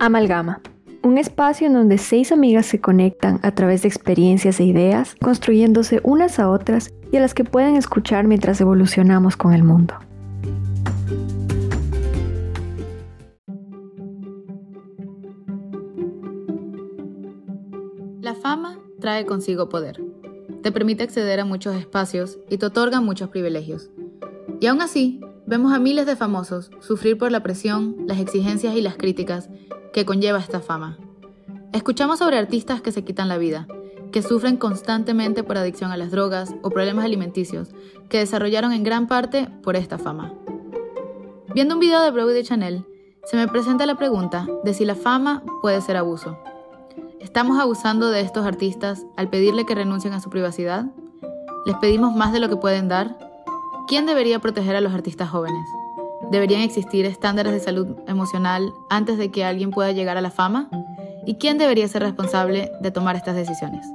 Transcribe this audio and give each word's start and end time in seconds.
Amalgama, 0.00 0.60
un 1.02 1.18
espacio 1.18 1.66
en 1.66 1.72
donde 1.72 1.98
seis 1.98 2.30
amigas 2.30 2.66
se 2.66 2.80
conectan 2.80 3.40
a 3.42 3.50
través 3.50 3.82
de 3.82 3.88
experiencias 3.88 4.60
e 4.60 4.64
ideas, 4.64 5.16
construyéndose 5.20 6.00
unas 6.04 6.38
a 6.38 6.48
otras 6.50 6.94
y 7.10 7.16
a 7.16 7.20
las 7.20 7.34
que 7.34 7.42
pueden 7.42 7.74
escuchar 7.74 8.24
mientras 8.28 8.60
evolucionamos 8.60 9.36
con 9.36 9.54
el 9.54 9.64
mundo. 9.64 9.94
La 18.20 18.34
fama 18.34 18.78
trae 19.00 19.26
consigo 19.26 19.68
poder. 19.68 20.00
Te 20.62 20.70
permite 20.70 21.02
acceder 21.02 21.40
a 21.40 21.44
muchos 21.44 21.74
espacios 21.74 22.38
y 22.48 22.58
te 22.58 22.66
otorga 22.66 23.00
muchos 23.00 23.30
privilegios. 23.30 23.90
Y 24.60 24.66
aún 24.66 24.80
así, 24.80 25.20
vemos 25.46 25.72
a 25.72 25.80
miles 25.80 26.06
de 26.06 26.14
famosos 26.14 26.70
sufrir 26.78 27.18
por 27.18 27.32
la 27.32 27.42
presión, 27.42 27.96
las 28.06 28.20
exigencias 28.20 28.76
y 28.76 28.82
las 28.82 28.96
críticas 28.96 29.48
que 29.98 30.06
conlleva 30.06 30.38
esta 30.38 30.60
fama. 30.60 30.96
Escuchamos 31.72 32.20
sobre 32.20 32.38
artistas 32.38 32.80
que 32.80 32.92
se 32.92 33.02
quitan 33.02 33.26
la 33.26 33.36
vida, 33.36 33.66
que 34.12 34.22
sufren 34.22 34.56
constantemente 34.56 35.42
por 35.42 35.58
adicción 35.58 35.90
a 35.90 35.96
las 35.96 36.12
drogas 36.12 36.54
o 36.62 36.70
problemas 36.70 37.04
alimenticios, 37.04 37.70
que 38.08 38.18
desarrollaron 38.18 38.72
en 38.72 38.84
gran 38.84 39.08
parte 39.08 39.48
por 39.60 39.74
esta 39.74 39.98
fama. 39.98 40.32
Viendo 41.52 41.74
un 41.74 41.80
video 41.80 42.00
de 42.00 42.12
Brody 42.12 42.32
de 42.32 42.44
Chanel, 42.44 42.86
se 43.24 43.36
me 43.36 43.48
presenta 43.48 43.86
la 43.86 43.96
pregunta 43.96 44.46
de 44.62 44.72
si 44.72 44.84
la 44.84 44.94
fama 44.94 45.42
puede 45.62 45.80
ser 45.80 45.96
abuso. 45.96 46.38
¿Estamos 47.18 47.58
abusando 47.58 48.08
de 48.08 48.20
estos 48.20 48.46
artistas 48.46 49.04
al 49.16 49.28
pedirle 49.28 49.66
que 49.66 49.74
renuncien 49.74 50.14
a 50.14 50.20
su 50.20 50.30
privacidad? 50.30 50.86
¿Les 51.66 51.74
pedimos 51.78 52.14
más 52.14 52.32
de 52.32 52.38
lo 52.38 52.48
que 52.48 52.54
pueden 52.54 52.86
dar? 52.86 53.18
¿Quién 53.88 54.06
debería 54.06 54.38
proteger 54.38 54.76
a 54.76 54.80
los 54.80 54.94
artistas 54.94 55.28
jóvenes? 55.28 55.66
¿Deberían 56.30 56.60
existir 56.60 57.06
estándares 57.06 57.52
de 57.52 57.60
salud 57.60 57.96
emocional 58.06 58.70
antes 58.90 59.16
de 59.16 59.30
que 59.30 59.46
alguien 59.46 59.70
pueda 59.70 59.92
llegar 59.92 60.18
a 60.18 60.20
la 60.20 60.30
fama? 60.30 60.68
¿Y 61.24 61.36
quién 61.36 61.56
debería 61.56 61.88
ser 61.88 62.02
responsable 62.02 62.70
de 62.82 62.90
tomar 62.90 63.16
estas 63.16 63.34
decisiones? 63.34 63.86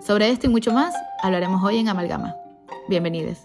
Sobre 0.00 0.30
esto 0.30 0.46
y 0.46 0.50
mucho 0.50 0.72
más 0.72 0.94
hablaremos 1.20 1.64
hoy 1.64 1.78
en 1.78 1.88
Amalgama. 1.88 2.36
Bienvenidos. 2.88 3.38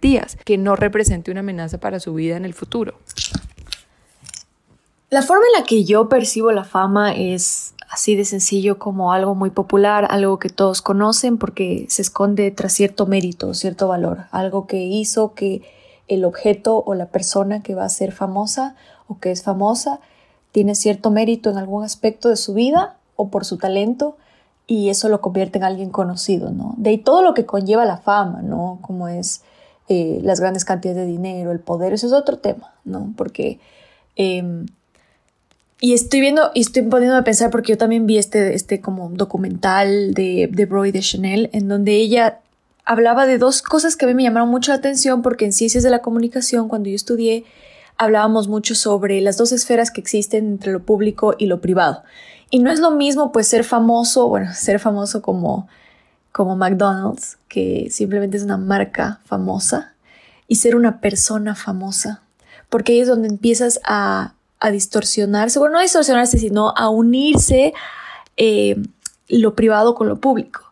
Días 0.00 0.36
que 0.44 0.58
no 0.58 0.74
represente 0.74 1.30
una 1.30 1.40
amenaza 1.40 1.78
para 1.78 2.00
su 2.00 2.14
vida 2.14 2.36
en 2.36 2.44
el 2.44 2.52
futuro. 2.52 2.98
La 5.08 5.22
forma 5.22 5.44
en 5.54 5.60
la 5.60 5.66
que 5.66 5.84
yo 5.84 6.08
percibo 6.08 6.50
la 6.50 6.64
fama 6.64 7.12
es 7.14 7.74
así 7.94 8.16
de 8.16 8.24
sencillo 8.24 8.80
como 8.80 9.12
algo 9.12 9.36
muy 9.36 9.50
popular, 9.50 10.08
algo 10.10 10.40
que 10.40 10.48
todos 10.48 10.82
conocen 10.82 11.38
porque 11.38 11.86
se 11.88 12.02
esconde 12.02 12.50
tras 12.50 12.72
cierto 12.72 13.06
mérito, 13.06 13.54
cierto 13.54 13.86
valor, 13.86 14.24
algo 14.32 14.66
que 14.66 14.82
hizo 14.84 15.32
que 15.34 15.62
el 16.08 16.24
objeto 16.24 16.82
o 16.84 16.94
la 16.94 17.06
persona 17.06 17.62
que 17.62 17.76
va 17.76 17.84
a 17.84 17.88
ser 17.88 18.10
famosa 18.10 18.74
o 19.06 19.18
que 19.20 19.30
es 19.30 19.44
famosa 19.44 20.00
tiene 20.50 20.74
cierto 20.74 21.12
mérito 21.12 21.50
en 21.50 21.56
algún 21.56 21.84
aspecto 21.84 22.28
de 22.28 22.36
su 22.36 22.52
vida 22.52 22.96
o 23.14 23.28
por 23.28 23.44
su 23.44 23.58
talento 23.58 24.16
y 24.66 24.88
eso 24.88 25.08
lo 25.08 25.20
convierte 25.20 25.58
en 25.58 25.64
alguien 25.64 25.90
conocido, 25.90 26.50
¿no? 26.50 26.74
De 26.76 26.90
ahí 26.90 26.98
todo 26.98 27.22
lo 27.22 27.32
que 27.32 27.46
conlleva 27.46 27.84
la 27.84 27.98
fama, 27.98 28.42
¿no? 28.42 28.80
Como 28.82 29.06
es 29.06 29.42
eh, 29.88 30.18
las 30.24 30.40
grandes 30.40 30.64
cantidades 30.64 31.06
de 31.06 31.06
dinero, 31.06 31.52
el 31.52 31.60
poder, 31.60 31.92
eso 31.92 32.08
es 32.08 32.12
otro 32.12 32.38
tema, 32.38 32.74
¿no? 32.84 33.14
Porque 33.16 33.60
em, 34.16 34.66
y 35.84 35.92
estoy 35.92 36.20
viendo 36.20 36.50
y 36.54 36.62
estoy 36.62 36.80
poniéndome 36.80 37.20
a 37.20 37.24
pensar 37.24 37.50
porque 37.50 37.72
yo 37.72 37.76
también 37.76 38.06
vi 38.06 38.16
este, 38.16 38.54
este 38.54 38.80
como 38.80 39.10
documental 39.10 40.14
de, 40.14 40.48
de 40.50 40.64
Broy 40.64 40.92
de 40.92 41.00
Chanel 41.00 41.50
en 41.52 41.68
donde 41.68 41.92
ella 41.96 42.40
hablaba 42.86 43.26
de 43.26 43.36
dos 43.36 43.60
cosas 43.60 43.94
que 43.94 44.06
a 44.06 44.08
mí 44.08 44.14
me 44.14 44.22
llamaron 44.22 44.48
mucho 44.48 44.72
la 44.72 44.78
atención 44.78 45.20
porque 45.20 45.44
en 45.44 45.52
ciencias 45.52 45.84
de 45.84 45.90
la 45.90 46.00
comunicación 46.00 46.70
cuando 46.70 46.88
yo 46.88 46.96
estudié 46.96 47.44
hablábamos 47.98 48.48
mucho 48.48 48.74
sobre 48.74 49.20
las 49.20 49.36
dos 49.36 49.52
esferas 49.52 49.90
que 49.90 50.00
existen 50.00 50.52
entre 50.52 50.72
lo 50.72 50.80
público 50.80 51.34
y 51.36 51.48
lo 51.48 51.60
privado. 51.60 52.02
Y 52.48 52.60
no 52.60 52.70
es 52.70 52.80
lo 52.80 52.90
mismo 52.90 53.30
pues 53.30 53.46
ser 53.46 53.62
famoso, 53.62 54.26
bueno, 54.26 54.52
ser 54.54 54.80
famoso 54.80 55.20
como, 55.20 55.68
como 56.32 56.56
McDonald's, 56.56 57.36
que 57.46 57.88
simplemente 57.90 58.38
es 58.38 58.42
una 58.42 58.56
marca 58.56 59.20
famosa, 59.26 59.92
y 60.48 60.54
ser 60.54 60.76
una 60.76 61.02
persona 61.02 61.54
famosa, 61.54 62.22
porque 62.70 62.92
ahí 62.92 63.00
es 63.00 63.08
donde 63.08 63.28
empiezas 63.28 63.80
a 63.84 64.32
a 64.64 64.70
distorsionarse, 64.70 65.58
bueno, 65.58 65.74
no 65.74 65.78
a 65.80 65.82
distorsionarse, 65.82 66.38
sino 66.38 66.72
a 66.74 66.88
unirse 66.88 67.74
eh, 68.38 68.76
lo 69.28 69.54
privado 69.54 69.94
con 69.94 70.08
lo 70.08 70.20
público. 70.20 70.62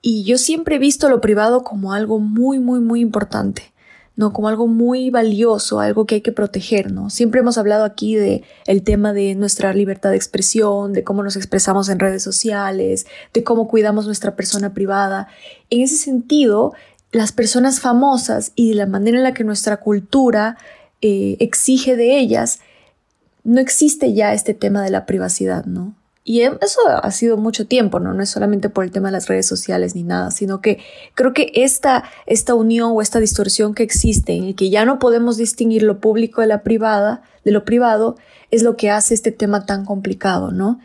Y 0.00 0.22
yo 0.22 0.38
siempre 0.38 0.76
he 0.76 0.78
visto 0.78 1.08
lo 1.08 1.20
privado 1.20 1.64
como 1.64 1.92
algo 1.92 2.20
muy, 2.20 2.60
muy, 2.60 2.78
muy 2.78 3.00
importante, 3.00 3.72
¿no? 4.14 4.32
Como 4.32 4.46
algo 4.46 4.68
muy 4.68 5.10
valioso, 5.10 5.80
algo 5.80 6.06
que 6.06 6.16
hay 6.16 6.20
que 6.20 6.30
proteger, 6.30 6.92
¿no? 6.92 7.10
Siempre 7.10 7.40
hemos 7.40 7.58
hablado 7.58 7.84
aquí 7.84 8.14
de 8.14 8.44
el 8.66 8.84
tema 8.84 9.12
de 9.12 9.34
nuestra 9.34 9.72
libertad 9.74 10.10
de 10.10 10.16
expresión, 10.16 10.92
de 10.92 11.02
cómo 11.02 11.24
nos 11.24 11.34
expresamos 11.34 11.88
en 11.88 11.98
redes 11.98 12.22
sociales, 12.22 13.06
de 13.34 13.42
cómo 13.42 13.66
cuidamos 13.66 14.06
nuestra 14.06 14.36
persona 14.36 14.72
privada. 14.72 15.26
En 15.68 15.80
ese 15.80 15.96
sentido, 15.96 16.74
las 17.10 17.32
personas 17.32 17.80
famosas 17.80 18.52
y 18.54 18.68
de 18.68 18.76
la 18.76 18.86
manera 18.86 19.16
en 19.16 19.24
la 19.24 19.34
que 19.34 19.42
nuestra 19.42 19.78
cultura 19.78 20.58
eh, 21.00 21.36
exige 21.40 21.96
de 21.96 22.18
ellas, 22.18 22.60
no 23.44 23.60
existe 23.60 24.14
ya 24.14 24.32
este 24.32 24.54
tema 24.54 24.82
de 24.82 24.90
la 24.90 25.06
privacidad, 25.06 25.64
¿no? 25.64 25.94
Y 26.24 26.42
e, 26.42 26.56
eso 26.60 26.80
ha 26.86 27.10
sido 27.10 27.36
mucho 27.36 27.66
tiempo, 27.66 27.98
¿no? 27.98 28.14
No 28.14 28.22
es 28.22 28.30
solamente 28.30 28.68
por 28.68 28.84
el 28.84 28.92
tema 28.92 29.08
de 29.08 29.12
las 29.12 29.28
redes 29.28 29.46
sociales 29.46 29.94
ni 29.94 30.04
nada, 30.04 30.30
sino 30.30 30.60
que 30.60 30.78
creo 31.14 31.32
que 31.32 31.50
esta, 31.54 32.04
esta 32.26 32.54
unión 32.54 32.92
o 32.94 33.02
esta 33.02 33.18
distorsión 33.18 33.74
que 33.74 33.82
existe 33.82 34.32
en 34.34 34.44
el 34.44 34.54
que 34.54 34.70
ya 34.70 34.84
no 34.84 34.98
podemos 34.98 35.36
distinguir 35.36 35.82
lo 35.82 35.98
público 35.98 36.40
de 36.40 36.46
la 36.46 36.62
privada, 36.62 37.22
de 37.44 37.50
lo 37.50 37.64
privado, 37.64 38.16
es 38.50 38.62
lo 38.62 38.76
que 38.76 38.90
hace 38.90 39.14
este 39.14 39.32
tema 39.32 39.66
tan 39.66 39.84
complicado, 39.84 40.52
¿no? 40.52 40.78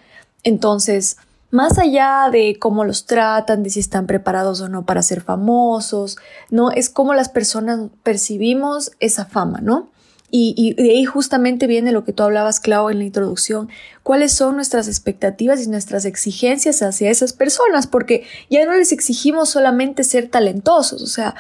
Entonces, 0.44 1.18
más 1.52 1.78
allá 1.78 2.30
de 2.32 2.58
cómo 2.60 2.84
los 2.84 3.06
tratan, 3.06 3.62
de 3.62 3.70
si 3.70 3.80
están 3.80 4.08
preparados 4.08 4.62
o 4.62 4.70
no 4.70 4.86
para 4.86 5.04
ser 5.04 5.22
famosos, 5.22 6.18
¿no? 6.50 6.72
Es 6.72 6.90
cómo 6.90 7.14
las 7.14 7.30
personas 7.30 7.90
percibimos 8.04 8.92
esa 9.00 9.26
fama, 9.26 9.60
¿no? 9.62 9.90
Y, 10.30 10.74
de 10.74 10.92
ahí 10.92 11.06
justamente 11.06 11.68
viene 11.68 11.94
lo 11.94 12.04
que 12.04 12.12
tú 12.12 12.24
hablabas, 12.24 12.60
Clau, 12.60 12.90
en 12.90 13.00
la 13.00 13.06
introducción. 13.06 13.70
¿Cuáles 14.04 14.34
son 14.34 14.56
nuestras 14.56 14.90
expectativas 14.90 15.66
y 15.66 15.70
nuestras 15.70 16.04
exigencias 16.04 16.82
hacia 16.82 17.10
esas 17.10 17.32
personas? 17.32 17.88
Porque 17.88 18.26
ya 18.50 18.66
no 18.66 18.74
les 18.74 18.92
exigimos 18.92 19.50
solamente 19.50 20.04
ser 20.04 20.28
talentosos. 20.28 21.02
O 21.02 21.08
sea, 21.08 21.36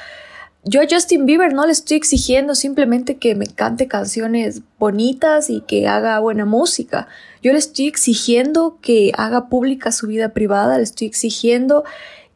yo 0.64 0.82
a 0.82 0.86
Justin 0.90 1.26
Bieber 1.26 1.54
no 1.54 1.66
le 1.66 1.74
estoy 1.74 1.98
exigiendo 1.98 2.56
simplemente 2.56 3.18
que 3.18 3.36
me 3.36 3.48
cante 3.48 3.88
canciones 3.88 4.62
bonitas 4.80 5.50
y 5.50 5.62
que 5.62 5.88
haga 5.88 6.20
buena 6.20 6.46
música. 6.46 7.10
Yo 7.44 7.52
le 7.52 7.60
estoy 7.60 7.88
exigiendo 7.88 8.78
que 8.82 9.12
haga 9.18 9.50
pública 9.50 9.92
su 9.92 10.08
vida 10.08 10.30
privada, 10.30 10.78
le 10.78 10.84
estoy 10.84 11.08
exigiendo 11.08 11.84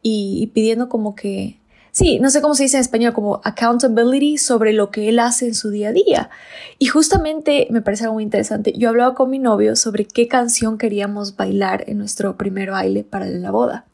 y 0.02 0.48
pidiendo 0.48 0.88
como 0.88 1.14
que 1.14 1.61
sí, 1.92 2.18
no 2.18 2.30
sé 2.30 2.42
cómo 2.42 2.54
se 2.54 2.64
dice 2.64 2.78
en 2.78 2.80
español, 2.80 3.12
como 3.12 3.40
accountability 3.44 4.38
sobre 4.38 4.72
lo 4.72 4.90
que 4.90 5.08
él 5.08 5.20
hace 5.20 5.46
en 5.46 5.54
su 5.54 5.70
día 5.70 5.90
a 5.90 5.92
día. 5.92 6.30
Y 6.78 6.86
justamente 6.86 7.68
me 7.70 7.82
parece 7.82 8.04
algo 8.04 8.14
muy 8.14 8.24
interesante. 8.24 8.72
Yo 8.76 8.88
hablaba 8.88 9.14
con 9.14 9.30
mi 9.30 9.38
novio 9.38 9.76
sobre 9.76 10.04
qué 10.06 10.26
canción 10.26 10.78
queríamos 10.78 11.36
bailar 11.36 11.84
en 11.86 11.98
nuestro 11.98 12.36
primer 12.36 12.72
baile 12.72 13.04
para 13.04 13.26
la 13.26 13.52
boda. 13.52 13.86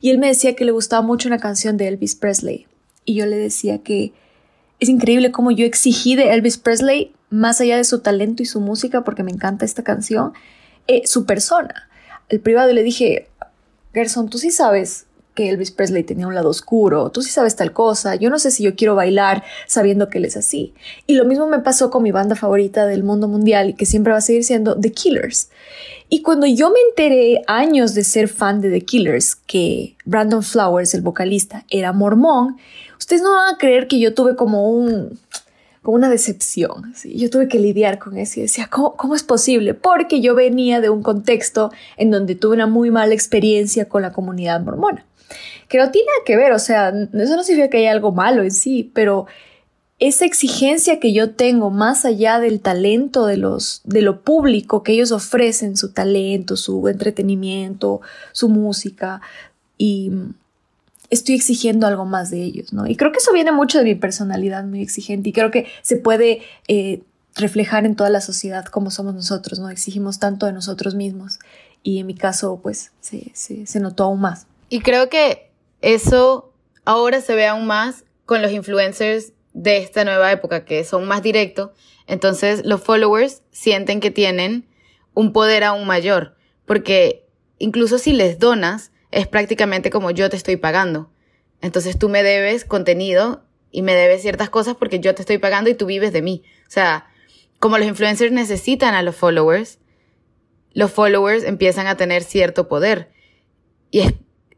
Y 0.00 0.10
él 0.10 0.18
me 0.18 0.28
decía 0.28 0.56
que 0.56 0.64
le 0.64 0.72
gustaba 0.72 1.02
mucho 1.02 1.28
una 1.28 1.38
canción 1.38 1.76
de 1.76 1.88
Elvis 1.88 2.14
Presley. 2.14 2.66
Y 3.04 3.14
yo 3.14 3.26
le 3.26 3.36
decía 3.36 3.82
que 3.82 4.12
es 4.78 4.88
increíble 4.88 5.30
cómo 5.30 5.50
yo 5.50 5.66
exigí 5.66 6.16
de 6.16 6.32
Elvis 6.32 6.56
Presley, 6.56 7.12
más 7.28 7.60
allá 7.60 7.76
de 7.76 7.84
su 7.84 8.00
talento 8.00 8.42
y 8.42 8.46
su 8.46 8.60
música, 8.60 9.04
porque 9.04 9.22
me 9.22 9.30
encanta 9.30 9.64
esta 9.64 9.84
canción, 9.84 10.32
eh, 10.86 11.02
su 11.06 11.26
persona. 11.26 11.88
El 12.28 12.40
privado 12.40 12.72
le 12.72 12.82
dije, 12.82 13.28
Gerson, 13.92 14.30
tú 14.30 14.38
sí 14.38 14.50
sabes 14.50 15.06
que 15.40 15.48
Elvis 15.48 15.70
Presley 15.70 16.04
tenía 16.04 16.26
un 16.26 16.34
lado 16.34 16.50
oscuro, 16.50 17.08
tú 17.08 17.22
sí 17.22 17.30
sabes 17.30 17.56
tal 17.56 17.72
cosa, 17.72 18.14
yo 18.14 18.28
no 18.28 18.38
sé 18.38 18.50
si 18.50 18.62
yo 18.62 18.76
quiero 18.76 18.94
bailar 18.94 19.42
sabiendo 19.66 20.10
que 20.10 20.18
él 20.18 20.26
es 20.26 20.36
así. 20.36 20.74
Y 21.06 21.14
lo 21.14 21.24
mismo 21.24 21.46
me 21.46 21.60
pasó 21.60 21.88
con 21.88 22.02
mi 22.02 22.12
banda 22.12 22.36
favorita 22.36 22.84
del 22.84 23.04
mundo 23.04 23.26
mundial 23.26 23.74
que 23.74 23.86
siempre 23.86 24.12
va 24.12 24.18
a 24.18 24.20
seguir 24.20 24.44
siendo 24.44 24.78
The 24.78 24.92
Killers. 24.92 25.48
Y 26.10 26.20
cuando 26.20 26.46
yo 26.46 26.68
me 26.68 26.78
enteré 26.90 27.42
años 27.46 27.94
de 27.94 28.04
ser 28.04 28.28
fan 28.28 28.60
de 28.60 28.68
The 28.68 28.82
Killers, 28.82 29.34
que 29.34 29.96
Brandon 30.04 30.42
Flowers, 30.42 30.92
el 30.92 31.00
vocalista, 31.00 31.64
era 31.70 31.94
mormón, 31.94 32.58
ustedes 32.98 33.22
no 33.22 33.32
van 33.32 33.54
a 33.54 33.56
creer 33.56 33.88
que 33.88 33.98
yo 33.98 34.12
tuve 34.12 34.36
como 34.36 34.70
un 34.70 35.18
como 35.82 35.96
una 35.96 36.10
decepción. 36.10 36.94
Yo 37.04 37.30
tuve 37.30 37.48
que 37.48 37.58
lidiar 37.58 37.98
con 37.98 38.16
eso 38.18 38.40
y 38.40 38.42
decía, 38.42 38.68
¿cómo, 38.70 38.96
¿cómo, 38.96 39.14
es 39.14 39.22
posible? 39.22 39.74
Porque 39.74 40.20
yo 40.20 40.34
venía 40.34 40.80
de 40.80 40.90
un 40.90 41.02
contexto 41.02 41.70
en 41.96 42.10
donde 42.10 42.34
tuve 42.34 42.54
una 42.54 42.66
muy 42.66 42.90
mala 42.90 43.14
experiencia 43.14 43.88
con 43.88 44.02
la 44.02 44.12
comunidad 44.12 44.60
mormona 44.60 45.06
que 45.68 45.78
no 45.78 45.90
tiene 45.92 46.08
que 46.26 46.36
ver, 46.36 46.52
o 46.52 46.58
sea, 46.58 46.88
eso 46.88 47.36
no 47.36 47.44
significa 47.44 47.70
que 47.70 47.78
haya 47.78 47.92
algo 47.92 48.10
malo 48.10 48.42
en 48.42 48.50
sí, 48.50 48.90
pero 48.92 49.26
esa 50.00 50.24
exigencia 50.24 50.98
que 50.98 51.12
yo 51.12 51.30
tengo 51.34 51.70
más 51.70 52.04
allá 52.04 52.40
del 52.40 52.60
talento 52.60 53.26
de 53.26 53.36
los 53.36 53.82
de 53.84 54.02
lo 54.02 54.22
público 54.22 54.82
que 54.82 54.92
ellos 54.92 55.12
ofrecen 55.12 55.76
su 55.76 55.92
talento, 55.92 56.56
su 56.56 56.88
entretenimiento, 56.88 58.00
su 58.32 58.48
música 58.48 59.20
y 59.78 60.10
estoy 61.10 61.34
exigiendo 61.34 61.86
algo 61.86 62.04
más 62.04 62.30
de 62.30 62.42
ellos, 62.42 62.72
¿no? 62.72 62.86
Y 62.86 62.96
creo 62.96 63.12
que 63.12 63.18
eso 63.18 63.32
viene 63.32 63.52
mucho 63.52 63.78
de 63.78 63.84
mi 63.84 63.94
personalidad 63.96 64.64
muy 64.64 64.80
exigente 64.80 65.28
y 65.28 65.32
creo 65.32 65.50
que 65.50 65.66
se 65.82 65.96
puede 65.96 66.42
eh, 66.68 67.02
reflejar 67.34 67.84
en 67.84 67.96
toda 67.96 68.10
la 68.10 68.20
sociedad 68.20 68.64
como 68.66 68.90
somos 68.90 69.14
nosotros, 69.14 69.58
¿no? 69.58 69.68
Exigimos 69.70 70.18
tanto 70.20 70.46
de 70.46 70.52
nosotros 70.52 70.94
mismos 70.94 71.40
y 71.82 71.98
en 71.98 72.06
mi 72.06 72.14
caso 72.14 72.60
pues 72.62 72.92
se, 73.00 73.32
se, 73.34 73.80
notó 73.80 74.04
aún 74.04 74.20
más. 74.20 74.46
Y 74.68 74.80
creo 74.80 75.08
que 75.08 75.50
eso 75.80 76.52
ahora 76.84 77.20
se 77.20 77.34
ve 77.34 77.46
aún 77.46 77.66
más 77.66 78.04
con 78.24 78.40
los 78.40 78.52
influencers 78.52 79.32
de 79.52 79.78
esta 79.78 80.04
nueva 80.04 80.30
época 80.30 80.64
que 80.64 80.84
son 80.84 81.08
más 81.08 81.22
directos, 81.22 81.70
entonces 82.06 82.64
los 82.64 82.82
followers 82.82 83.42
sienten 83.50 83.98
que 83.98 84.12
tienen 84.12 84.66
un 85.14 85.32
poder 85.32 85.64
aún 85.64 85.86
mayor, 85.86 86.36
porque 86.66 87.26
incluso 87.58 87.98
si 87.98 88.12
les 88.12 88.38
donas, 88.38 88.92
es 89.10 89.26
prácticamente 89.26 89.90
como 89.90 90.10
yo 90.10 90.30
te 90.30 90.36
estoy 90.36 90.56
pagando. 90.56 91.10
Entonces 91.60 91.98
tú 91.98 92.08
me 92.08 92.22
debes 92.22 92.64
contenido 92.64 93.44
y 93.70 93.82
me 93.82 93.94
debes 93.94 94.22
ciertas 94.22 94.50
cosas 94.50 94.76
porque 94.76 95.00
yo 95.00 95.14
te 95.14 95.22
estoy 95.22 95.38
pagando 95.38 95.70
y 95.70 95.74
tú 95.74 95.86
vives 95.86 96.12
de 96.12 96.22
mí. 96.22 96.42
O 96.66 96.70
sea, 96.70 97.06
como 97.58 97.78
los 97.78 97.86
influencers 97.86 98.32
necesitan 98.32 98.94
a 98.94 99.02
los 99.02 99.16
followers, 99.16 99.78
los 100.72 100.90
followers 100.90 101.44
empiezan 101.44 101.86
a 101.86 101.96
tener 101.96 102.22
cierto 102.22 102.68
poder 102.68 103.10
y 103.90 104.02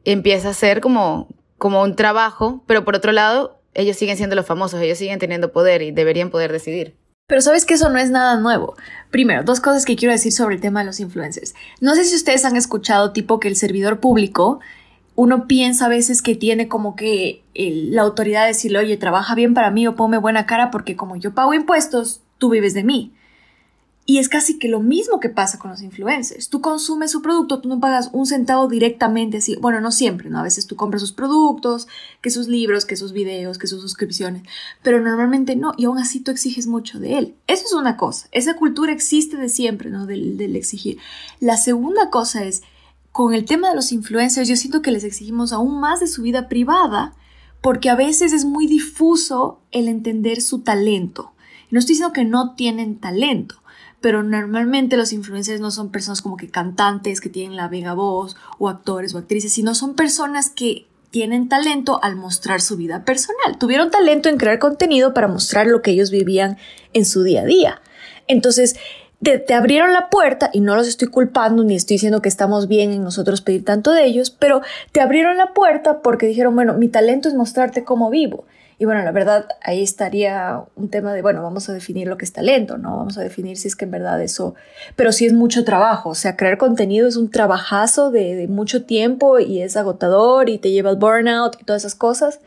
empieza 0.05 0.51
a 0.51 0.55
ser 0.55 0.81
como, 0.81 1.29
como 1.59 1.83
un 1.83 1.97
trabajo, 1.97 2.63
pero 2.67 2.85
por 2.85 2.95
otro 2.95 3.13
lado, 3.13 3.61
ellos 3.75 3.97
siguen 3.97 4.17
siendo 4.17 4.37
los 4.37 4.47
famosos, 4.47 4.81
ellos 4.81 4.99
siguen 4.99 5.19
teniendo 5.19 5.53
poder 5.53 5.83
y 5.83 5.91
deberían 5.91 6.31
poder 6.31 6.53
decidir. 6.53 6.97
Pero 7.27 7.41
sabes 7.41 7.65
que 7.65 7.75
eso 7.75 7.89
no 7.89 7.99
es 7.99 8.11
nada 8.11 8.39
nuevo. 8.41 8.77
Primero, 9.11 9.43
dos 9.43 9.61
cosas 9.61 9.85
que 9.85 9.97
quiero 9.97 10.13
decir 10.13 10.33
sobre 10.33 10.57
el 10.57 10.61
tema 10.61 10.81
de 10.81 10.87
los 10.87 11.01
influencers. 11.01 11.55
No 11.81 11.95
sé 11.95 12.05
si 12.05 12.15
ustedes 12.15 12.45
han 12.45 12.57
escuchado 12.57 13.13
tipo 13.13 13.41
que 13.41 13.49
el 13.49 13.57
servidor 13.57 14.01
público, 14.01 14.61
uno 15.15 15.47
piensa 15.47 15.87
a 15.87 15.89
veces 15.89 16.23
que 16.23 16.35
tiene 16.35 16.69
como 16.69 16.97
que 16.97 17.43
la 17.55 18.03
autoridad 18.03 18.43
de 18.43 18.49
decirle, 18.49 18.79
oye, 18.79 18.97
trabaja 18.97 19.35
bien 19.35 19.55
para 19.55 19.71
mí 19.71 19.87
o 19.87 19.95
ponme 19.95 20.19
buena 20.19 20.47
cara 20.47 20.71
porque 20.71 20.97
como 20.97 21.17
yo 21.17 21.35
pago 21.35 21.55
impuestos, 21.55 22.23
tú 22.39 22.51
vives 22.51 22.75
de 22.75 22.85
mí. 22.85 23.13
Y 24.05 24.19
es 24.19 24.29
casi 24.29 24.59
que 24.59 24.69
lo 24.69 24.81
mismo 24.81 25.21
que 25.21 25.29
pasa 25.29 25.61
con 25.61 25.71
los 25.71 25.81
influencers. 25.81 26.49
Tú 26.49 26.61
consumes 26.61 27.13
su 27.13 27.23
producto, 27.23 27.61
tú 27.61 27.69
no 27.69 27.79
pagas 27.79 28.11
un 28.13 28.27
centavo 28.27 28.67
directamente 28.67 29.39
así. 29.39 29.55
Bueno, 29.57 29.81
no 29.81 29.93
siempre, 29.93 30.29
¿no? 30.29 30.41
A 30.41 30.43
veces 30.43 30.67
tú 30.67 30.75
compras 30.75 31.03
sus 31.03 31.13
productos, 31.13 31.87
que 32.21 32.31
sus 32.31 32.49
libros, 32.49 32.85
que 32.85 32.97
sus 32.97 33.13
videos, 33.13 33.59
que 33.59 33.69
sus 33.69 33.81
suscripciones. 33.81 34.43
Pero 34.83 35.01
normalmente 35.01 35.55
no, 35.55 35.73
y 35.77 35.85
aún 35.85 35.99
así 35.99 36.19
tú 36.19 36.33
exiges 36.33 36.67
mucho 36.67 36.99
de 36.99 37.17
él. 37.17 37.35
Eso 37.47 37.65
es 37.65 37.73
una 37.75 37.97
cosa. 37.97 38.27
Esa 38.33 38.57
cultura 38.57 38.93
existe 38.93 39.37
de 39.37 39.49
siempre, 39.49 39.89
¿no? 39.89 40.05
Del, 40.05 40.37
del 40.37 40.57
exigir. 40.57 40.99
La 41.39 41.57
segunda 41.57 42.11
cosa 42.11 42.45
es, 42.45 42.63
con 43.13 43.35
el 43.35 43.45
tema 43.45 43.69
de 43.69 43.77
los 43.77 43.93
influencers, 43.93 44.49
yo 44.49 44.57
siento 44.57 44.83
que 44.83 44.91
les 44.91 45.05
exigimos 45.05 45.53
aún 45.53 45.79
más 45.79 46.01
de 46.01 46.09
su 46.09 46.23
vida 46.23 46.49
privada, 46.49 47.15
porque 47.61 47.89
a 47.89 47.95
veces 47.95 48.33
es 48.33 48.45
muy 48.45 48.67
difuso 48.67 49.61
el 49.71 49.87
entender 49.87 50.43
su 50.43 50.63
talento. 50.63 51.33
No 51.71 51.79
estoy 51.79 51.95
diciendo 51.95 52.13
que 52.13 52.25
no 52.25 52.55
tienen 52.55 52.99
talento, 52.99 53.62
pero 54.03 54.23
normalmente 54.23 54.99
los 54.99 55.13
influencers 55.13 55.61
no 55.61 55.71
son 55.71 55.91
personas 55.91 56.21
como 56.21 56.37
que 56.37 56.51
cantantes 56.51 57.21
que 57.21 57.31
tienen 57.31 57.57
la 57.57 57.69
vega 57.69 57.95
voz 57.95 58.37
o 58.59 58.69
actores 58.69 59.15
o 59.15 59.19
actrices, 59.19 59.53
sino 59.53 59.75
son 59.75 59.95
personas 59.95 60.51
que 60.51 60.87
tienen 61.11 61.49
talento 61.49 62.03
al 62.03 62.17
mostrar 62.17 62.61
su 62.61 62.77
vida 62.77 63.05
personal. 63.05 63.59
Tuvieron 63.59 63.91
talento 63.91 64.29
en 64.29 64.39
crear 64.39 64.59
contenido 64.59 65.15
para 65.15 65.29
mostrar 65.29 65.67
lo 65.67 65.83
que 65.83 65.93
ellos 65.93 66.11
vivían 66.11 66.59
en 66.93 67.05
su 67.05 67.23
día 67.23 67.43
a 67.43 67.45
día. 67.45 67.81
Entonces, 68.27 68.77
te, 69.23 69.39
te, 69.39 69.55
abrieron 69.55 69.93
la 69.93 70.11
puerta, 70.11 70.51
y 70.53 70.61
no 70.61 70.75
los 70.75 70.89
estoy 70.89 71.09
culpando 71.09 71.63
ni 71.63 71.77
estoy 71.77 71.95
diciendo 71.95 72.23
que 72.23 72.29
estamos 72.29 72.67
bien 72.67 72.93
en 72.93 73.05
nosotros 73.05 73.41
pedir 73.41 73.65
tanto 73.65 73.93
de 73.93 74.05
ellos, 74.05 74.31
pero 74.31 74.63
te 74.91 75.01
abrieron 75.01 75.37
la 75.37 75.53
puerta 75.53 76.01
porque 76.01 76.27
dijeron, 76.27 76.57
bueno, 76.57 76.75
mi 76.75 76.89
talento 76.89 77.29
es 77.29 77.35
mostrarte 77.35 77.85
cómo 77.85 78.11
vivo. 78.11 78.47
Y 78.82 78.84
bueno, 78.84 79.05
la 79.05 79.12
verdad, 79.12 79.46
ahí 79.61 79.81
estaría 79.81 80.64
un 80.75 80.90
tema 80.90 81.14
de, 81.14 81.23
bueno, 81.23 81.40
vamos 81.40 81.69
a 81.69 81.73
definir 81.73 82.08
lo 82.08 82.19
que 82.19 82.25
es 82.25 82.32
talento, 82.32 82.79
¿no? 82.79 82.96
Vamos 82.96 83.17
a 83.17 83.20
definir 83.23 83.56
si 83.56 83.69
es 83.69 83.76
que 83.76 83.84
en 83.84 83.93
verdad 83.93 84.20
eso, 84.20 84.56
pero 84.96 85.12
sí 85.12 85.25
es 85.25 85.32
mucho 85.32 85.64
trabajo, 85.64 86.08
o 86.08 86.14
sea, 86.17 86.37
crear 86.37 86.58
contenido 86.58 87.06
es 87.06 87.14
un 87.14 87.31
trabajazo 87.31 88.11
de, 88.11 88.49
mucho 88.49 88.84
tiempo 88.84 89.38
y 89.38 89.62
es 89.62 89.76
agotador 89.76 90.49
y 90.49 90.58
te 90.58 90.73
lleva 90.73 90.90
al 90.90 90.96
burnout 90.96 91.58
y 91.61 91.64
todas 91.64 91.82
esas 91.82 91.94
cosas, 91.94 92.40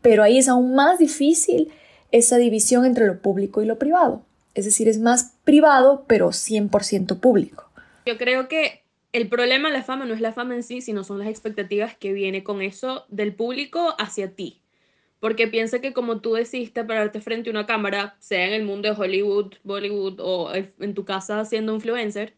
pero 0.00 0.22
ahí 0.22 0.38
es 0.38 0.48
aún 0.48 0.74
más 0.74 0.98
difícil 0.98 1.70
esa 2.12 2.38
división 2.38 2.86
entre 2.86 3.06
lo 3.06 3.18
público 3.18 3.60
y 3.60 3.66
lo 3.66 3.78
privado. 3.78 4.22
Es 4.54 4.64
decir, 4.64 4.88
es 4.88 4.98
más 4.98 5.34
privado, 5.44 6.06
pero 6.06 6.28
100% 6.28 7.20
público. 7.20 7.68
Yo 8.06 8.16
creo 8.16 8.48
que 8.48 8.80
el 9.12 9.28
problema 9.28 9.68
de 9.68 9.76
la 9.76 9.82
fama 9.82 10.06
no 10.06 10.14
es 10.14 10.22
la 10.22 10.32
fama 10.32 10.54
en 10.54 10.62
sí, 10.62 10.80
sino 10.80 11.04
son 11.04 11.18
las 11.18 11.28
expectativas 11.28 11.94
que 11.94 12.14
viene 12.14 12.42
con 12.42 12.62
eso 12.62 13.04
del 13.10 13.34
público 13.34 13.94
hacia 13.98 14.30
ti 14.30 14.62
porque 15.24 15.48
piensa 15.48 15.80
que 15.80 15.94
como 15.94 16.20
tú 16.20 16.34
decidiste 16.34 16.84
pararte 16.84 17.18
frente 17.18 17.48
a 17.48 17.52
una 17.52 17.64
cámara, 17.64 18.14
sea 18.18 18.46
en 18.46 18.52
el 18.52 18.62
mundo 18.62 18.90
de 18.90 18.94
Hollywood, 18.94 19.54
Bollywood 19.62 20.20
o 20.20 20.52
en 20.54 20.92
tu 20.92 21.06
casa 21.06 21.46
siendo 21.46 21.72
influencer, 21.74 22.34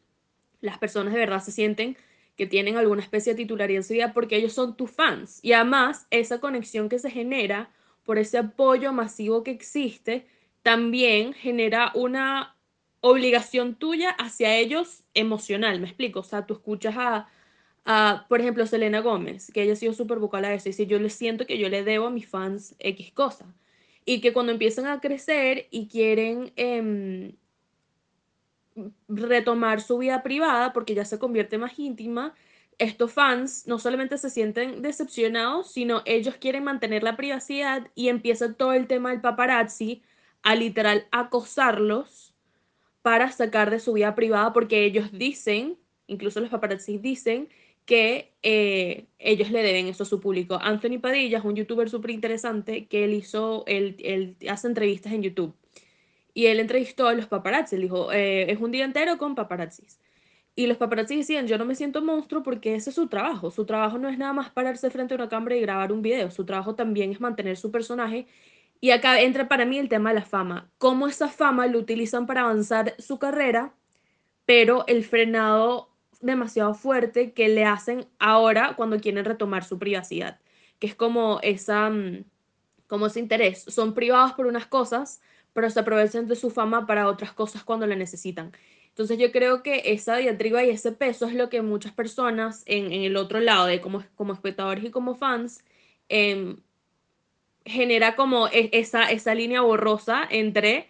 las 0.61 0.79
personas 0.79 1.13
de 1.13 1.19
verdad 1.19 1.43
se 1.43 1.51
sienten 1.51 1.97
que 2.37 2.47
tienen 2.47 2.77
alguna 2.77 3.03
especie 3.03 3.33
de 3.33 3.39
titularidad 3.39 3.79
en 3.79 3.83
su 3.83 3.95
vida 3.95 4.13
porque 4.13 4.37
ellos 4.37 4.53
son 4.53 4.77
tus 4.77 4.89
fans. 4.89 5.41
Y 5.43 5.53
además, 5.53 6.07
esa 6.13 6.39
conexión 6.39 6.89
que 6.89 7.01
se 7.01 7.11
genera 7.11 7.71
por 8.05 8.19
ese 8.19 8.39
apoyo 8.39 8.93
masivo 8.93 9.43
que 9.43 9.51
existe, 9.51 10.25
también 10.63 11.33
genera 11.33 11.91
una 11.93 12.55
obligación 13.01 13.75
tuya 13.75 14.11
hacia 14.11 14.57
ellos 14.57 15.03
emocional, 15.13 15.81
me 15.81 15.89
explico. 15.89 16.21
O 16.21 16.23
sea, 16.23 16.47
tú 16.47 16.55
escuchas 16.55 16.95
a, 16.97 17.27
por 18.29 18.41
ejemplo, 18.41 18.67
Selena 18.67 19.01
Gómez, 19.01 19.51
que 19.53 19.63
ella 19.63 19.75
ha 19.75 19.77
sido 19.77 19.93
súper 19.93 20.19
vocal 20.19 20.45
a 20.45 20.55
eso, 20.55 20.69
y 20.69 20.73
si 20.73 20.87
yo 20.87 20.99
le 20.99 21.11
siento 21.11 21.47
que 21.47 21.59
yo 21.59 21.69
le 21.69 21.85
debo 21.85 22.07
a 22.07 22.11
mis 22.11 22.29
fans 22.29 22.75
X 22.79 23.13
cosa. 23.13 23.47
Y 24.05 24.21
que 24.21 24.33
cuando 24.33 24.53
empiezan 24.53 24.87
a 24.87 25.01
crecer 25.01 25.69
y 25.71 25.89
quieren 25.89 26.53
em, 26.57 27.33
retomar 29.09 29.81
su 29.81 29.99
vida 29.99 30.23
privada, 30.23 30.73
porque 30.73 30.95
ya 30.95 31.05
se 31.05 31.19
convierte 31.19 31.59
más 31.59 31.79
íntima, 31.79 32.35
estos 32.79 33.13
fans 33.13 33.67
no 33.67 33.79
solamente 33.79 34.19
se 34.19 34.31
sienten 34.31 34.83
decepcionados, 34.83 35.71
sino 35.71 36.03
ellos 36.05 36.37
quieren 36.37 36.65
mantener 36.65 37.03
la 37.03 37.17
privacidad 37.17 37.89
y 37.95 38.09
empieza 38.09 38.53
todo 38.55 38.73
el 38.73 38.87
tema 38.87 39.11
del 39.11 39.21
paparazzi 39.21 40.03
a 40.43 40.55
literal 40.55 41.07
acosarlos 41.11 42.35
para 43.03 43.31
sacar 43.31 43.71
de 43.71 43.81
su 43.81 43.95
vida 43.95 44.15
privada, 44.15 44.53
porque 44.53 44.85
ellos 44.85 45.11
dicen, 45.13 45.79
incluso 46.07 46.41
los 46.41 46.51
paparazzi 46.51 46.99
dicen, 46.99 47.49
que 47.87 48.33
eh, 48.43 49.07
ellos 49.19 49.51
le 49.51 49.63
deben 49.63 49.87
eso 49.87 50.03
a 50.03 50.07
su 50.07 50.21
público. 50.21 50.59
Anthony 50.61 50.99
Padilla 51.01 51.39
es 51.39 51.45
un 51.45 51.55
youtuber 51.55 51.89
súper 51.89 52.11
interesante 52.11 52.87
que 52.87 53.05
él 53.05 53.15
hizo, 53.15 53.65
él, 53.67 54.37
hace 54.51 54.67
entrevistas 54.67 55.13
en 55.13 55.23
YouTube. 55.23 55.55
Y 56.35 56.47
él 56.47 56.61
entrevistó 56.61 57.09
a 57.09 57.15
los 57.15 57.27
paparazzi, 57.27 57.77
dijo, 57.77 58.13
eh, 58.13 58.51
es 58.53 58.61
un 58.61 58.73
día 58.73 58.85
entero 58.85 59.17
con 59.17 59.35
paparazzis. 59.35 59.99
Y 60.55 60.67
los 60.67 60.79
paparazzi 60.79 61.17
decían, 61.17 61.47
yo 61.47 61.59
no 61.59 61.65
me 61.65 61.75
siento 61.75 62.03
monstruo 62.03 62.43
porque 62.43 62.75
ese 62.75 62.91
es 62.91 62.97
su 62.97 63.09
trabajo. 63.09 63.51
Su 63.51 63.65
trabajo 63.67 63.99
no 63.99 64.09
es 64.09 64.19
nada 64.19 64.33
más 64.33 64.51
pararse 64.51 64.91
frente 64.91 65.15
a 65.15 65.17
una 65.17 65.29
cámara 65.29 65.57
y 65.57 65.61
grabar 65.61 65.93
un 65.93 66.03
video. 66.03 66.31
Su 66.31 66.45
trabajo 66.45 66.75
también 66.75 67.13
es 67.13 67.21
mantener 67.21 67.57
su 67.57 67.71
personaje. 67.71 68.27
Y 68.81 68.91
acá 68.91 69.21
entra 69.21 69.49
para 69.49 69.65
mí 69.65 69.79
el 69.79 69.89
tema 69.89 70.11
de 70.11 70.17
la 70.17 70.25
fama. 70.25 70.71
Cómo 70.79 71.07
esa 71.07 71.29
fama 71.29 71.67
lo 71.67 71.79
utilizan 71.79 72.27
para 72.27 72.43
avanzar 72.43 72.95
su 72.99 73.19
carrera, 73.19 73.75
pero 74.47 74.87
el 74.87 75.05
frenado 75.05 75.96
demasiado 76.21 76.75
fuerte 76.75 77.33
que 77.33 77.49
le 77.49 77.65
hacen 77.65 78.07
ahora 78.19 78.75
cuando 78.77 78.99
quieren 79.01 79.25
retomar 79.25 79.65
su 79.65 79.79
privacidad, 79.79 80.39
que 80.79 80.87
es 80.87 80.95
como 80.95 81.41
esa 81.43 81.91
mm, 81.91 82.25
como 82.87 83.07
ese 83.07 83.21
interés. 83.21 83.65
Son 83.69 83.95
privados 83.95 84.33
por 84.33 84.47
unas 84.47 84.67
cosas, 84.67 85.21
pero 85.53 85.71
se 85.71 85.81
aprovechan 85.81 86.27
de 86.29 86.37
su 86.37 86.51
fama 86.51 86.87
para 86.87 87.09
otras 87.09 87.33
cosas 87.33 87.65
cuando 87.65 87.87
la 87.87 87.97
necesitan. 87.97 88.53
Entonces 88.89 89.19
yo 89.19 89.31
creo 89.31 89.63
que 89.63 89.83
esa 89.87 90.17
diatriba 90.17 90.65
y 90.65 90.71
ese 90.71 90.93
peso 90.93 91.27
es 91.27 91.35
lo 91.35 91.51
que 91.51 91.63
muchas 91.63 91.93
personas 91.93 92.63
en, 92.67 92.93
el 92.93 93.17
otro 93.17 93.41
lado, 93.41 93.67
de 93.67 93.81
como, 93.81 94.03
como 94.15 94.33
espectadores 94.33 94.85
y 94.85 94.91
como 94.91 95.15
fans, 95.15 95.65
em, 96.09 96.59
genera 97.65 98.17
como 98.17 98.49
e, 98.49 98.71
esa, 98.73 99.11
esa 99.11 99.35
línea 99.35 99.61
borrosa 99.61 100.27
entre 100.31 100.89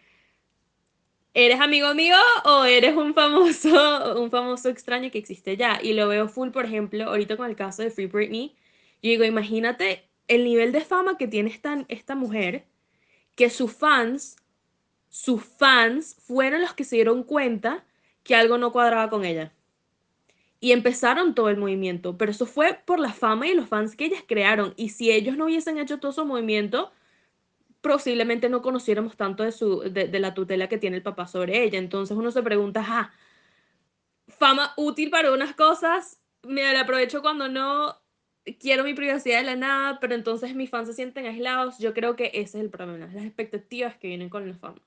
¿eres 1.37 1.61
amigo 1.61 1.93
mío 1.95 2.17
o 2.45 2.65
eres 2.65 2.97
un 2.97 3.13
famoso, 3.13 4.19
un 4.19 4.31
famoso 4.31 4.71
extraño 4.71 5.11
que 5.11 5.19
existe 5.19 5.59
ya? 5.59 5.79
Y 5.83 5.93
lo 5.93 6.09
veo 6.09 6.29
full, 6.29 6.49
por 6.49 6.65
ejemplo, 6.65 7.05
ahorita 7.05 7.37
con 7.37 7.51
el 7.51 7.57
caso 7.57 7.83
de 7.83 7.91
Free 7.91 8.07
Britney. 8.07 8.57
Yo 9.03 9.11
digo, 9.11 9.25
imagínate 9.25 10.09
el 10.29 10.45
nivel 10.45 10.73
de 10.73 10.81
fama 10.81 11.19
que 11.19 11.29
tiene 11.29 11.51
esta, 11.51 11.85
esta 11.89 12.15
mujer, 12.15 12.65
que 13.35 13.51
sus 13.51 13.71
fans, 13.71 14.37
sus 15.11 15.45
fans 15.45 16.17
fueron 16.27 16.63
los 16.63 16.73
que 16.73 16.85
se 16.85 16.97
dieron 16.97 17.23
cuenta 17.23 17.85
que 18.23 18.35
algo 18.35 18.57
no 18.57 18.73
cuadraba 18.73 19.11
con 19.11 19.27
ella. 19.27 19.53
Y 20.59 20.73
empezaron 20.73 21.35
todo 21.35 21.51
el 21.51 21.59
movimiento, 21.59 22.17
pero 22.17 22.31
eso 22.31 22.47
fue 22.47 22.81
por 22.87 22.99
la 22.99 23.13
fama 23.13 23.47
y 23.47 23.55
los 23.55 23.69
fans 23.69 23.95
que 23.95 24.07
ellas 24.07 24.25
crearon. 24.27 24.73
Y 24.79 24.89
si 24.89 25.11
ellos 25.11 25.37
no 25.37 25.45
hubiesen 25.45 25.77
hecho 25.77 25.99
todo 25.99 26.13
su 26.13 26.25
movimiento, 26.25 26.91
posiblemente 27.89 28.49
no 28.49 28.63
conociéramos 28.63 29.17
tanto 29.17 29.43
de, 29.43 29.53
su, 29.53 29.81
de, 29.81 30.19
la 30.19 30.35
tutela 30.35 30.69
que 30.69 30.79
tiene 30.79 30.97
el 30.97 31.03
papá 31.03 31.27
sobre 31.27 31.63
ella. 31.63 31.79
Entonces 31.79 32.17
uno 32.17 32.31
se 32.31 32.43
pregunta, 32.43 32.85
ah, 32.87 33.13
fama 34.29 34.73
útil 34.77 35.11
para 35.11 35.33
unas 35.33 35.55
cosas, 35.55 36.21
me 36.43 36.73
la 36.73 36.81
aprovecho 36.81 37.23
cuando 37.23 37.49
no 37.49 37.97
quiero 38.61 38.85
mi 38.85 38.95
privacidad 38.95 39.39
de 39.39 39.45
la 39.45 39.57
nada, 39.57 40.01
pero 40.01 40.15
entonces 40.15 40.55
mis 40.55 40.71
fans 40.71 40.89
se 40.89 40.95
sienten 40.95 41.27
aislados. 41.27 41.79
Yo 41.79 41.95
creo 41.95 42.17
que 42.17 42.27
ese 42.35 42.59
es 42.59 42.65
el 42.65 42.71
problema, 42.71 43.07
las 43.07 43.25
expectativas 43.25 43.97
que 43.97 44.09
vienen 44.09 44.29
con 44.29 44.49
la 44.49 44.55
fama. 44.55 44.81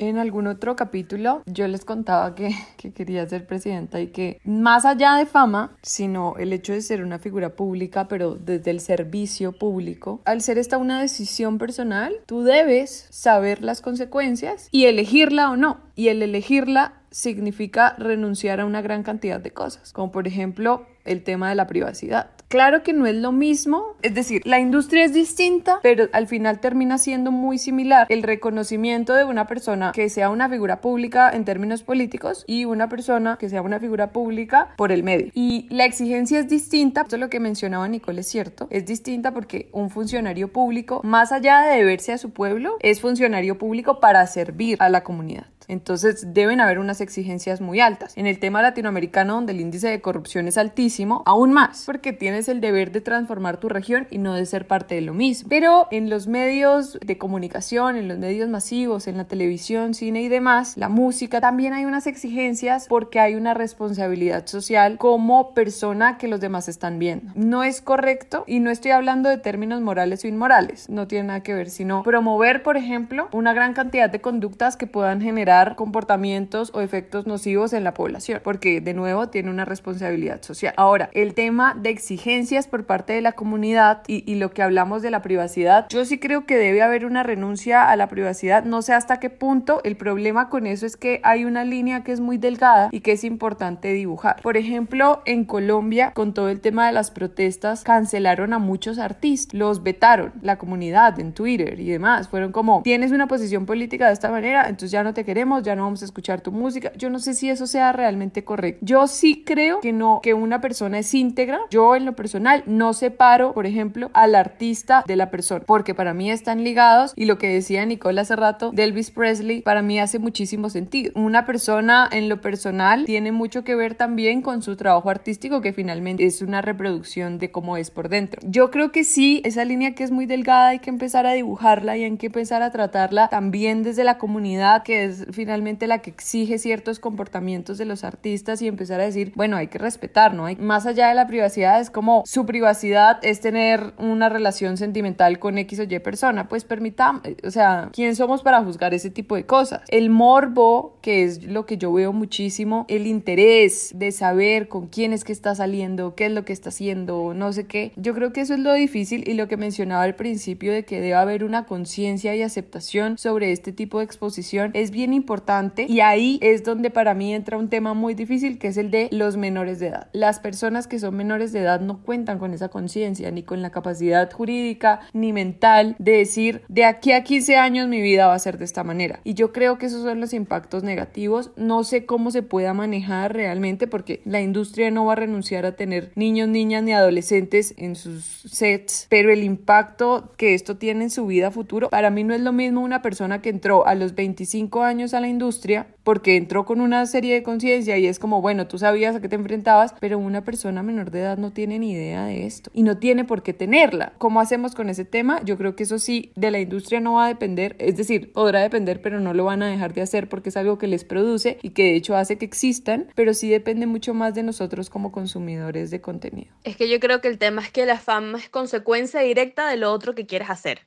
En 0.00 0.16
algún 0.16 0.46
otro 0.46 0.76
capítulo 0.76 1.42
yo 1.44 1.68
les 1.68 1.84
contaba 1.84 2.34
que, 2.34 2.54
que, 2.78 2.90
quería 2.90 3.28
ser 3.28 3.46
presidenta 3.46 4.00
y 4.00 4.06
que 4.06 4.40
más 4.44 4.86
allá 4.86 5.16
de 5.16 5.26
fama, 5.26 5.76
sino 5.82 6.36
el 6.38 6.54
hecho 6.54 6.72
de 6.72 6.80
ser 6.80 7.04
una 7.04 7.18
figura 7.18 7.50
pública, 7.50 8.08
pero 8.08 8.34
desde 8.34 8.70
el 8.70 8.80
servicio 8.80 9.52
público, 9.52 10.22
al 10.24 10.40
ser 10.40 10.56
esta 10.56 10.78
una 10.78 11.02
decisión 11.02 11.58
personal, 11.58 12.14
tú 12.24 12.42
debes 12.42 13.08
saber 13.10 13.62
las 13.62 13.82
consecuencias 13.82 14.68
y 14.70 14.86
elegirla 14.86 15.50
o 15.50 15.56
no. 15.56 15.80
Y 15.96 16.08
el 16.08 16.22
elegirla 16.22 16.94
significa 17.10 17.94
renunciar 17.98 18.60
a 18.60 18.64
una 18.64 18.80
gran 18.80 19.02
cantidad 19.02 19.38
de 19.38 19.50
cosas, 19.50 19.92
como 19.92 20.10
por 20.12 20.26
ejemplo 20.26 20.86
el 21.04 21.22
tema 21.22 21.50
de 21.50 21.56
la 21.56 21.66
privacidad. 21.66 22.30
Claro 22.50 22.82
que 22.82 22.92
no 22.92 23.06
es 23.06 23.14
lo 23.14 23.30
mismo, 23.30 23.94
es 24.02 24.12
decir, 24.12 24.42
la 24.44 24.58
industria 24.58 25.04
es 25.04 25.12
distinta, 25.12 25.78
pero 25.84 26.08
al 26.12 26.26
final 26.26 26.58
termina 26.58 26.98
siendo 26.98 27.30
muy 27.30 27.58
similar 27.58 28.08
el 28.10 28.24
reconocimiento 28.24 29.14
de 29.14 29.22
una 29.22 29.46
persona 29.46 29.92
que 29.92 30.08
sea 30.08 30.30
una 30.30 30.48
figura 30.48 30.80
pública 30.80 31.30
en 31.30 31.44
términos 31.44 31.84
políticos 31.84 32.42
y 32.48 32.64
una 32.64 32.88
persona 32.88 33.36
que 33.38 33.48
sea 33.48 33.62
una 33.62 33.78
figura 33.78 34.10
pública 34.10 34.74
por 34.76 34.90
el 34.90 35.04
medio. 35.04 35.30
Y 35.32 35.68
la 35.70 35.84
exigencia 35.84 36.40
es 36.40 36.48
distinta, 36.48 37.02
esto 37.02 37.14
es 37.14 37.20
lo 37.20 37.30
que 37.30 37.38
mencionaba 37.38 37.86
Nicole 37.86 38.22
es 38.22 38.28
cierto, 38.28 38.66
es 38.70 38.84
distinta 38.84 39.32
porque 39.32 39.68
un 39.70 39.88
funcionario 39.88 40.52
público, 40.52 41.02
más 41.04 41.30
allá 41.30 41.60
de 41.60 41.76
deberse 41.76 42.12
a 42.12 42.18
su 42.18 42.30
pueblo, 42.30 42.78
es 42.80 43.00
funcionario 43.00 43.58
público 43.58 44.00
para 44.00 44.26
servir 44.26 44.76
a 44.80 44.88
la 44.88 45.04
comunidad. 45.04 45.46
Entonces 45.70 46.34
deben 46.34 46.60
haber 46.60 46.80
unas 46.80 47.00
exigencias 47.00 47.60
muy 47.60 47.78
altas. 47.78 48.16
En 48.16 48.26
el 48.26 48.40
tema 48.40 48.60
latinoamericano, 48.60 49.34
donde 49.34 49.52
el 49.52 49.60
índice 49.60 49.86
de 49.86 50.00
corrupción 50.00 50.48
es 50.48 50.58
altísimo, 50.58 51.22
aún 51.26 51.52
más, 51.52 51.84
porque 51.86 52.12
tienes 52.40 52.48
el 52.48 52.62
deber 52.62 52.90
de 52.90 53.02
transformar 53.02 53.58
tu 53.58 53.68
región 53.68 54.06
y 54.10 54.16
no 54.16 54.32
de 54.32 54.46
ser 54.46 54.66
parte 54.66 54.94
de 54.94 55.02
lo 55.02 55.12
mismo. 55.12 55.50
Pero 55.50 55.88
en 55.90 56.08
los 56.08 56.26
medios 56.26 56.98
de 57.04 57.18
comunicación, 57.18 57.96
en 57.96 58.08
los 58.08 58.16
medios 58.16 58.48
masivos, 58.48 59.08
en 59.08 59.18
la 59.18 59.24
televisión, 59.24 59.92
cine 59.92 60.22
y 60.22 60.28
demás, 60.28 60.78
la 60.78 60.88
música, 60.88 61.42
también 61.42 61.74
hay 61.74 61.84
unas 61.84 62.06
exigencias 62.06 62.86
porque 62.88 63.20
hay 63.20 63.34
una 63.34 63.52
responsabilidad 63.52 64.46
social 64.46 64.96
como 64.96 65.52
persona 65.52 66.16
que 66.16 66.28
los 66.28 66.40
demás 66.40 66.66
están 66.68 66.98
viendo. 66.98 67.30
No 67.34 67.62
es 67.62 67.82
correcto 67.82 68.44
y 68.46 68.60
no 68.60 68.70
estoy 68.70 68.92
hablando 68.92 69.28
de 69.28 69.36
términos 69.36 69.82
morales 69.82 70.24
o 70.24 70.28
inmorales, 70.28 70.88
no 70.88 71.06
tiene 71.06 71.28
nada 71.28 71.42
que 71.42 71.52
ver, 71.52 71.68
sino 71.68 72.02
promover, 72.04 72.62
por 72.62 72.78
ejemplo, 72.78 73.28
una 73.32 73.52
gran 73.52 73.74
cantidad 73.74 74.08
de 74.08 74.22
conductas 74.22 74.78
que 74.78 74.86
puedan 74.86 75.20
generar 75.20 75.76
comportamientos 75.76 76.70
o 76.72 76.80
efectos 76.80 77.26
nocivos 77.26 77.74
en 77.74 77.84
la 77.84 77.92
población, 77.92 78.40
porque 78.42 78.80
de 78.80 78.94
nuevo 78.94 79.28
tiene 79.28 79.50
una 79.50 79.66
responsabilidad 79.66 80.40
social. 80.40 80.72
Ahora, 80.78 81.10
el 81.12 81.34
tema 81.34 81.74
de 81.74 81.90
exigencias 82.30 82.66
por 82.66 82.86
parte 82.86 83.12
de 83.12 83.20
la 83.20 83.32
comunidad 83.32 84.02
y, 84.06 84.30
y 84.30 84.36
lo 84.36 84.50
que 84.50 84.62
hablamos 84.62 85.02
de 85.02 85.10
la 85.10 85.22
privacidad, 85.22 85.86
yo 85.88 86.04
sí 86.04 86.18
creo 86.18 86.46
que 86.46 86.56
debe 86.56 86.82
haber 86.82 87.04
una 87.04 87.22
renuncia 87.22 87.88
a 87.88 87.96
la 87.96 88.08
privacidad. 88.08 88.64
No 88.64 88.82
sé 88.82 88.92
hasta 88.92 89.20
qué 89.20 89.30
punto. 89.30 89.80
El 89.84 89.96
problema 89.96 90.48
con 90.48 90.66
eso 90.66 90.86
es 90.86 90.96
que 90.96 91.20
hay 91.24 91.44
una 91.44 91.64
línea 91.64 92.04
que 92.04 92.12
es 92.12 92.20
muy 92.20 92.38
delgada 92.38 92.88
y 92.92 93.00
que 93.00 93.12
es 93.12 93.24
importante 93.24 93.92
dibujar. 93.92 94.40
Por 94.42 94.56
ejemplo, 94.56 95.22
en 95.24 95.44
Colombia, 95.44 96.12
con 96.14 96.34
todo 96.34 96.48
el 96.48 96.60
tema 96.60 96.86
de 96.86 96.92
las 96.92 97.10
protestas, 97.10 97.82
cancelaron 97.82 98.52
a 98.52 98.58
muchos 98.58 98.98
artistas, 98.98 99.54
los 99.54 99.82
vetaron, 99.82 100.32
la 100.42 100.58
comunidad 100.58 101.18
en 101.18 101.32
Twitter 101.32 101.80
y 101.80 101.90
demás. 101.90 102.28
Fueron 102.28 102.52
como, 102.52 102.82
tienes 102.82 103.12
una 103.12 103.26
posición 103.26 103.66
política 103.66 104.06
de 104.06 104.12
esta 104.12 104.30
manera, 104.30 104.62
entonces 104.62 104.90
ya 104.90 105.02
no 105.02 105.12
te 105.14 105.24
queremos 105.24 105.40
ya 105.62 105.74
no 105.74 105.84
vamos 105.84 106.02
a 106.02 106.04
escuchar 106.04 106.40
tu 106.40 106.52
música. 106.52 106.92
Yo 106.96 107.10
no 107.10 107.18
sé 107.18 107.34
si 107.34 107.50
eso 107.50 107.66
sea 107.66 107.92
realmente 107.92 108.44
correcto. 108.44 108.84
Yo 108.84 109.06
sí 109.06 109.42
creo 109.44 109.80
que 109.80 109.92
no, 109.92 110.20
que 110.22 110.34
una 110.34 110.60
persona 110.60 110.98
es 110.98 111.12
íntegra. 111.14 111.60
Yo 111.70 111.96
en 111.96 112.04
lo 112.04 112.14
personal 112.20 112.62
no 112.66 112.92
separo, 112.92 113.54
por 113.54 113.64
ejemplo, 113.64 114.10
al 114.12 114.34
artista 114.34 115.04
de 115.06 115.16
la 115.16 115.30
persona, 115.30 115.64
porque 115.66 115.94
para 115.94 116.12
mí 116.12 116.30
están 116.30 116.64
ligados 116.64 117.14
y 117.16 117.24
lo 117.24 117.38
que 117.38 117.48
decía 117.48 117.86
Nicole 117.86 118.20
hace 118.20 118.36
rato 118.36 118.72
Elvis 118.76 119.10
Presley, 119.10 119.62
para 119.62 119.80
mí 119.80 119.98
hace 119.98 120.18
muchísimo 120.18 120.68
sentido. 120.68 121.12
Una 121.14 121.46
persona 121.46 122.06
en 122.12 122.28
lo 122.28 122.42
personal 122.42 123.06
tiene 123.06 123.32
mucho 123.32 123.64
que 123.64 123.74
ver 123.74 123.94
también 123.94 124.42
con 124.42 124.60
su 124.60 124.76
trabajo 124.76 125.08
artístico, 125.08 125.62
que 125.62 125.72
finalmente 125.72 126.26
es 126.26 126.42
una 126.42 126.60
reproducción 126.60 127.38
de 127.38 127.50
cómo 127.50 127.78
es 127.78 127.90
por 127.90 128.10
dentro. 128.10 128.42
Yo 128.44 128.70
creo 128.70 128.92
que 128.92 129.04
sí, 129.04 129.40
esa 129.46 129.64
línea 129.64 129.94
que 129.94 130.04
es 130.04 130.10
muy 130.10 130.26
delgada 130.26 130.68
hay 130.68 130.80
que 130.80 130.90
empezar 130.90 131.24
a 131.24 131.32
dibujarla 131.32 131.96
y 131.96 132.04
hay 132.04 132.16
que 132.18 132.26
empezar 132.26 132.60
a 132.62 132.70
tratarla 132.70 133.28
también 133.28 133.82
desde 133.82 134.04
la 134.04 134.18
comunidad, 134.18 134.82
que 134.82 135.04
es 135.04 135.24
finalmente 135.32 135.86
la 135.86 136.00
que 136.00 136.10
exige 136.10 136.58
ciertos 136.58 137.00
comportamientos 137.00 137.78
de 137.78 137.86
los 137.86 138.04
artistas 138.04 138.60
y 138.60 138.68
empezar 138.68 139.00
a 139.00 139.04
decir, 139.04 139.32
bueno, 139.36 139.56
hay 139.56 139.68
que 139.68 139.78
respetar, 139.78 140.34
¿no? 140.34 140.44
Hay, 140.44 140.56
más 140.56 140.84
allá 140.84 141.08
de 141.08 141.14
la 141.14 141.26
privacidad, 141.26 141.80
es 141.80 141.90
como 141.90 142.09
su 142.26 142.46
privacidad 142.46 143.18
es 143.22 143.40
tener 143.40 143.92
una 143.98 144.28
relación 144.28 144.76
sentimental 144.76 145.38
con 145.38 145.58
X 145.58 145.80
o 145.80 145.82
Y 145.84 145.98
persona, 145.98 146.48
pues 146.48 146.64
permitamos, 146.64 147.22
o 147.44 147.50
sea, 147.50 147.90
¿quién 147.92 148.16
somos 148.16 148.42
para 148.42 148.62
juzgar 148.62 148.94
ese 148.94 149.10
tipo 149.10 149.36
de 149.36 149.46
cosas? 149.46 149.82
El 149.88 150.10
morbo, 150.10 150.98
que 151.02 151.24
es 151.24 151.42
lo 151.44 151.66
que 151.66 151.76
yo 151.76 151.92
veo 151.92 152.12
muchísimo, 152.12 152.86
el 152.88 153.06
interés 153.06 153.92
de 153.94 154.12
saber 154.12 154.68
con 154.68 154.86
quién 154.86 155.12
es 155.12 155.24
que 155.24 155.32
está 155.32 155.54
saliendo, 155.54 156.14
qué 156.14 156.26
es 156.26 156.32
lo 156.32 156.44
que 156.44 156.52
está 156.52 156.70
haciendo, 156.70 157.34
no 157.34 157.52
sé 157.52 157.66
qué, 157.66 157.92
yo 157.96 158.14
creo 158.14 158.32
que 158.32 158.40
eso 158.40 158.54
es 158.54 158.60
lo 158.60 158.72
difícil 158.72 159.28
y 159.28 159.34
lo 159.34 159.48
que 159.48 159.56
mencionaba 159.56 160.02
al 160.02 160.16
principio 160.16 160.72
de 160.72 160.84
que 160.84 161.00
debe 161.00 161.14
haber 161.14 161.44
una 161.44 161.64
conciencia 161.66 162.34
y 162.34 162.42
aceptación 162.42 163.18
sobre 163.18 163.52
este 163.52 163.72
tipo 163.72 163.98
de 163.98 164.04
exposición 164.04 164.70
es 164.74 164.90
bien 164.90 165.12
importante 165.12 165.86
y 165.88 166.00
ahí 166.00 166.38
es 166.42 166.64
donde 166.64 166.90
para 166.90 167.14
mí 167.14 167.34
entra 167.34 167.58
un 167.58 167.68
tema 167.68 167.94
muy 167.94 168.14
difícil 168.14 168.58
que 168.58 168.68
es 168.68 168.76
el 168.76 168.90
de 168.90 169.08
los 169.12 169.36
menores 169.36 169.78
de 169.78 169.88
edad. 169.88 170.08
Las 170.12 170.40
personas 170.40 170.86
que 170.86 170.98
son 170.98 171.16
menores 171.16 171.52
de 171.52 171.60
edad 171.60 171.80
no 171.80 171.99
cuentan 172.00 172.38
con 172.38 172.52
esa 172.54 172.68
conciencia 172.68 173.30
ni 173.30 173.42
con 173.42 173.62
la 173.62 173.70
capacidad 173.70 174.30
jurídica 174.30 175.00
ni 175.12 175.32
mental 175.32 175.96
de 175.98 176.12
decir 176.12 176.62
de 176.68 176.84
aquí 176.84 177.12
a 177.12 177.24
15 177.24 177.56
años 177.56 177.88
mi 177.88 178.00
vida 178.00 178.26
va 178.26 178.34
a 178.34 178.38
ser 178.38 178.58
de 178.58 178.64
esta 178.64 178.84
manera. 178.84 179.20
Y 179.24 179.34
yo 179.34 179.52
creo 179.52 179.78
que 179.78 179.86
esos 179.86 180.02
son 180.02 180.20
los 180.20 180.32
impactos 180.32 180.82
negativos. 180.82 181.50
No 181.56 181.84
sé 181.84 182.06
cómo 182.06 182.30
se 182.30 182.42
pueda 182.42 182.74
manejar 182.74 183.34
realmente 183.34 183.86
porque 183.86 184.22
la 184.24 184.40
industria 184.40 184.90
no 184.90 185.04
va 185.04 185.12
a 185.12 185.16
renunciar 185.16 185.66
a 185.66 185.76
tener 185.76 186.12
niños, 186.14 186.48
niñas 186.48 186.82
ni 186.82 186.92
adolescentes 186.92 187.74
en 187.76 187.96
sus 187.96 188.24
sets, 188.24 189.06
pero 189.08 189.32
el 189.32 189.42
impacto 189.42 190.32
que 190.36 190.54
esto 190.54 190.76
tiene 190.76 191.04
en 191.04 191.10
su 191.10 191.26
vida 191.26 191.50
futuro, 191.50 191.90
para 191.90 192.10
mí 192.10 192.24
no 192.24 192.34
es 192.34 192.40
lo 192.40 192.52
mismo 192.52 192.80
una 192.80 193.02
persona 193.02 193.42
que 193.42 193.50
entró 193.50 193.86
a 193.86 193.94
los 193.94 194.14
25 194.14 194.82
años 194.82 195.14
a 195.14 195.20
la 195.20 195.28
industria 195.28 195.86
porque 196.02 196.36
entró 196.36 196.64
con 196.64 196.80
una 196.80 197.06
serie 197.06 197.34
de 197.34 197.42
conciencia 197.42 197.98
y 197.98 198.06
es 198.06 198.18
como, 198.18 198.40
bueno, 198.40 198.66
tú 198.66 198.78
sabías 198.78 199.16
a 199.16 199.20
qué 199.20 199.28
te 199.28 199.36
enfrentabas, 199.36 199.94
pero 200.00 200.18
una 200.18 200.44
persona 200.44 200.82
menor 200.82 201.10
de 201.10 201.20
edad 201.20 201.38
no 201.38 201.52
tiene 201.52 201.78
idea 201.86 202.24
de 202.26 202.46
esto 202.46 202.70
y 202.74 202.82
no 202.82 202.98
tiene 202.98 203.24
por 203.24 203.42
qué 203.42 203.52
tenerla. 203.52 204.12
¿Cómo 204.18 204.40
hacemos 204.40 204.74
con 204.74 204.88
ese 204.88 205.04
tema? 205.04 205.42
Yo 205.44 205.56
creo 205.56 205.76
que 205.76 205.84
eso 205.84 205.98
sí, 205.98 206.32
de 206.36 206.50
la 206.50 206.60
industria 206.60 207.00
no 207.00 207.14
va 207.14 207.26
a 207.26 207.28
depender, 207.28 207.76
es 207.78 207.96
decir, 207.96 208.32
podrá 208.32 208.60
depender, 208.60 209.00
pero 209.00 209.20
no 209.20 209.34
lo 209.34 209.44
van 209.44 209.62
a 209.62 209.68
dejar 209.68 209.94
de 209.94 210.02
hacer 210.02 210.28
porque 210.28 210.48
es 210.48 210.56
algo 210.56 210.78
que 210.78 210.86
les 210.86 211.04
produce 211.04 211.58
y 211.62 211.70
que 211.70 211.84
de 211.84 211.96
hecho 211.96 212.16
hace 212.16 212.38
que 212.38 212.44
existan, 212.44 213.08
pero 213.14 213.34
sí 213.34 213.48
depende 213.48 213.86
mucho 213.86 214.14
más 214.14 214.34
de 214.34 214.42
nosotros 214.42 214.90
como 214.90 215.12
consumidores 215.12 215.90
de 215.90 216.00
contenido. 216.00 216.52
Es 216.64 216.76
que 216.76 216.88
yo 216.88 217.00
creo 217.00 217.20
que 217.20 217.28
el 217.28 217.38
tema 217.38 217.62
es 217.62 217.70
que 217.70 217.86
la 217.86 217.98
fama 217.98 218.38
es 218.38 218.48
consecuencia 218.48 219.20
directa 219.20 219.68
de 219.68 219.76
lo 219.76 219.92
otro 219.92 220.14
que 220.14 220.26
quieres 220.26 220.50
hacer. 220.50 220.86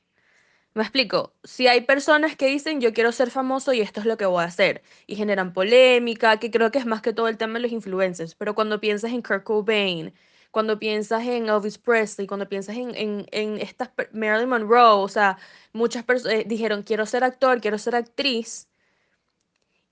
Me 0.74 0.82
explico, 0.82 1.32
si 1.44 1.68
hay 1.68 1.82
personas 1.82 2.34
que 2.34 2.48
dicen 2.48 2.80
yo 2.80 2.92
quiero 2.92 3.12
ser 3.12 3.30
famoso 3.30 3.72
y 3.72 3.80
esto 3.80 4.00
es 4.00 4.06
lo 4.06 4.16
que 4.16 4.26
voy 4.26 4.42
a 4.42 4.46
hacer, 4.46 4.82
y 5.06 5.14
generan 5.14 5.52
polémica, 5.52 6.38
que 6.40 6.50
creo 6.50 6.72
que 6.72 6.78
es 6.78 6.86
más 6.86 7.00
que 7.00 7.12
todo 7.12 7.28
el 7.28 7.38
tema 7.38 7.54
de 7.54 7.60
los 7.60 7.70
influencers, 7.70 8.34
pero 8.34 8.56
cuando 8.56 8.80
piensas 8.80 9.12
en 9.12 9.22
Kurt 9.22 9.44
Cobain, 9.44 10.12
cuando 10.54 10.78
piensas 10.78 11.26
en 11.26 11.48
Elvis 11.48 11.78
Presley, 11.78 12.28
cuando 12.28 12.48
piensas 12.48 12.76
en, 12.76 13.26
en, 13.32 13.58
estas, 13.58 13.90
Marilyn 14.12 14.48
Monroe, 14.48 15.02
o 15.02 15.08
sea, 15.08 15.36
muchas 15.72 16.04
personas 16.04 16.36
eh, 16.36 16.44
dijeron 16.46 16.84
quiero 16.84 17.06
ser 17.06 17.24
actor, 17.24 17.60
quiero 17.60 17.76
ser 17.76 17.96
actriz, 17.96 18.68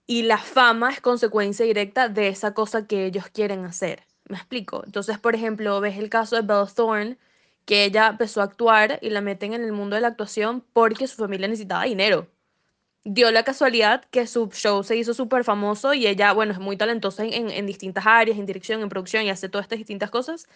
y 0.07 0.23
la 0.23 0.39
fama 0.39 0.91
es 0.93 1.01
consecuencia 1.01 1.67
directa 1.67 2.09
de 2.09 2.29
esa 2.29 2.55
cosa 2.55 2.87
que 2.87 3.07
ellos 3.07 3.27
quieren 3.29 3.65
hacer. 3.65 4.05
¿Me 4.29 4.37
explico? 4.37 4.85
Entonces, 4.87 5.19
por 5.19 5.35
ejemplo, 5.35 5.81
ves 5.81 5.99
el 5.99 6.09
caso 6.09 6.37
de 6.37 6.43
Belle 6.43 6.71
Thorne, 6.73 7.19
que 7.65 7.85
ella 7.85 8.09
empezó 8.09 8.41
a 8.41 8.45
actuar 8.45 9.01
y 9.03 9.11
la 9.11 9.21
meten 9.21 9.55
en 9.55 9.65
el 9.65 9.73
mundo 9.73 9.97
de 9.97 10.03
la 10.03 10.09
actuación 10.09 10.65
porque 10.73 11.09
su 11.09 11.17
familia 11.17 11.49
necesitaba 11.49 11.85
dinero. 11.85 12.29
Dio 13.05 13.33
la 13.33 13.43
casualidad 13.43 14.05
que 14.11 14.27
su 14.29 14.49
show 14.49 14.85
se 14.85 14.97
hizo 14.97 15.13
súper 15.13 15.43
famoso 15.43 15.93
y 15.93 16.07
ella, 16.07 16.33
bueno, 16.33 16.53
es 16.53 16.61
muy 16.61 16.77
talentosa 16.77 17.25
en, 17.25 17.67
distintas 17.67 18.07
áreas, 18.07 18.39
en 18.39 18.47
dirección, 18.47 18.81
en 18.81 18.89
producción 18.89 19.25
y 19.25 19.31
hace 19.31 19.49
todas 19.49 19.65
estas 19.65 19.79
distintas 19.79 20.11
cosas, 20.11 20.47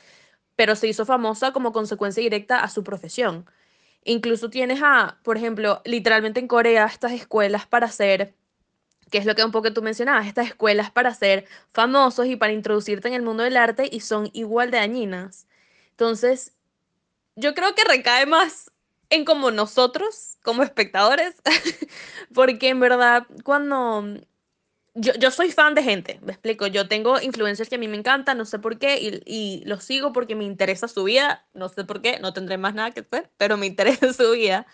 pero 0.56 0.76
se 0.76 0.86
hizo 0.88 1.04
famosa 1.04 1.52
como 1.52 1.72
consecuencia 1.72 2.22
directa 2.22 2.60
a 2.60 2.68
su 2.68 2.84
profesión. 2.84 3.46
Incluso 4.04 4.50
tienes 4.50 4.80
a, 4.82 5.18
por 5.24 5.36
ejemplo, 5.36 5.82
literalmente 5.84 6.40
en 6.40 6.48
Corea, 6.48 6.86
estas 6.86 7.12
escuelas 7.12 7.66
para 7.66 7.88
ser, 7.90 8.34
que 9.10 9.18
es 9.18 9.26
lo 9.26 9.34
que 9.34 9.44
un 9.44 9.52
poco 9.52 9.72
tú 9.72 9.82
mencionabas, 9.82 10.26
estas 10.26 10.46
escuelas 10.48 10.90
para 10.92 11.12
ser 11.14 11.46
famosos 11.72 12.26
y 12.26 12.36
para 12.36 12.52
introducirte 12.52 13.08
en 13.08 13.14
el 13.14 13.22
mundo 13.22 13.42
del 13.42 13.56
arte 13.56 13.88
y 13.90 14.00
son 14.00 14.30
igual 14.32 14.70
de 14.70 14.78
dañinas. 14.78 15.48
Entonces, 15.90 16.54
yo 17.36 17.54
creo 17.54 17.74
que 17.74 17.84
recae 17.84 18.26
más 18.26 18.70
en 19.10 19.25
como 19.25 19.50
nosotros, 19.50 20.36
como 20.42 20.62
espectadores, 20.62 21.34
porque 22.34 22.68
en 22.68 22.80
verdad 22.80 23.26
cuando... 23.44 24.04
Yo, 24.98 25.12
yo, 25.12 25.30
soy 25.30 25.52
fan 25.52 25.75
de 25.75 25.82
gente, 25.82 26.18
me 26.22 26.32
explico, 26.32 26.66
yo 26.66 26.88
tengo 26.88 27.20
influencers 27.20 27.68
que 27.68 27.75
a 27.75 27.78
mí 27.78 27.86
me 27.86 27.98
encantan, 27.98 28.38
no 28.38 28.46
sé 28.46 28.58
por 28.58 28.78
qué, 28.78 28.98
y, 28.98 29.22
y 29.26 29.62
los 29.66 29.84
sigo 29.84 30.14
porque 30.14 30.34
me 30.34 30.44
interesa 30.44 30.88
su 30.88 31.04
vida, 31.04 31.46
no 31.52 31.68
sé 31.68 31.84
por 31.84 32.00
qué, 32.00 32.18
no 32.18 32.32
tendré 32.32 32.56
más 32.56 32.75
nada 32.75 32.92
que 32.92 33.00
hacer, 33.00 33.30
pero 33.36 33.58
me 33.58 33.66
interesa 33.66 34.14
su 34.14 34.30
vida. 34.30 34.66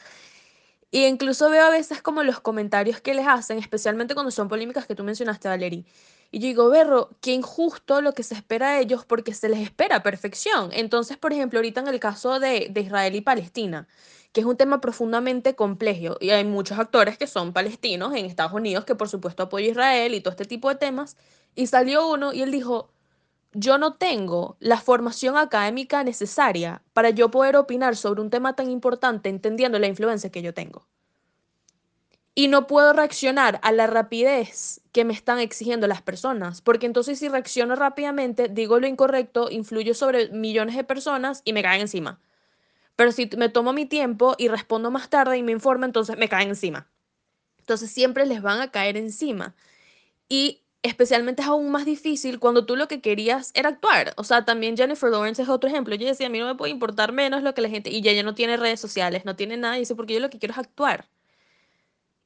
Y 0.92 1.06
incluso 1.06 1.48
veo 1.48 1.64
a 1.64 1.70
veces 1.70 2.02
como 2.02 2.22
los 2.22 2.40
comentarios 2.40 3.00
que 3.00 3.14
les 3.14 3.26
hacen, 3.26 3.58
especialmente 3.58 4.12
cuando 4.12 4.30
son 4.30 4.48
polémicas 4.48 4.86
que 4.86 4.94
tú 4.94 5.02
mencionaste, 5.04 5.48
Valerie. 5.48 5.86
Y 6.30 6.38
yo 6.38 6.46
digo, 6.48 6.68
Berro, 6.68 7.10
qué 7.22 7.32
injusto 7.32 8.02
lo 8.02 8.12
que 8.12 8.22
se 8.22 8.34
espera 8.34 8.72
de 8.72 8.82
ellos 8.82 9.06
porque 9.06 9.32
se 9.32 9.48
les 9.48 9.60
espera 9.60 10.02
perfección. 10.02 10.70
Entonces, 10.72 11.16
por 11.16 11.32
ejemplo, 11.32 11.58
ahorita 11.58 11.80
en 11.80 11.88
el 11.88 11.98
caso 11.98 12.38
de, 12.40 12.68
de 12.70 12.80
Israel 12.82 13.14
y 13.14 13.22
Palestina, 13.22 13.88
que 14.32 14.40
es 14.40 14.46
un 14.46 14.56
tema 14.56 14.80
profundamente 14.80 15.54
complejo, 15.54 16.16
y 16.20 16.30
hay 16.30 16.44
muchos 16.44 16.78
actores 16.78 17.18
que 17.18 17.26
son 17.26 17.52
palestinos 17.52 18.14
en 18.14 18.24
Estados 18.24 18.52
Unidos 18.52 18.84
que 18.84 18.94
por 18.94 19.08
supuesto 19.08 19.42
apoyan 19.44 19.68
a 19.68 19.72
Israel 19.72 20.14
y 20.14 20.20
todo 20.20 20.30
este 20.30 20.46
tipo 20.46 20.68
de 20.68 20.76
temas, 20.76 21.16
y 21.54 21.66
salió 21.66 22.08
uno 22.08 22.32
y 22.32 22.42
él 22.42 22.50
dijo, 22.50 22.90
yo 23.52 23.76
no 23.76 23.94
tengo 23.94 24.56
la 24.60 24.78
formación 24.78 25.36
académica 25.36 26.02
necesaria 26.04 26.82
para 26.94 27.10
yo 27.10 27.30
poder 27.30 27.56
opinar 27.56 27.96
sobre 27.96 28.22
un 28.22 28.30
tema 28.30 28.54
tan 28.54 28.70
importante 28.70 29.28
entendiendo 29.28 29.78
la 29.78 29.88
influencia 29.88 30.30
que 30.30 30.42
yo 30.42 30.54
tengo. 30.54 30.86
Y 32.34 32.48
no 32.48 32.66
puedo 32.66 32.94
reaccionar 32.94 33.60
a 33.62 33.72
la 33.72 33.86
rapidez 33.86 34.80
que 34.92 35.04
me 35.04 35.12
están 35.12 35.38
exigiendo 35.38 35.86
las 35.86 36.00
personas, 36.00 36.62
porque 36.62 36.86
entonces 36.86 37.18
si 37.18 37.28
reacciono 37.28 37.76
rápidamente, 37.76 38.48
digo 38.48 38.80
lo 38.80 38.86
incorrecto, 38.86 39.50
influyo 39.50 39.92
sobre 39.92 40.30
millones 40.30 40.76
de 40.76 40.84
personas 40.84 41.42
y 41.44 41.52
me 41.52 41.62
caen 41.62 41.82
encima. 41.82 42.18
Pero 42.96 43.12
si 43.12 43.28
me 43.37 43.49
tomo 43.49 43.72
mi 43.72 43.87
tiempo 43.87 44.34
y 44.38 44.49
respondo 44.49 44.90
más 44.90 45.08
tarde 45.08 45.38
y 45.38 45.42
me 45.42 45.52
informo, 45.52 45.84
entonces 45.84 46.16
me 46.16 46.28
caen 46.28 46.50
encima. 46.50 46.88
Entonces 47.58 47.90
siempre 47.90 48.26
les 48.26 48.42
van 48.42 48.61
a 48.61 48.70
caer 48.70 48.96
encima. 48.96 49.54
Y 50.28 50.62
especialmente 50.82 51.42
es 51.42 51.49
aún 51.49 51.70
más 51.70 51.84
difícil 51.84 52.38
cuando 52.40 52.66
tú 52.66 52.76
lo 52.76 52.88
que 52.88 53.00
querías 53.00 53.52
era 53.54 53.70
actuar. 53.70 54.14
O 54.16 54.25
sea, 54.25 54.44
también 54.44 54.76
Jennifer 54.76 55.11
Lawrence 55.11 55.42
es 55.42 55.49
otro 55.49 55.70
ejemplo. 55.70 55.94
Ella 55.94 56.08
decía, 56.08 56.26
a 56.26 56.30
mí 56.30 56.38
no 56.38 56.46
me 56.46 56.54
puede 56.56 56.72
importar 56.72 57.12
menos 57.12 57.42
lo 57.42 57.54
que 57.54 57.62
la 57.62 57.68
gente... 57.68 57.90
Y 57.90 58.06
ella 58.06 58.22
no 58.22 58.34
tiene 58.34 58.56
redes 58.56 58.80
sociales, 58.80 59.25
no 59.25 59.37
tiene 59.37 59.56
nada. 59.56 59.76
Y 59.76 59.80
dice, 59.80 59.94
porque 59.94 60.14
yo 60.14 60.20
lo 60.20 60.30
que 60.30 60.38
quiero 60.38 60.52
es 60.52 60.58
actuar. 60.58 61.08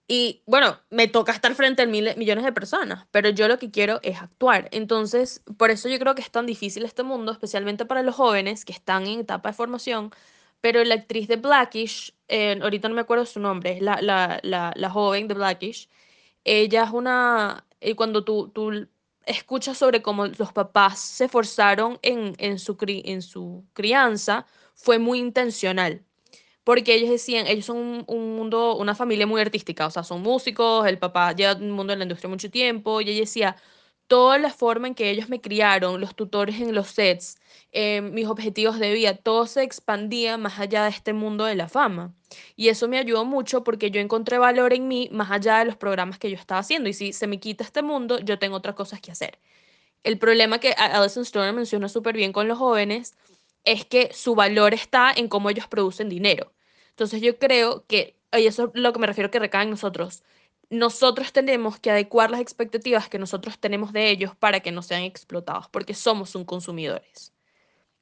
Y 0.09 0.43
bueno, 0.47 0.79
me 0.91 1.09
toca 1.09 1.33
estar 1.33 1.55
frente 1.55 1.83
a 1.83 1.87
mil, 1.87 2.17
millones 2.17 2.45
de 2.45 2.53
personas, 2.53 3.07
pero 3.11 3.29
yo 3.31 3.49
lo 3.49 3.59
que 3.59 3.71
quiero 3.73 3.99
es 4.03 4.23
actuar. 4.23 4.69
Entonces, 4.71 5.43
por 5.59 5.71
eso 5.71 5.89
yo 5.89 5.99
creo 5.99 6.15
que 6.15 6.23
es 6.23 6.31
tan 6.31 6.47
difícil 6.47 6.85
este 6.85 7.03
mundo, 7.03 7.33
especialmente 7.33 7.87
para 7.87 8.03
los 8.05 8.15
jóvenes 8.15 8.65
que 8.65 8.73
están 8.73 9.07
en 9.07 9.21
etapa 9.21 9.51
de 9.51 9.57
formación. 9.57 10.13
Pero 10.67 10.83
la 10.83 10.97
actriz 10.97 11.29
de 11.29 11.37
Blackish, 11.37 12.13
eh, 12.27 12.59
ahorita 12.61 12.89
no 12.89 12.97
me 12.97 13.03
acuerdo 13.03 13.25
su 13.25 13.39
nombre, 13.39 13.77
es 13.77 13.81
la, 13.81 14.03
la, 14.03 14.41
la, 14.43 14.73
la 14.75 14.91
joven 14.91 15.29
de 15.29 15.35
Blackish, 15.35 15.89
ella 16.43 16.83
es 16.83 16.91
una 16.91 17.65
y 17.81 17.95
cuando 17.95 18.25
tú, 18.25 18.49
tú 18.49 18.89
escuchas 19.27 19.79
sobre 19.79 20.03
cómo 20.03 20.27
los 20.27 20.53
papás 20.53 20.99
se 20.99 21.27
esforzaron 21.27 22.01
en, 22.03 22.35
en, 22.39 22.59
su, 22.59 22.77
en 22.85 23.23
su 23.23 23.65
crianza, 23.75 24.45
fue 24.75 24.99
muy 24.99 25.21
intencional. 25.21 26.05
Porque 26.65 26.95
ellos 26.97 27.11
decían, 27.11 27.47
ellos 27.47 27.67
son 27.67 27.77
un, 27.77 28.05
un, 28.09 28.35
mundo, 28.35 28.77
una 28.77 28.97
familia 28.97 29.29
muy 29.29 29.41
artística, 29.41 29.87
o 29.87 29.91
sea, 29.93 30.03
son 30.03 30.21
músicos, 30.23 30.85
el 30.89 30.99
papá 30.99 31.33
lleva 31.33 31.55
un 31.55 31.71
mundo 31.71 31.93
en 31.93 32.01
la 32.01 32.07
industria 32.07 32.29
mucho 32.29 32.51
tiempo, 32.51 33.01
y 33.01 33.09
ella 33.11 33.21
decía, 33.21 33.57
toda 34.07 34.39
la 34.39 34.51
forma 34.51 34.89
en 34.89 34.95
que 34.95 35.11
ellos 35.11 35.29
me 35.29 35.41
criaron, 35.41 36.01
los 36.01 36.15
tutores 36.15 36.61
en 36.61 36.75
los 36.75 36.89
sets, 36.89 37.39
eh, 37.73 38.01
mis 38.01 38.27
objetivos 38.27 38.79
de 38.79 38.93
vida, 38.93 39.17
todo 39.17 39.47
se 39.47 39.63
expandía 39.63 40.37
más 40.37 40.59
allá 40.59 40.85
de 40.85 40.91
este 40.91 41.13
mundo 41.13 41.45
de 41.45 41.55
la 41.55 41.69
fama. 41.69 42.15
Y 42.57 42.69
eso 42.69 42.89
me 42.89 42.99
ayudó 42.99 43.25
mucho 43.25 43.65
porque 43.65 43.91
yo 43.91 44.01
encontré 44.01 44.39
valor 44.39 44.73
en 44.73 44.89
mí 44.89 45.09
más 45.13 45.31
allá 45.31 45.59
de 45.59 45.67
los 45.67 45.77
programas 45.77 46.19
que 46.19 46.31
yo 46.31 46.37
estaba 46.37 46.61
haciendo. 46.61 46.89
Y 46.89 46.93
si 46.93 47.13
se 47.13 47.27
me 47.27 47.41
quita 47.41 47.65
este 47.65 47.83
mundo, 47.83 48.19
yo 48.21 48.39
tengo 48.39 48.57
otras 48.57 48.77
cosas 48.77 49.01
que 49.01 49.13
hacer. 49.13 49.39
El 50.05 50.19
problema 50.19 50.61
que 50.61 50.73
Alison 50.73 51.25
Stone 51.25 51.53
menciona 51.53 51.89
súper 51.89 52.17
bien 52.17 52.33
con 52.33 52.49
los 52.49 52.59
jóvenes 52.59 53.17
es 53.65 53.85
que 53.85 54.13
su 54.13 54.35
valor 54.35 54.73
está 54.75 55.13
en 55.15 55.29
cómo 55.29 55.51
ellos 55.51 55.67
producen 55.69 56.09
dinero. 56.09 56.53
Entonces 56.91 57.21
yo 57.21 57.39
creo 57.39 57.85
que, 57.87 58.17
y 58.33 58.47
eso 58.47 58.73
es 58.75 58.81
lo 58.81 58.93
que 58.93 58.99
me 59.01 59.07
refiero 59.07 59.31
que 59.31 59.39
recae 59.39 59.65
en 59.65 59.71
nosotros, 59.71 60.23
nosotros 60.71 61.33
tenemos 61.33 61.79
que 61.79 61.91
adecuar 61.91 62.31
las 62.31 62.41
expectativas 62.41 63.09
que 63.09 63.19
nosotros 63.19 63.59
tenemos 63.59 63.93
de 63.93 64.11
ellos 64.11 64.35
para 64.37 64.61
que 64.61 64.73
no 64.73 64.83
sean 64.83 65.03
explotados, 65.03 65.69
porque 65.69 65.95
somos 65.95 66.35
un 66.35 66.45
consumidores. 66.45 67.33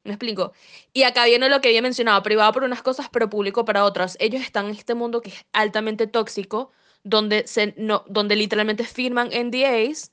¿Me 0.05 0.12
explico? 0.12 0.53
Y 0.92 1.05
acá 1.05 1.24
viene 1.24 1.48
lo 1.48 1.61
que 1.61 1.68
había 1.68 1.81
mencionado, 1.83 2.22
privado 2.22 2.53
por 2.53 2.64
unas 2.64 2.83
cosas, 2.83 3.09
pero 3.11 3.31
público 3.31 3.64
para 3.64 3.85
otras. 3.85 4.16
Ellos 4.20 4.42
están 4.42 4.66
en 4.66 4.72
este 4.72 4.94
mundo 4.94 5.22
que 5.22 5.31
es 5.31 5.46
altamente 5.53 6.07
tóxico, 6.07 6.70
donde, 7.05 7.46
se, 7.46 7.74
no, 7.79 8.05
donde 8.09 8.37
literalmente 8.37 8.85
firman 8.85 9.29
NDAs, 9.29 10.12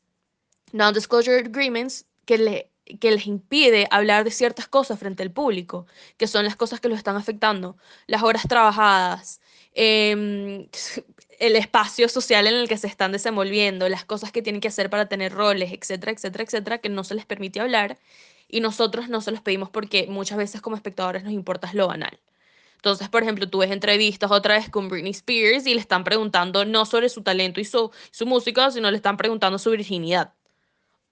Non-Disclosure 0.71 1.39
Agreements, 1.39 2.05
que, 2.25 2.37
le, 2.37 2.71
que 3.01 3.11
les 3.11 3.27
impide 3.27 3.87
hablar 3.91 4.23
de 4.23 4.31
ciertas 4.31 4.67
cosas 4.69 4.97
frente 4.97 5.23
al 5.23 5.31
público, 5.31 5.87
que 6.17 6.27
son 6.27 6.45
las 6.45 6.55
cosas 6.55 6.79
que 6.79 6.87
los 6.87 6.97
están 6.97 7.17
afectando, 7.17 7.77
las 8.07 8.23
horas 8.23 8.43
trabajadas, 8.47 9.41
eh, 9.73 10.69
el 11.41 11.55
espacio 11.55 12.07
social 12.07 12.45
en 12.45 12.53
el 12.53 12.69
que 12.69 12.77
se 12.77 12.85
están 12.85 13.11
desenvolviendo, 13.11 13.89
las 13.89 14.05
cosas 14.05 14.31
que 14.31 14.43
tienen 14.43 14.61
que 14.61 14.67
hacer 14.67 14.91
para 14.91 15.07
tener 15.07 15.33
roles, 15.33 15.71
etcétera, 15.71 16.11
etcétera, 16.11 16.43
etcétera, 16.43 16.77
que 16.77 16.89
no 16.89 17.03
se 17.03 17.15
les 17.15 17.25
permite 17.25 17.59
hablar 17.59 17.97
y 18.47 18.59
nosotros 18.59 19.09
no 19.09 19.21
se 19.21 19.31
los 19.31 19.41
pedimos 19.41 19.69
porque 19.69 20.05
muchas 20.07 20.37
veces 20.37 20.61
como 20.61 20.75
espectadores 20.75 21.23
nos 21.23 21.33
importa 21.33 21.71
lo 21.73 21.87
banal. 21.87 22.19
Entonces, 22.75 23.09
por 23.09 23.23
ejemplo, 23.23 23.49
tú 23.49 23.57
ves 23.57 23.71
entrevistas 23.71 24.29
otra 24.29 24.55
vez 24.55 24.69
con 24.69 24.87
Britney 24.87 25.11
Spears 25.11 25.65
y 25.65 25.73
le 25.73 25.79
están 25.79 26.03
preguntando 26.03 26.63
no 26.63 26.85
sobre 26.85 27.09
su 27.09 27.23
talento 27.23 27.59
y 27.59 27.65
su, 27.65 27.91
su 28.11 28.27
música, 28.27 28.69
sino 28.69 28.91
le 28.91 28.97
están 28.97 29.17
preguntando 29.17 29.57
su 29.57 29.71
virginidad. 29.71 30.33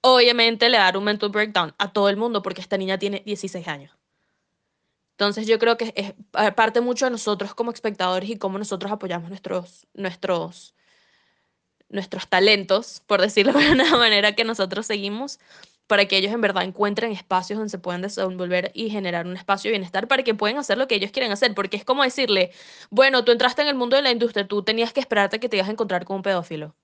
Obviamente 0.01 0.69
le 0.69 0.77
da 0.77 0.95
un 0.95 1.05
mental 1.05 1.29
breakdown 1.29 1.73
a 1.79 1.91
todo 1.91 2.07
el 2.07 2.17
mundo 2.17 2.43
porque 2.43 2.61
esta 2.61 2.77
niña 2.77 2.99
tiene 2.99 3.23
16 3.25 3.67
años. 3.67 3.98
Entonces 5.19 5.47
yo 5.47 5.59
creo 5.59 5.75
que 5.75 6.15
parte 6.55 6.79
mucho 6.79 7.03
de 7.03 7.11
nosotros 7.11 7.53
como 7.53 7.71
espectadores 7.71 8.29
y 8.29 8.37
cómo 8.37 8.57
nosotros 8.57 8.89
apoyamos 8.89 9.27
nuestros, 9.27 9.85
nuestros, 9.93 10.73
nuestros 11.89 12.29
talentos, 12.29 13.03
por 13.05 13.19
decirlo 13.19 13.51
de 13.59 13.69
una 13.69 13.97
manera 13.97 14.33
que 14.33 14.45
nosotros 14.45 14.85
seguimos, 14.85 15.37
para 15.87 16.05
que 16.05 16.15
ellos 16.15 16.31
en 16.31 16.39
verdad 16.39 16.63
encuentren 16.63 17.11
espacios 17.11 17.59
donde 17.59 17.69
se 17.69 17.79
puedan 17.79 18.01
desenvolver 18.01 18.71
y 18.73 18.91
generar 18.91 19.27
un 19.27 19.35
espacio 19.35 19.67
de 19.67 19.73
bienestar 19.73 20.07
para 20.07 20.23
que 20.23 20.35
puedan 20.35 20.57
hacer 20.57 20.77
lo 20.77 20.87
que 20.87 20.95
ellos 20.95 21.11
quieren 21.11 21.33
hacer, 21.33 21.53
porque 21.53 21.75
es 21.75 21.83
como 21.83 22.03
decirle, 22.03 22.51
bueno, 22.89 23.25
tú 23.25 23.33
entraste 23.33 23.61
en 23.61 23.67
el 23.67 23.75
mundo 23.75 23.97
de 23.97 24.03
la 24.03 24.11
industria, 24.11 24.47
tú 24.47 24.63
tenías 24.63 24.93
que 24.93 25.01
esperarte 25.01 25.41
que 25.41 25.49
te 25.49 25.57
ibas 25.57 25.67
a 25.67 25.73
encontrar 25.73 26.05
con 26.05 26.15
un 26.17 26.21
pedófilo. 26.23 26.77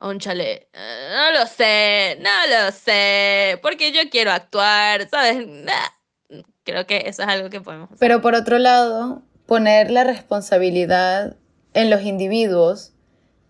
Un 0.00 0.18
chale, 0.18 0.68
eh, 0.72 1.08
no 1.14 1.38
lo 1.38 1.46
sé, 1.46 2.18
no 2.20 2.46
lo 2.48 2.72
sé, 2.72 3.58
porque 3.62 3.92
yo 3.92 4.08
quiero 4.10 4.32
actuar, 4.32 5.06
¿sabes? 5.10 5.46
Creo 6.64 6.86
que 6.86 7.04
eso 7.06 7.22
es 7.22 7.28
algo 7.28 7.50
que 7.50 7.60
podemos. 7.60 7.90
Pero 7.98 8.20
por 8.20 8.34
otro 8.34 8.58
lado, 8.58 9.22
poner 9.46 9.90
la 9.90 10.04
responsabilidad 10.04 11.36
en 11.74 11.90
los 11.90 12.02
individuos 12.02 12.92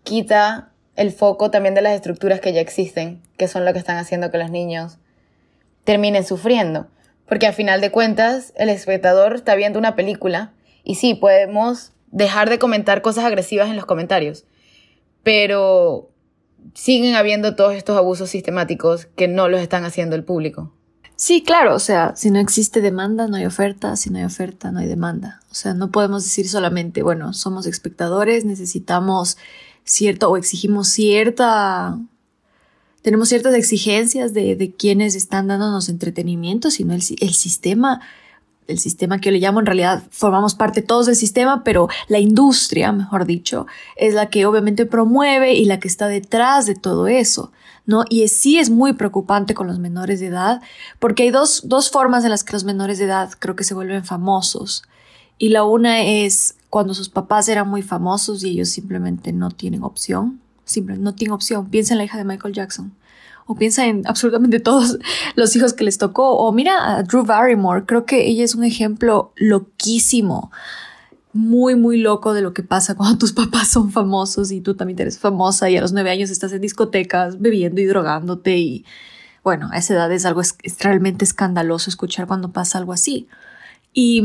quita 0.03 0.71
el 0.95 1.11
foco 1.11 1.51
también 1.51 1.75
de 1.75 1.81
las 1.81 1.93
estructuras 1.93 2.39
que 2.39 2.53
ya 2.53 2.61
existen, 2.61 3.21
que 3.37 3.47
son 3.47 3.65
lo 3.65 3.73
que 3.73 3.79
están 3.79 3.97
haciendo 3.97 4.31
que 4.31 4.37
los 4.37 4.51
niños 4.51 4.97
terminen 5.83 6.23
sufriendo. 6.23 6.87
Porque 7.27 7.47
al 7.47 7.53
final 7.53 7.81
de 7.81 7.91
cuentas, 7.91 8.53
el 8.55 8.69
espectador 8.69 9.35
está 9.35 9.55
viendo 9.55 9.79
una 9.79 9.95
película 9.95 10.53
y 10.83 10.95
sí, 10.95 11.15
podemos 11.15 11.93
dejar 12.11 12.49
de 12.49 12.59
comentar 12.59 13.01
cosas 13.01 13.25
agresivas 13.25 13.69
en 13.69 13.75
los 13.75 13.85
comentarios, 13.85 14.45
pero 15.23 16.11
siguen 16.73 17.15
habiendo 17.15 17.55
todos 17.55 17.73
estos 17.73 17.97
abusos 17.97 18.29
sistemáticos 18.29 19.07
que 19.07 19.27
no 19.27 19.49
los 19.49 19.61
están 19.61 19.83
haciendo 19.83 20.15
el 20.15 20.23
público. 20.23 20.74
Sí, 21.17 21.43
claro, 21.43 21.75
o 21.75 21.79
sea, 21.79 22.13
si 22.15 22.29
no 22.29 22.39
existe 22.39 22.81
demanda, 22.81 23.27
no 23.27 23.37
hay 23.37 23.45
oferta, 23.45 23.95
si 23.95 24.09
no 24.09 24.17
hay 24.17 24.25
oferta, 24.25 24.71
no 24.71 24.79
hay 24.79 24.87
demanda. 24.87 25.41
O 25.49 25.53
sea, 25.55 25.73
no 25.73 25.89
podemos 25.89 26.23
decir 26.23 26.49
solamente, 26.49 27.03
bueno, 27.03 27.31
somos 27.31 27.67
espectadores, 27.67 28.43
necesitamos 28.43 29.37
cierto 29.85 30.29
o 30.29 30.35
exigimos 30.35 30.89
cierta, 30.89 31.97
tenemos 33.01 33.29
ciertas 33.29 33.53
exigencias 33.53 34.33
de, 34.33 34.57
de 34.57 34.73
quienes 34.73 35.15
están 35.15 35.47
dándonos 35.47 35.87
entretenimiento, 35.87 36.69
sino 36.69 36.93
el, 36.93 37.03
el 37.21 37.33
sistema 37.33 38.01
el 38.67 38.79
sistema 38.79 39.19
que 39.19 39.29
yo 39.29 39.31
le 39.31 39.39
llamo, 39.39 39.59
en 39.59 39.65
realidad 39.65 40.03
formamos 40.09 40.55
parte 40.55 40.81
todos 40.81 41.05
del 41.05 41.15
sistema, 41.15 41.63
pero 41.63 41.87
la 42.07 42.19
industria, 42.19 42.91
mejor 42.91 43.25
dicho, 43.25 43.67
es 43.95 44.13
la 44.13 44.29
que 44.29 44.45
obviamente 44.45 44.85
promueve 44.85 45.53
y 45.53 45.65
la 45.65 45.79
que 45.79 45.87
está 45.87 46.07
detrás 46.07 46.65
de 46.65 46.75
todo 46.75 47.07
eso. 47.07 47.51
¿no? 47.85 48.03
Y 48.09 48.27
sí 48.27 48.57
es 48.57 48.69
muy 48.69 48.93
preocupante 48.93 49.53
con 49.53 49.67
los 49.67 49.79
menores 49.79 50.19
de 50.19 50.27
edad, 50.27 50.61
porque 50.99 51.23
hay 51.23 51.29
dos, 51.29 51.61
dos 51.65 51.89
formas 51.89 52.23
en 52.23 52.31
las 52.31 52.43
que 52.43 52.53
los 52.53 52.63
menores 52.63 52.97
de 52.97 53.05
edad 53.05 53.31
creo 53.37 53.55
que 53.55 53.63
se 53.63 53.75
vuelven 53.75 54.03
famosos. 54.03 54.83
Y 55.37 55.49
la 55.49 55.63
una 55.63 56.01
es 56.01 56.55
cuando 56.69 56.93
sus 56.93 57.09
papás 57.09 57.47
eran 57.47 57.69
muy 57.69 57.81
famosos 57.81 58.43
y 58.43 58.49
ellos 58.49 58.69
simplemente 58.69 59.33
no 59.33 59.51
tienen 59.51 59.83
opción. 59.83 60.39
Simplemente 60.63 61.03
no 61.03 61.13
tienen 61.13 61.33
opción. 61.33 61.69
Piensa 61.69 61.93
en 61.93 61.99
la 61.99 62.05
hija 62.05 62.17
de 62.17 62.23
Michael 62.23 62.53
Jackson. 62.53 62.93
O 63.45 63.55
piensa 63.55 63.85
en 63.85 64.03
absolutamente 64.07 64.59
todos 64.59 64.97
los 65.35 65.55
hijos 65.55 65.73
que 65.73 65.83
les 65.83 65.97
tocó. 65.97 66.37
O 66.37 66.51
mira 66.51 66.97
a 66.97 67.03
Drew 67.03 67.23
Barrymore. 67.23 67.85
Creo 67.85 68.05
que 68.05 68.27
ella 68.27 68.43
es 68.43 68.55
un 68.55 68.63
ejemplo 68.63 69.31
loquísimo 69.35 70.51
muy, 71.35 71.75
muy 71.75 71.97
loco 71.97 72.33
de 72.33 72.41
lo 72.41 72.53
que 72.53 72.63
pasa 72.63 72.95
cuando 72.97 73.17
tus 73.17 73.33
papás 73.33 73.67
son 73.67 73.91
famosos 73.91 74.51
y 74.51 74.61
tú 74.61 74.75
también 74.75 74.99
eres 75.01 75.19
famosa 75.19 75.69
y 75.69 75.77
a 75.77 75.81
los 75.81 75.91
nueve 75.91 76.09
años 76.09 76.29
estás 76.29 76.53
en 76.53 76.61
discotecas 76.61 77.41
bebiendo 77.41 77.81
y 77.81 77.85
drogándote 77.85 78.57
y 78.57 78.85
bueno, 79.43 79.69
a 79.71 79.77
esa 79.77 79.93
edad 79.93 80.11
es 80.11 80.25
algo 80.25 80.41
realmente 80.79 81.23
escandaloso 81.23 81.89
escuchar 81.91 82.25
cuando 82.25 82.51
pasa 82.51 82.79
algo 82.79 82.93
así. 82.93 83.27
Y, 83.93 84.23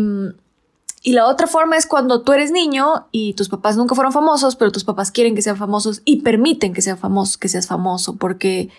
Y 1.02 1.12
la 1.12 1.26
otra 1.26 1.46
forma 1.46 1.76
es 1.76 1.86
cuando 1.86 2.22
tú 2.22 2.32
eres 2.32 2.52
niño 2.52 3.06
y 3.12 3.34
tus 3.34 3.48
papás 3.48 3.76
nunca 3.76 3.94
fueron 3.94 4.12
famosos, 4.12 4.56
pero 4.56 4.72
tus 4.72 4.84
papás 4.84 5.10
quieren 5.10 5.34
que 5.34 5.42
sean 5.42 5.56
famosos 5.56 6.00
y 6.06 6.22
permiten 6.22 6.72
que 6.72 6.80
sean 6.80 6.96
famosos, 6.96 7.36
que 7.36 7.48
seas 7.48 7.66
famoso, 7.66 8.16
porque 8.16 8.70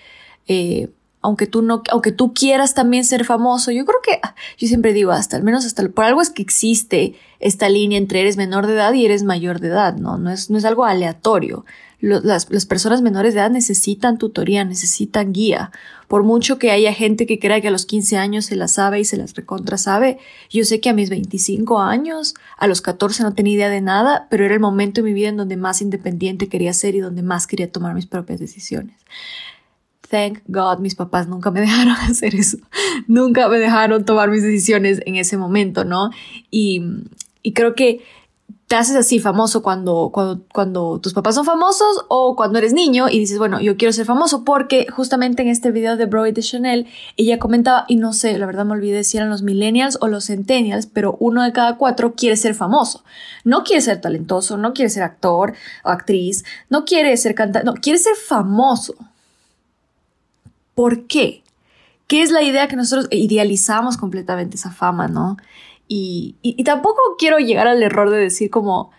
eh, 0.53 0.89
aunque 1.21 1.47
tú 1.47 1.61
no, 1.61 1.81
aunque 1.91 2.11
tú 2.11 2.33
quieras 2.33 2.73
también 2.73 3.05
ser 3.05 3.23
famoso, 3.23 3.71
yo 3.71 3.85
creo 3.85 3.99
que, 4.03 4.19
yo 4.57 4.67
siempre 4.67 4.91
digo, 4.91 5.11
hasta 5.11 5.37
al 5.37 5.43
menos 5.43 5.65
hasta 5.65 5.87
por 5.87 6.03
algo 6.03 6.21
es 6.21 6.29
que 6.29 6.41
existe 6.41 7.13
esta 7.39 7.69
línea 7.69 7.97
entre 7.97 8.19
eres 8.19 8.35
menor 8.35 8.67
de 8.67 8.73
edad 8.73 8.91
y 8.91 9.05
eres 9.05 9.23
mayor 9.23 9.61
de 9.61 9.69
edad, 9.69 9.95
¿no? 9.95 10.17
No 10.17 10.29
es, 10.29 10.49
no 10.49 10.57
es 10.57 10.65
algo 10.65 10.83
aleatorio. 10.83 11.63
las, 12.01 12.49
las, 12.49 12.65
personas 12.65 13.01
menores 13.01 13.33
de 13.33 13.39
edad 13.39 13.49
necesitan 13.49 14.17
tutoría, 14.17 14.65
necesitan 14.65 15.31
guía. 15.31 15.71
Por 16.09 16.23
mucho 16.23 16.59
que 16.59 16.71
haya 16.71 16.91
gente 16.91 17.25
que 17.27 17.39
crea 17.39 17.61
que 17.61 17.69
a 17.69 17.71
los 17.71 17.85
15 17.85 18.17
años 18.17 18.45
se 18.47 18.57
las 18.57 18.73
sabe 18.73 18.99
y 18.99 19.05
se 19.05 19.15
las 19.15 19.35
recontra 19.35 19.77
sabe, 19.77 20.17
yo 20.49 20.65
sé 20.65 20.81
que 20.81 20.89
a 20.89 20.93
mis 20.93 21.09
25 21.09 21.79
años, 21.79 22.33
a 22.57 22.67
los 22.67 22.81
14 22.81 23.23
no 23.23 23.33
tenía 23.33 23.53
idea 23.53 23.69
de 23.69 23.81
nada, 23.81 24.27
pero 24.29 24.43
era 24.43 24.55
el 24.55 24.59
momento 24.59 24.99
en 24.99 25.05
mi 25.05 25.13
vida 25.13 25.29
en 25.29 25.37
donde 25.37 25.55
más 25.55 25.81
independiente 25.81 26.49
quería 26.49 26.73
ser 26.73 26.95
y 26.95 26.99
donde 26.99 27.21
más 27.21 27.47
quería 27.47 27.71
tomar 27.71 27.93
mis 27.93 28.07
propias 28.07 28.39
decisiones 28.39 28.97
thank 30.12 30.39
God, 30.47 30.80
mis 30.80 30.93
papás 30.93 31.28
nunca 31.28 31.50
me 31.50 31.62
dejaron 31.62 31.93
hacer 31.93 32.36
eso. 32.36 32.58
nunca 33.08 33.47
me 33.47 33.58
dejaron 33.58 34.06
tomar 34.06 34.30
mis 34.30 34.43
decisiones 34.43 35.02
en 35.06 35.15
ese 35.15 35.38
momento, 35.38 35.86
¿no? 35.86 36.12
Y, 36.52 36.84
y 37.41 37.54
creo 37.54 37.74
que 37.74 38.02
te 38.71 38.78
haces 38.78 38.95
así 38.95 39.19
famoso 39.19 39.62
cuando, 39.62 40.12
cuando, 40.13 40.45
cuando 40.54 41.00
tus 41.02 41.13
papás 41.13 41.36
son 41.36 41.43
famosos 41.43 42.06
o 42.08 42.38
cuando 42.38 42.58
eres 42.58 42.71
niño 42.71 43.10
y 43.10 43.19
dices, 43.19 43.38
bueno, 43.38 43.60
yo 43.60 43.76
quiero 43.76 43.91
ser 43.91 44.06
famoso 44.06 44.45
porque 44.45 44.88
justamente 44.89 45.41
en 45.41 45.50
este 45.50 45.71
video 45.71 45.97
de 45.97 46.06
Broy 46.06 46.32
de 46.32 46.41
Chanel, 46.41 46.88
ella 47.17 47.38
comentaba, 47.38 47.84
y 47.89 47.97
no 47.97 48.13
sé, 48.13 48.38
la 48.38 48.45
verdad 48.45 48.63
me 48.63 48.71
olvidé 48.71 49.04
si 49.04 49.17
eran 49.17 49.30
los 49.30 49.41
millennials 49.41 49.97
o 50.00 50.08
los 50.08 50.28
centennials, 50.28 50.86
pero 50.86 51.17
uno 51.19 51.43
de 51.43 51.52
cada 51.52 51.76
cuatro 51.76 52.13
quiere 52.15 52.38
ser 52.38 52.56
famoso. 52.56 53.04
No 53.43 53.65
quiere 53.65 53.82
ser 53.82 54.00
talentoso, 54.00 54.56
no 54.56 54.74
quiere 54.74 54.89
ser 54.89 55.04
actor 55.04 55.54
o 55.84 55.89
actriz, 55.89 56.45
no 56.69 56.86
quiere 56.86 57.17
ser 57.17 57.36
cantante, 57.36 57.65
no, 57.65 57.74
quiere 57.74 58.00
ser 58.00 58.15
famoso. 58.15 58.95
¿Por 60.75 61.07
qué? 61.07 61.43
¿Qué 62.07 62.21
es 62.21 62.31
la 62.31 62.41
idea 62.41 62.67
que 62.67 62.75
nosotros 62.75 63.07
idealizamos 63.12 63.97
completamente 63.97 64.57
esa 64.57 64.71
fama, 64.71 65.07
no? 65.07 65.38
Y, 65.88 66.36
y, 66.41 66.63
tampoco 66.63 67.01
quiero 67.17 67.38
llegar 67.39 67.67
al 67.67 67.84
error 67.84 68.10
de 68.10 68.17
decir 68.17 68.49
como, 68.49 68.91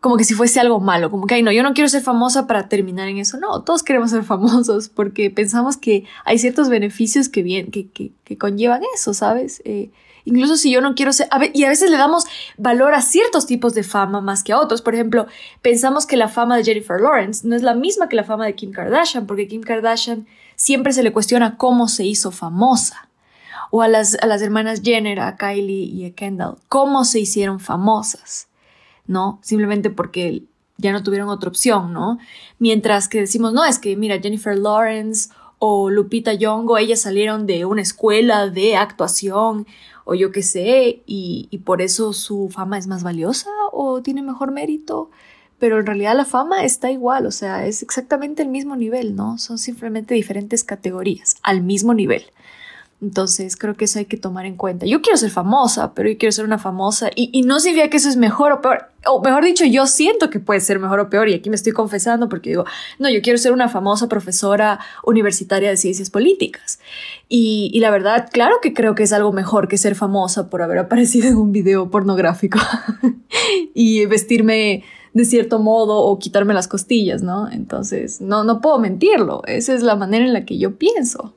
como 0.00 0.18
que 0.18 0.24
si 0.24 0.34
fuese 0.34 0.60
algo 0.60 0.80
malo, 0.80 1.10
como 1.10 1.26
que, 1.26 1.42
no, 1.42 1.50
yo 1.50 1.62
no 1.62 1.72
quiero 1.72 1.88
ser 1.88 2.02
famosa 2.02 2.46
para 2.46 2.68
terminar 2.68 3.08
en 3.08 3.18
eso. 3.18 3.38
No, 3.38 3.62
todos 3.62 3.82
queremos 3.82 4.10
ser 4.10 4.22
famosos 4.24 4.88
porque 4.88 5.30
pensamos 5.30 5.76
que 5.76 6.04
hay 6.24 6.38
ciertos 6.38 6.68
beneficios 6.68 7.28
que, 7.28 7.42
bien, 7.42 7.70
que, 7.70 7.88
que, 7.88 8.12
que 8.24 8.36
conllevan 8.36 8.82
eso, 8.94 9.14
¿sabes? 9.14 9.62
Eh, 9.64 9.90
incluso 10.26 10.56
si 10.56 10.70
yo 10.70 10.82
no 10.82 10.94
quiero 10.94 11.12
ser, 11.14 11.28
y 11.54 11.64
a 11.64 11.68
veces 11.68 11.90
le 11.90 11.96
damos 11.96 12.24
valor 12.58 12.92
a 12.92 13.00
ciertos 13.00 13.46
tipos 13.46 13.72
de 13.72 13.82
fama 13.82 14.20
más 14.20 14.44
que 14.44 14.52
a 14.52 14.60
otros. 14.60 14.82
Por 14.82 14.94
ejemplo, 14.94 15.26
pensamos 15.62 16.04
que 16.04 16.18
la 16.18 16.28
fama 16.28 16.58
de 16.58 16.64
Jennifer 16.64 17.00
Lawrence 17.00 17.48
no 17.48 17.56
es 17.56 17.62
la 17.62 17.74
misma 17.74 18.08
que 18.08 18.16
la 18.16 18.24
fama 18.24 18.44
de 18.44 18.54
Kim 18.54 18.72
Kardashian, 18.72 19.26
porque 19.26 19.48
Kim 19.48 19.62
Kardashian 19.62 20.26
siempre 20.56 20.92
se 20.92 21.02
le 21.02 21.12
cuestiona 21.12 21.56
cómo 21.56 21.86
se 21.88 22.04
hizo 22.04 22.30
famosa. 22.30 23.08
O 23.70 23.82
a 23.82 23.88
las, 23.88 24.16
a 24.22 24.26
las 24.26 24.42
hermanas 24.42 24.80
Jenner, 24.82 25.20
a 25.20 25.36
Kylie 25.36 25.84
y 25.84 26.04
a 26.06 26.14
Kendall, 26.14 26.56
cómo 26.68 27.04
se 27.04 27.20
hicieron 27.20 27.60
famosas, 27.60 28.48
¿no? 29.06 29.40
Simplemente 29.42 29.90
porque 29.90 30.44
ya 30.78 30.92
no 30.92 31.02
tuvieron 31.02 31.28
otra 31.28 31.48
opción, 31.48 31.92
¿no? 31.92 32.18
Mientras 32.58 33.08
que 33.08 33.20
decimos, 33.20 33.52
no, 33.52 33.64
es 33.64 33.78
que 33.78 33.96
mira, 33.96 34.20
Jennifer 34.20 34.56
Lawrence 34.56 35.30
o 35.58 35.90
Lupita 35.90 36.34
Nyong'o, 36.34 36.78
ellas 36.78 37.00
salieron 37.00 37.46
de 37.46 37.64
una 37.64 37.82
escuela 37.82 38.48
de 38.48 38.76
actuación 38.76 39.66
o 40.04 40.14
yo 40.14 40.30
qué 40.30 40.42
sé, 40.42 41.02
y, 41.06 41.48
y 41.50 41.58
por 41.58 41.82
eso 41.82 42.12
su 42.12 42.48
fama 42.48 42.78
es 42.78 42.86
más 42.86 43.02
valiosa 43.02 43.50
o 43.72 44.02
tiene 44.02 44.22
mejor 44.22 44.52
mérito 44.52 45.10
pero 45.58 45.80
en 45.80 45.86
realidad 45.86 46.16
la 46.16 46.24
fama 46.24 46.64
está 46.64 46.90
igual, 46.90 47.26
o 47.26 47.30
sea, 47.30 47.66
es 47.66 47.82
exactamente 47.82 48.42
el 48.42 48.48
mismo 48.48 48.76
nivel, 48.76 49.16
¿no? 49.16 49.38
Son 49.38 49.58
simplemente 49.58 50.14
diferentes 50.14 50.64
categorías, 50.64 51.36
al 51.42 51.62
mismo 51.62 51.94
nivel. 51.94 52.24
Entonces 53.02 53.58
creo 53.58 53.76
que 53.76 53.84
eso 53.84 53.98
hay 53.98 54.06
que 54.06 54.16
tomar 54.16 54.46
en 54.46 54.56
cuenta. 54.56 54.86
Yo 54.86 55.02
quiero 55.02 55.18
ser 55.18 55.30
famosa, 55.30 55.92
pero 55.92 56.08
yo 56.08 56.16
quiero 56.16 56.32
ser 56.32 56.46
una 56.46 56.56
famosa 56.56 57.10
y, 57.14 57.28
y, 57.30 57.42
no 57.42 57.60
significa 57.60 57.90
que 57.90 57.98
eso 57.98 58.08
es 58.08 58.16
mejor 58.16 58.52
o 58.52 58.60
peor. 58.62 58.86
O 59.06 59.20
mejor 59.22 59.44
dicho, 59.44 59.66
yo 59.66 59.86
siento 59.86 60.30
que 60.30 60.40
puede 60.40 60.60
ser 60.60 60.78
mejor 60.78 61.00
o 61.00 61.10
peor 61.10 61.28
y 61.28 61.34
aquí 61.34 61.50
me 61.50 61.56
estoy 61.56 61.72
confesando 61.72 62.30
porque 62.30 62.50
digo, 62.50 62.64
no, 62.98 63.10
yo 63.10 63.20
quiero 63.20 63.38
ser 63.38 63.52
una 63.52 63.68
famosa 63.68 64.08
profesora 64.08 64.80
universitaria 65.04 65.68
de 65.68 65.76
ciencias 65.76 66.08
políticas. 66.08 66.80
Y, 67.28 67.70
y 67.74 67.80
la 67.80 67.90
verdad, 67.90 68.30
claro 68.32 68.56
que 68.62 68.72
creo 68.72 68.94
que 68.94 69.02
es 69.02 69.12
algo 69.12 69.30
mejor 69.30 69.68
que 69.68 69.76
ser 69.76 69.94
famosa 69.94 70.48
por 70.48 70.62
haber 70.62 70.78
aparecido 70.78 71.28
en 71.28 71.36
un 71.36 71.52
video 71.52 71.90
pornográfico 71.90 72.58
y 73.74 74.06
vestirme 74.06 74.84
de 75.16 75.24
cierto 75.24 75.58
modo 75.58 76.02
o 76.02 76.18
quitarme 76.18 76.52
las 76.52 76.68
costillas, 76.68 77.22
¿no? 77.22 77.50
Entonces, 77.50 78.20
no, 78.20 78.44
no 78.44 78.60
puedo 78.60 78.78
mentirlo, 78.78 79.40
esa 79.46 79.72
es 79.72 79.82
la 79.82 79.96
manera 79.96 80.26
en 80.26 80.34
la 80.34 80.44
que 80.44 80.58
yo 80.58 80.76
pienso. 80.76 81.32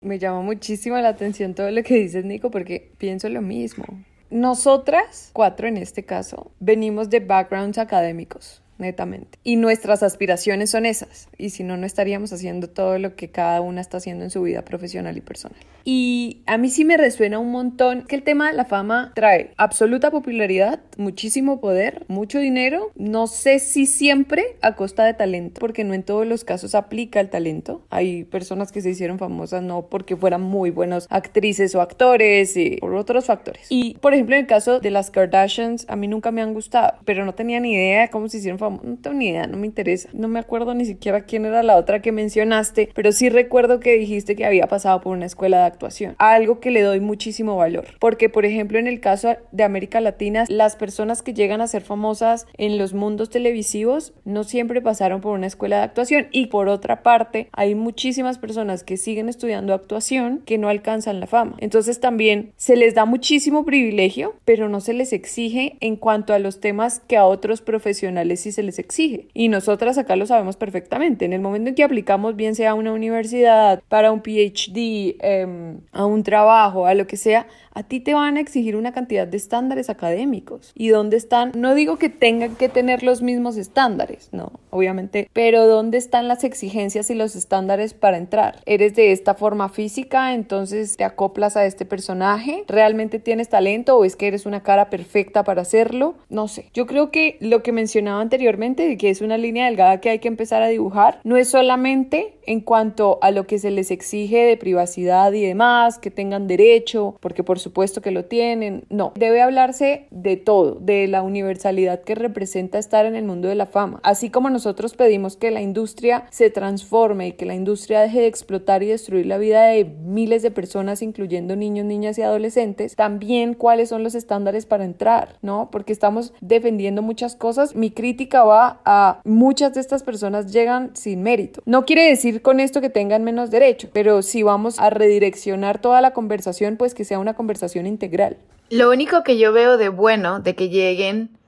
Me 0.00 0.20
llama 0.20 0.40
muchísimo 0.40 0.96
la 0.98 1.08
atención 1.08 1.54
todo 1.54 1.68
lo 1.72 1.82
que 1.82 1.96
dices, 1.96 2.24
Nico, 2.24 2.52
porque 2.52 2.92
pienso 2.96 3.28
lo 3.28 3.42
mismo. 3.42 3.84
Nosotras, 4.30 5.30
cuatro 5.32 5.66
en 5.66 5.78
este 5.78 6.04
caso, 6.04 6.52
venimos 6.60 7.10
de 7.10 7.18
backgrounds 7.18 7.78
académicos 7.78 8.62
netamente. 8.78 9.38
Y 9.44 9.56
nuestras 9.56 10.02
aspiraciones 10.02 10.70
son 10.70 10.86
esas. 10.86 11.28
Y 11.38 11.50
si 11.50 11.64
no, 11.64 11.76
no 11.76 11.86
estaríamos 11.86 12.32
haciendo 12.32 12.68
todo 12.68 12.98
lo 12.98 13.16
que 13.16 13.30
cada 13.30 13.60
una 13.60 13.80
está 13.80 13.98
haciendo 13.98 14.24
en 14.24 14.30
su 14.30 14.42
vida 14.42 14.64
profesional 14.64 15.16
y 15.16 15.20
personal. 15.20 15.58
Y 15.84 16.42
a 16.46 16.56
mí 16.56 16.70
sí 16.70 16.84
me 16.84 16.96
resuena 16.96 17.38
un 17.38 17.50
montón 17.50 18.06
que 18.06 18.16
el 18.16 18.22
tema 18.22 18.48
de 18.50 18.56
la 18.56 18.64
fama 18.64 19.12
trae 19.14 19.50
absoluta 19.56 20.10
popularidad, 20.10 20.80
muchísimo 20.96 21.60
poder, 21.60 22.04
mucho 22.08 22.38
dinero. 22.38 22.90
No 22.94 23.26
sé 23.26 23.58
si 23.58 23.84
siempre 23.86 24.56
a 24.62 24.76
costa 24.76 25.04
de 25.04 25.14
talento, 25.14 25.60
porque 25.60 25.84
no 25.84 25.92
en 25.92 26.02
todos 26.02 26.26
los 26.26 26.44
casos 26.44 26.74
aplica 26.74 27.20
el 27.20 27.28
talento. 27.28 27.82
Hay 27.90 28.24
personas 28.24 28.72
que 28.72 28.80
se 28.80 28.90
hicieron 28.90 29.18
famosas 29.18 29.62
no 29.62 29.86
porque 29.88 30.16
fueran 30.16 30.40
muy 30.40 30.70
buenos 30.70 31.06
actrices 31.10 31.74
o 31.74 31.80
actores, 31.80 32.56
y 32.56 32.76
por 32.78 32.94
otros 32.94 33.26
factores. 33.26 33.66
Y 33.68 33.94
por 33.98 34.14
ejemplo, 34.14 34.34
en 34.36 34.42
el 34.42 34.46
caso 34.46 34.80
de 34.80 34.90
las 34.90 35.10
Kardashians, 35.10 35.86
a 35.88 35.96
mí 35.96 36.08
nunca 36.08 36.30
me 36.30 36.42
han 36.42 36.54
gustado, 36.54 36.98
pero 37.04 37.24
no 37.24 37.34
tenía 37.34 37.60
ni 37.60 37.74
idea 37.74 38.02
de 38.02 38.10
cómo 38.10 38.28
se 38.28 38.38
hicieron 38.38 38.58
no 38.70 38.96
tengo 38.96 39.16
ni 39.16 39.28
idea, 39.28 39.46
no 39.46 39.56
me 39.56 39.66
interesa. 39.66 40.08
No 40.12 40.28
me 40.28 40.38
acuerdo 40.38 40.74
ni 40.74 40.84
siquiera 40.84 41.22
quién 41.22 41.44
era 41.44 41.62
la 41.62 41.76
otra 41.76 42.02
que 42.02 42.12
mencionaste, 42.12 42.90
pero 42.94 43.12
sí 43.12 43.28
recuerdo 43.28 43.80
que 43.80 43.96
dijiste 43.96 44.36
que 44.36 44.44
había 44.44 44.66
pasado 44.66 45.00
por 45.00 45.16
una 45.16 45.26
escuela 45.26 45.58
de 45.58 45.64
actuación. 45.64 46.14
Algo 46.18 46.60
que 46.60 46.70
le 46.70 46.82
doy 46.82 47.00
muchísimo 47.00 47.56
valor. 47.56 47.86
Porque, 47.98 48.28
por 48.28 48.44
ejemplo, 48.44 48.78
en 48.78 48.86
el 48.86 49.00
caso 49.00 49.36
de 49.52 49.64
América 49.64 50.00
Latina, 50.00 50.44
las 50.48 50.76
personas 50.76 51.22
que 51.22 51.34
llegan 51.34 51.60
a 51.60 51.66
ser 51.66 51.82
famosas 51.82 52.46
en 52.56 52.78
los 52.78 52.94
mundos 52.94 53.30
televisivos 53.30 54.12
no 54.24 54.44
siempre 54.44 54.82
pasaron 54.82 55.20
por 55.20 55.34
una 55.34 55.46
escuela 55.46 55.78
de 55.78 55.82
actuación. 55.82 56.28
Y 56.32 56.46
por 56.46 56.68
otra 56.68 57.02
parte, 57.02 57.48
hay 57.52 57.74
muchísimas 57.74 58.38
personas 58.38 58.84
que 58.84 58.96
siguen 58.96 59.28
estudiando 59.28 59.74
actuación 59.74 60.42
que 60.44 60.58
no 60.58 60.68
alcanzan 60.68 61.20
la 61.20 61.26
fama. 61.26 61.56
Entonces 61.58 62.00
también 62.00 62.52
se 62.56 62.76
les 62.76 62.94
da 62.94 63.04
muchísimo 63.04 63.64
privilegio, 63.64 64.34
pero 64.44 64.68
no 64.68 64.80
se 64.80 64.94
les 64.94 65.12
exige 65.12 65.76
en 65.80 65.96
cuanto 65.96 66.32
a 66.32 66.38
los 66.38 66.60
temas 66.60 67.00
que 67.00 67.16
a 67.16 67.26
otros 67.26 67.60
profesionales 67.60 68.40
sí 68.40 68.52
se 68.54 68.62
les 68.62 68.78
exige. 68.78 69.28
Y 69.34 69.48
nosotras 69.48 69.98
acá 69.98 70.16
lo 70.16 70.26
sabemos 70.26 70.56
perfectamente. 70.56 71.24
En 71.24 71.32
el 71.32 71.40
momento 71.40 71.68
en 71.68 71.74
que 71.74 71.84
aplicamos, 71.84 72.36
bien 72.36 72.54
sea 72.54 72.70
a 72.70 72.74
una 72.74 72.92
universidad, 72.92 73.82
para 73.88 74.12
un 74.12 74.20
PhD, 74.22 75.16
em, 75.20 75.80
a 75.92 76.06
un 76.06 76.22
trabajo, 76.22 76.86
a 76.86 76.94
lo 76.94 77.06
que 77.06 77.16
sea, 77.16 77.46
a 77.74 77.82
ti 77.82 78.00
te 78.00 78.14
van 78.14 78.36
a 78.36 78.40
exigir 78.40 78.76
una 78.76 78.92
cantidad 78.92 79.26
de 79.26 79.36
estándares 79.36 79.90
académicos. 79.90 80.72
¿Y 80.74 80.88
dónde 80.88 81.16
están? 81.16 81.52
No 81.54 81.74
digo 81.74 81.96
que 81.98 82.08
tengan 82.08 82.56
que 82.56 82.68
tener 82.68 83.02
los 83.02 83.20
mismos 83.20 83.56
estándares, 83.56 84.28
no, 84.32 84.52
obviamente, 84.70 85.28
pero 85.32 85.66
¿dónde 85.66 85.98
están 85.98 86.28
las 86.28 86.44
exigencias 86.44 87.10
y 87.10 87.14
los 87.14 87.36
estándares 87.36 87.94
para 87.94 88.16
entrar? 88.16 88.60
¿Eres 88.64 88.94
de 88.94 89.12
esta 89.12 89.34
forma 89.34 89.68
física, 89.68 90.34
entonces 90.34 90.96
te 90.96 91.04
acoplas 91.04 91.56
a 91.56 91.66
este 91.66 91.84
personaje? 91.84 92.64
¿Realmente 92.68 93.18
tienes 93.18 93.48
talento 93.48 93.98
o 93.98 94.04
es 94.04 94.16
que 94.16 94.28
eres 94.28 94.46
una 94.46 94.62
cara 94.62 94.90
perfecta 94.90 95.44
para 95.44 95.62
hacerlo? 95.62 96.14
No 96.28 96.48
sé. 96.48 96.70
Yo 96.72 96.86
creo 96.86 97.10
que 97.10 97.36
lo 97.40 97.62
que 97.62 97.72
mencionaba 97.72 98.20
anteriormente, 98.20 98.86
de 98.86 98.96
que 98.96 99.10
es 99.10 99.20
una 99.20 99.38
línea 99.38 99.66
delgada 99.66 100.00
que 100.00 100.10
hay 100.10 100.18
que 100.20 100.28
empezar 100.28 100.62
a 100.62 100.68
dibujar, 100.68 101.20
no 101.24 101.36
es 101.36 101.48
solamente 101.48 102.34
en 102.46 102.60
cuanto 102.60 103.18
a 103.22 103.30
lo 103.30 103.46
que 103.46 103.58
se 103.58 103.70
les 103.70 103.90
exige 103.90 104.44
de 104.44 104.56
privacidad 104.56 105.32
y 105.32 105.42
demás, 105.42 105.98
que 105.98 106.10
tengan 106.10 106.46
derecho, 106.46 107.16
porque 107.20 107.42
por 107.42 107.58
supuesto 107.64 108.00
que 108.00 108.12
lo 108.12 108.26
tienen. 108.26 108.84
No, 108.90 109.12
debe 109.16 109.42
hablarse 109.42 110.06
de 110.10 110.36
todo, 110.36 110.76
de 110.76 111.08
la 111.08 111.22
universalidad 111.22 112.02
que 112.02 112.14
representa 112.14 112.78
estar 112.78 113.06
en 113.06 113.16
el 113.16 113.24
mundo 113.24 113.48
de 113.48 113.56
la 113.56 113.66
fama. 113.66 113.98
Así 114.04 114.30
como 114.30 114.50
nosotros 114.50 114.94
pedimos 114.94 115.36
que 115.36 115.50
la 115.50 115.62
industria 115.62 116.26
se 116.30 116.50
transforme 116.50 117.28
y 117.28 117.32
que 117.32 117.46
la 117.46 117.54
industria 117.54 118.00
deje 118.00 118.20
de 118.20 118.26
explotar 118.26 118.82
y 118.82 118.86
destruir 118.86 119.26
la 119.26 119.38
vida 119.38 119.64
de 119.64 119.84
miles 119.84 120.42
de 120.42 120.50
personas, 120.50 121.02
incluyendo 121.02 121.56
niños, 121.56 121.86
niñas 121.86 122.18
y 122.18 122.22
adolescentes, 122.22 122.94
también 122.94 123.54
cuáles 123.54 123.88
son 123.88 124.02
los 124.02 124.14
estándares 124.14 124.66
para 124.66 124.84
entrar, 124.84 125.38
¿no? 125.42 125.70
Porque 125.72 125.92
estamos 125.92 126.34
defendiendo 126.40 127.02
muchas 127.02 127.34
cosas. 127.34 127.74
Mi 127.74 127.90
crítica 127.90 128.44
va 128.44 128.80
a 128.84 129.20
muchas 129.24 129.74
de 129.74 129.80
estas 129.80 130.02
personas 130.02 130.52
llegan 130.52 130.90
sin 130.94 131.22
mérito. 131.22 131.62
No 131.64 131.84
quiere 131.84 132.06
decir 132.08 132.42
con 132.42 132.60
esto 132.60 132.80
que 132.80 132.90
tengan 132.90 133.24
menos 133.24 133.50
derecho, 133.50 133.88
pero 133.92 134.22
si 134.22 134.42
vamos 134.42 134.78
a 134.78 134.90
redireccionar 134.90 135.80
toda 135.80 136.00
la 136.00 136.12
conversación, 136.12 136.76
pues 136.76 136.94
que 136.94 137.04
sea 137.04 137.18
una 137.18 137.34
conversación 137.34 137.53
integral. 137.86 138.36
Lo 138.70 138.90
único 138.90 139.22
que 139.22 139.38
yo 139.38 139.52
veo 139.52 139.76
de 139.76 139.88
bueno 139.88 140.40
de 140.40 140.54
que 140.54 140.68
lleguen 140.68 141.38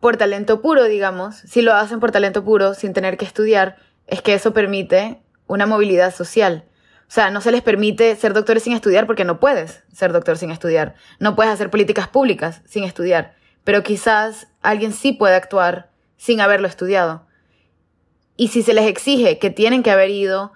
por 0.00 0.16
talento 0.16 0.60
puro, 0.60 0.84
digamos, 0.84 1.36
si 1.36 1.62
lo 1.62 1.74
hacen 1.74 2.00
por 2.00 2.12
talento 2.12 2.44
puro, 2.44 2.74
sin 2.74 2.92
tener 2.92 3.16
que 3.16 3.24
estudiar, 3.24 3.76
es 4.06 4.22
que 4.22 4.34
eso 4.34 4.52
permite 4.52 5.20
una 5.46 5.66
movilidad 5.66 6.14
social. 6.14 6.64
O 7.08 7.10
sea, 7.10 7.30
no 7.30 7.40
se 7.40 7.52
les 7.52 7.62
permite 7.62 8.14
ser 8.16 8.34
doctores 8.34 8.62
sin 8.62 8.74
estudiar 8.74 9.06
porque 9.06 9.24
no 9.24 9.40
puedes 9.40 9.82
ser 9.92 10.12
doctor 10.12 10.36
sin 10.36 10.50
estudiar. 10.50 10.94
No 11.18 11.34
puedes 11.34 11.52
hacer 11.52 11.70
políticas 11.70 12.06
públicas 12.06 12.60
sin 12.66 12.84
estudiar. 12.84 13.34
Pero 13.64 13.82
quizás 13.82 14.48
alguien 14.60 14.92
sí 14.92 15.12
puede 15.12 15.34
actuar 15.34 15.90
sin 16.18 16.40
haberlo 16.40 16.68
estudiado. 16.68 17.26
Y 18.36 18.48
si 18.48 18.62
se 18.62 18.74
les 18.74 18.86
exige 18.86 19.38
que 19.38 19.50
tienen 19.50 19.82
que 19.82 19.90
haber 19.90 20.10
ido 20.10 20.52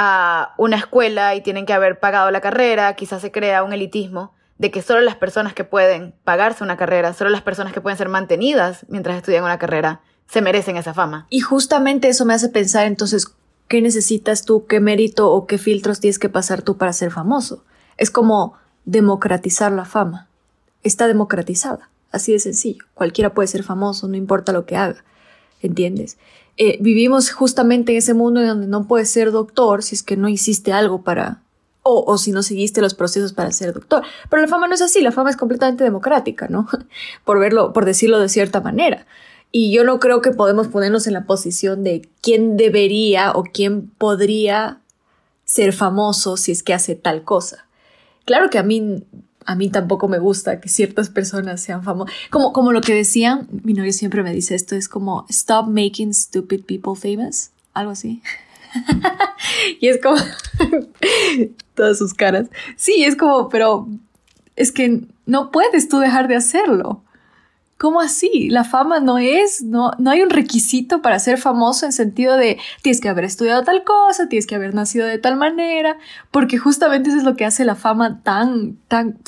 a 0.00 0.54
una 0.58 0.76
escuela 0.76 1.34
y 1.34 1.40
tienen 1.40 1.66
que 1.66 1.72
haber 1.72 1.98
pagado 1.98 2.30
la 2.30 2.40
carrera, 2.40 2.94
quizás 2.94 3.20
se 3.20 3.32
crea 3.32 3.64
un 3.64 3.72
elitismo 3.72 4.32
de 4.56 4.70
que 4.70 4.80
solo 4.80 5.00
las 5.00 5.16
personas 5.16 5.54
que 5.54 5.64
pueden 5.64 6.14
pagarse 6.22 6.62
una 6.62 6.76
carrera, 6.76 7.12
solo 7.14 7.30
las 7.30 7.42
personas 7.42 7.72
que 7.72 7.80
pueden 7.80 7.98
ser 7.98 8.08
mantenidas 8.08 8.86
mientras 8.88 9.16
estudian 9.16 9.42
una 9.42 9.58
carrera, 9.58 10.00
se 10.28 10.40
merecen 10.40 10.76
esa 10.76 10.94
fama. 10.94 11.26
Y 11.30 11.40
justamente 11.40 12.08
eso 12.08 12.24
me 12.24 12.34
hace 12.34 12.48
pensar 12.48 12.86
entonces, 12.86 13.26
¿qué 13.66 13.82
necesitas 13.82 14.44
tú? 14.44 14.66
¿Qué 14.66 14.78
mérito 14.78 15.32
o 15.32 15.46
qué 15.46 15.58
filtros 15.58 15.98
tienes 15.98 16.20
que 16.20 16.28
pasar 16.28 16.62
tú 16.62 16.76
para 16.76 16.92
ser 16.92 17.10
famoso? 17.10 17.64
Es 17.96 18.12
como 18.12 18.54
democratizar 18.84 19.72
la 19.72 19.84
fama. 19.84 20.28
Está 20.84 21.08
democratizada, 21.08 21.90
así 22.12 22.32
de 22.32 22.38
sencillo. 22.38 22.84
Cualquiera 22.94 23.34
puede 23.34 23.48
ser 23.48 23.64
famoso, 23.64 24.06
no 24.06 24.16
importa 24.16 24.52
lo 24.52 24.64
que 24.64 24.76
haga, 24.76 25.04
¿entiendes? 25.60 26.18
Eh, 26.60 26.76
vivimos 26.80 27.30
justamente 27.30 27.92
en 27.92 27.98
ese 27.98 28.14
mundo 28.14 28.40
en 28.40 28.48
donde 28.48 28.66
no 28.66 28.86
puedes 28.86 29.08
ser 29.08 29.30
doctor 29.30 29.82
si 29.82 29.94
es 29.94 30.02
que 30.02 30.16
no 30.16 30.28
hiciste 30.28 30.72
algo 30.72 31.02
para 31.02 31.40
o, 31.90 32.18
si 32.18 32.32
no 32.32 32.42
seguiste 32.42 32.82
los 32.82 32.92
procesos 32.94 33.32
para 33.32 33.50
ser 33.50 33.72
doctor. 33.72 34.02
Pero 34.28 34.42
la 34.42 34.48
fama 34.48 34.68
no 34.68 34.74
es 34.74 34.82
así, 34.82 35.00
la 35.00 35.12
fama 35.12 35.30
es 35.30 35.36
completamente 35.36 35.84
democrática, 35.84 36.46
¿no? 36.48 36.68
por 37.24 37.38
verlo, 37.38 37.72
por 37.72 37.86
decirlo 37.86 38.18
de 38.18 38.28
cierta 38.28 38.60
manera. 38.60 39.06
Y 39.52 39.72
yo 39.72 39.84
no 39.84 39.98
creo 39.98 40.20
que 40.20 40.32
podemos 40.32 40.68
ponernos 40.68 41.06
en 41.06 41.14
la 41.14 41.24
posición 41.24 41.82
de 41.84 42.06
quién 42.20 42.58
debería 42.58 43.32
o 43.32 43.44
quién 43.44 43.88
podría 43.88 44.80
ser 45.44 45.72
famoso 45.72 46.36
si 46.36 46.52
es 46.52 46.62
que 46.62 46.74
hace 46.74 46.94
tal 46.94 47.24
cosa. 47.24 47.66
Claro 48.26 48.50
que 48.50 48.58
a 48.58 48.62
mí, 48.62 49.04
a 49.48 49.54
mí 49.54 49.70
tampoco 49.70 50.08
me 50.08 50.18
gusta 50.18 50.60
que 50.60 50.68
ciertas 50.68 51.08
personas 51.08 51.62
sean 51.62 51.82
famosas. 51.82 52.14
Como, 52.28 52.52
como 52.52 52.70
lo 52.70 52.82
que 52.82 52.94
decían, 52.94 53.48
mi 53.64 53.72
novio 53.72 53.94
siempre 53.94 54.22
me 54.22 54.34
dice 54.34 54.54
esto, 54.54 54.76
es 54.76 54.90
como, 54.90 55.24
stop 55.30 55.68
making 55.68 56.12
stupid 56.12 56.64
people 56.66 56.94
famous, 56.94 57.48
algo 57.72 57.92
así. 57.92 58.20
y 59.80 59.88
es 59.88 60.02
como 60.02 60.16
todas 61.74 61.96
sus 61.96 62.12
caras. 62.12 62.50
Sí, 62.76 63.04
es 63.04 63.16
como, 63.16 63.48
pero 63.48 63.88
es 64.54 64.70
que 64.70 65.06
no 65.24 65.50
puedes 65.50 65.88
tú 65.88 65.98
dejar 65.98 66.28
de 66.28 66.36
hacerlo. 66.36 67.02
¿Cómo 67.78 68.00
así? 68.00 68.48
La 68.50 68.64
fama 68.64 68.98
no 68.98 69.18
es, 69.18 69.62
no, 69.62 69.92
no 69.98 70.10
hay 70.10 70.22
un 70.22 70.30
requisito 70.30 71.00
para 71.00 71.20
ser 71.20 71.38
famoso 71.38 71.86
en 71.86 71.92
sentido 71.92 72.36
de 72.36 72.58
tienes 72.82 73.00
que 73.00 73.08
haber 73.08 73.24
estudiado 73.24 73.62
tal 73.62 73.84
cosa, 73.84 74.28
tienes 74.28 74.48
que 74.48 74.56
haber 74.56 74.74
nacido 74.74 75.06
de 75.06 75.18
tal 75.18 75.36
manera, 75.36 75.96
porque 76.32 76.58
justamente 76.58 77.10
eso 77.10 77.18
es 77.18 77.24
lo 77.24 77.36
que 77.36 77.44
hace 77.44 77.64
la 77.64 77.76
fama 77.76 78.20
tan, 78.24 78.76
tan... 78.88 79.18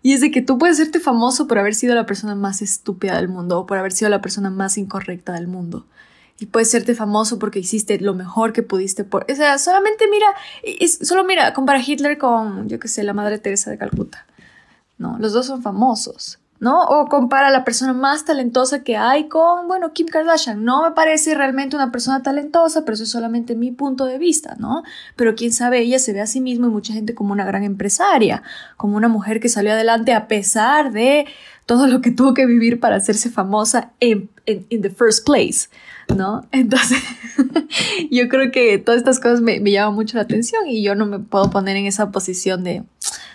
y 0.00 0.12
es 0.12 0.20
de 0.20 0.30
que 0.30 0.42
tú 0.42 0.58
puedes 0.58 0.78
hacerte 0.78 1.00
famoso 1.00 1.48
por 1.48 1.58
haber 1.58 1.74
sido 1.74 1.96
la 1.96 2.06
persona 2.06 2.36
más 2.36 2.62
estúpida 2.62 3.16
del 3.16 3.28
mundo 3.28 3.58
o 3.58 3.66
por 3.66 3.78
haber 3.78 3.90
sido 3.90 4.10
la 4.10 4.22
persona 4.22 4.48
más 4.48 4.78
incorrecta 4.78 5.32
del 5.32 5.48
mundo 5.48 5.86
y 6.38 6.46
puedes 6.46 6.70
serte 6.70 6.94
famoso 6.94 7.38
porque 7.38 7.58
hiciste 7.58 7.98
lo 7.98 8.14
mejor 8.14 8.52
que 8.52 8.62
pudiste 8.62 9.04
por... 9.04 9.26
O 9.30 9.34
sea, 9.34 9.58
solamente 9.58 10.04
mira, 10.08 10.26
es, 10.62 10.98
solo 11.02 11.24
mira, 11.24 11.52
compara 11.52 11.82
Hitler 11.84 12.18
con, 12.18 12.68
yo 12.68 12.78
qué 12.78 12.88
sé, 12.88 13.02
la 13.04 13.14
Madre 13.14 13.38
Teresa 13.38 13.70
de 13.70 13.78
Calcuta. 13.78 14.26
No, 14.98 15.18
los 15.18 15.32
dos 15.32 15.46
son 15.46 15.62
famosos. 15.62 16.38
¿No? 16.60 16.84
O 16.84 17.06
compara 17.08 17.48
a 17.48 17.50
la 17.50 17.64
persona 17.64 17.92
más 17.92 18.24
talentosa 18.24 18.82
que 18.82 18.96
hay 18.96 19.28
con, 19.28 19.68
bueno, 19.68 19.92
Kim 19.92 20.06
Kardashian. 20.06 20.64
No 20.64 20.82
me 20.82 20.92
parece 20.92 21.34
realmente 21.34 21.76
una 21.76 21.92
persona 21.92 22.22
talentosa, 22.22 22.84
pero 22.84 22.94
eso 22.94 23.04
es 23.04 23.10
solamente 23.10 23.54
mi 23.54 23.72
punto 23.72 24.04
de 24.06 24.18
vista, 24.18 24.56
¿no? 24.58 24.82
Pero 25.16 25.34
quién 25.34 25.52
sabe, 25.52 25.80
ella 25.80 25.98
se 25.98 26.12
ve 26.12 26.20
a 26.20 26.26
sí 26.26 26.40
misma 26.40 26.66
y 26.66 26.70
mucha 26.70 26.92
gente 26.92 27.14
como 27.14 27.32
una 27.32 27.44
gran 27.44 27.62
empresaria, 27.64 28.42
como 28.76 28.96
una 28.96 29.08
mujer 29.08 29.40
que 29.40 29.48
salió 29.48 29.72
adelante 29.72 30.12
a 30.12 30.28
pesar 30.28 30.92
de 30.92 31.26
todo 31.66 31.86
lo 31.86 32.00
que 32.00 32.10
tuvo 32.10 32.34
que 32.34 32.46
vivir 32.46 32.80
para 32.80 32.96
hacerse 32.96 33.28
famosa 33.30 33.92
en, 34.00 34.30
en 34.46 34.82
the 34.82 34.90
first 34.90 35.26
place. 35.26 35.68
¿no? 36.14 36.46
Entonces, 36.52 36.98
yo 38.10 38.28
creo 38.28 38.52
que 38.52 38.78
todas 38.78 38.98
estas 38.98 39.18
cosas 39.18 39.40
me, 39.40 39.60
me 39.60 39.72
llaman 39.72 39.94
mucho 39.94 40.16
la 40.16 40.22
atención 40.22 40.66
y 40.68 40.82
yo 40.82 40.94
no 40.94 41.06
me 41.06 41.18
puedo 41.18 41.50
poner 41.50 41.76
en 41.76 41.86
esa 41.86 42.10
posición 42.10 42.62
de, 42.62 42.84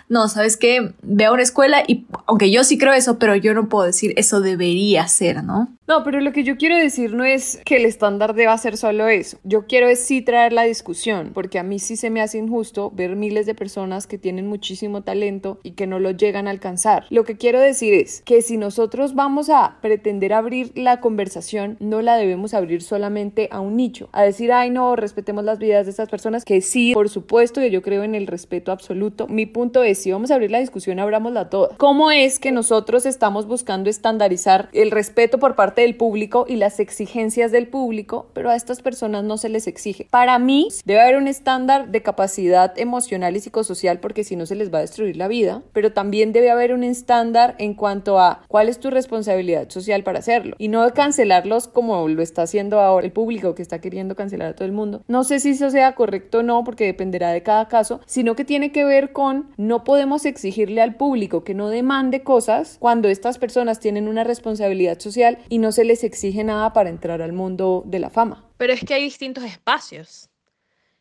no, 0.08 0.28
¿sabes 0.28 0.56
qué? 0.56 0.92
Ve 1.02 1.24
a 1.24 1.32
una 1.32 1.42
escuela 1.42 1.82
y, 1.86 2.06
aunque 2.26 2.50
yo 2.50 2.64
sí 2.64 2.78
creo 2.78 2.92
eso, 2.92 3.18
pero 3.18 3.36
yo 3.36 3.54
no 3.54 3.68
puedo 3.68 3.84
decir 3.84 4.14
eso 4.16 4.40
debería 4.40 5.06
ser, 5.08 5.42
¿no? 5.44 5.68
No, 5.88 6.04
pero 6.04 6.20
lo 6.20 6.32
que 6.32 6.44
yo 6.44 6.56
quiero 6.56 6.76
decir 6.76 7.12
no 7.12 7.24
es 7.24 7.60
que 7.64 7.76
el 7.76 7.84
estándar 7.84 8.34
deba 8.34 8.56
ser 8.56 8.76
solo 8.76 9.08
eso. 9.08 9.38
Yo 9.44 9.66
quiero 9.66 9.88
es 9.88 9.98
sí 10.00 10.22
traer 10.22 10.52
la 10.52 10.62
discusión, 10.62 11.32
porque 11.34 11.58
a 11.58 11.64
mí 11.64 11.78
sí 11.78 11.96
se 11.96 12.08
me 12.08 12.22
hace 12.22 12.38
injusto 12.38 12.90
ver 12.94 13.16
miles 13.16 13.46
de 13.46 13.54
personas 13.54 14.06
que 14.06 14.16
tienen 14.16 14.46
muchísimo 14.46 15.02
talento 15.02 15.58
y 15.62 15.72
que 15.72 15.86
no 15.86 15.98
lo 15.98 16.12
llegan 16.12 16.46
a 16.46 16.50
alcanzar. 16.50 17.04
Lo 17.10 17.24
que 17.24 17.36
quiero 17.36 17.60
decir 17.60 17.92
es 17.92 18.22
que 18.24 18.42
si 18.42 18.56
nosotros 18.56 19.14
vamos 19.14 19.50
a 19.50 19.78
pretender 19.82 20.32
abrir 20.32 20.72
la 20.76 21.00
conversación, 21.00 21.76
no 21.80 22.00
la 22.00 22.16
debemos 22.16 22.54
abrir 22.54 22.82
solamente 22.82 23.48
a 23.50 23.60
un 23.60 23.76
nicho, 23.76 24.08
a 24.12 24.22
decir, 24.22 24.52
ay 24.52 24.70
no, 24.70 24.96
respetemos 24.96 25.44
las 25.44 25.58
vidas 25.58 25.86
de 25.86 25.90
estas 25.90 26.08
personas, 26.08 26.44
que 26.44 26.60
sí, 26.62 26.94
por 26.94 27.08
supuesto, 27.08 27.60
que 27.60 27.70
yo 27.70 27.82
creo 27.82 28.02
en 28.02 28.14
el 28.14 28.26
respeto 28.26 28.72
absoluto. 28.72 29.26
Mi 29.28 29.46
punto 29.46 29.82
es, 29.82 29.91
si 29.94 30.10
vamos 30.10 30.30
a 30.30 30.34
abrir 30.34 30.50
la 30.50 30.58
discusión, 30.58 30.98
abramosla 30.98 31.50
toda. 31.50 31.76
¿Cómo 31.76 32.10
es 32.10 32.38
que 32.38 32.52
nosotros 32.52 33.06
estamos 33.06 33.46
buscando 33.46 33.90
estandarizar 33.90 34.68
el 34.72 34.90
respeto 34.90 35.38
por 35.38 35.54
parte 35.54 35.82
del 35.82 35.96
público 35.96 36.46
y 36.48 36.56
las 36.56 36.80
exigencias 36.80 37.52
del 37.52 37.68
público, 37.68 38.26
pero 38.32 38.50
a 38.50 38.56
estas 38.56 38.82
personas 38.82 39.24
no 39.24 39.36
se 39.36 39.48
les 39.48 39.66
exige. 39.66 40.06
Para 40.10 40.38
mí 40.38 40.68
debe 40.84 41.00
haber 41.00 41.16
un 41.16 41.28
estándar 41.28 41.88
de 41.88 42.02
capacidad 42.02 42.78
emocional 42.78 43.36
y 43.36 43.40
psicosocial 43.40 44.00
porque 44.00 44.24
si 44.24 44.36
no 44.36 44.46
se 44.46 44.54
les 44.54 44.72
va 44.72 44.78
a 44.78 44.82
destruir 44.82 45.16
la 45.16 45.28
vida, 45.28 45.62
pero 45.72 45.92
también 45.92 46.32
debe 46.32 46.50
haber 46.50 46.72
un 46.72 46.84
estándar 46.84 47.54
en 47.58 47.74
cuanto 47.74 48.18
a 48.18 48.42
cuál 48.48 48.68
es 48.68 48.80
tu 48.80 48.90
responsabilidad 48.90 49.68
social 49.70 50.02
para 50.02 50.18
hacerlo 50.18 50.56
y 50.58 50.68
no 50.68 50.88
cancelarlos 50.92 51.68
como 51.68 52.08
lo 52.08 52.22
está 52.22 52.42
haciendo 52.42 52.80
ahora 52.80 53.06
el 53.06 53.12
público 53.12 53.54
que 53.54 53.62
está 53.62 53.80
queriendo 53.80 54.16
cancelar 54.16 54.48
a 54.48 54.54
todo 54.54 54.66
el 54.66 54.72
mundo. 54.72 55.02
No 55.08 55.24
sé 55.24 55.40
si 55.40 55.50
eso 55.50 55.70
sea 55.70 55.94
correcto 55.94 56.38
o 56.38 56.42
no 56.42 56.64
porque 56.64 56.86
dependerá 56.86 57.30
de 57.30 57.42
cada 57.42 57.68
caso, 57.68 58.00
sino 58.06 58.34
que 58.36 58.44
tiene 58.44 58.72
que 58.72 58.84
ver 58.84 59.12
con 59.12 59.50
no 59.56 59.81
podemos 59.84 60.24
exigirle 60.24 60.80
al 60.80 60.96
público 60.96 61.44
que 61.44 61.54
no 61.54 61.68
demande 61.68 62.22
cosas 62.22 62.76
cuando 62.78 63.08
estas 63.08 63.38
personas 63.38 63.80
tienen 63.80 64.08
una 64.08 64.24
responsabilidad 64.24 64.98
social 64.98 65.38
y 65.48 65.58
no 65.58 65.72
se 65.72 65.84
les 65.84 66.04
exige 66.04 66.44
nada 66.44 66.72
para 66.72 66.90
entrar 66.90 67.22
al 67.22 67.32
mundo 67.32 67.82
de 67.86 67.98
la 67.98 68.10
fama. 68.10 68.44
Pero 68.56 68.72
es 68.72 68.84
que 68.84 68.94
hay 68.94 69.04
distintos 69.04 69.44
espacios. 69.44 70.30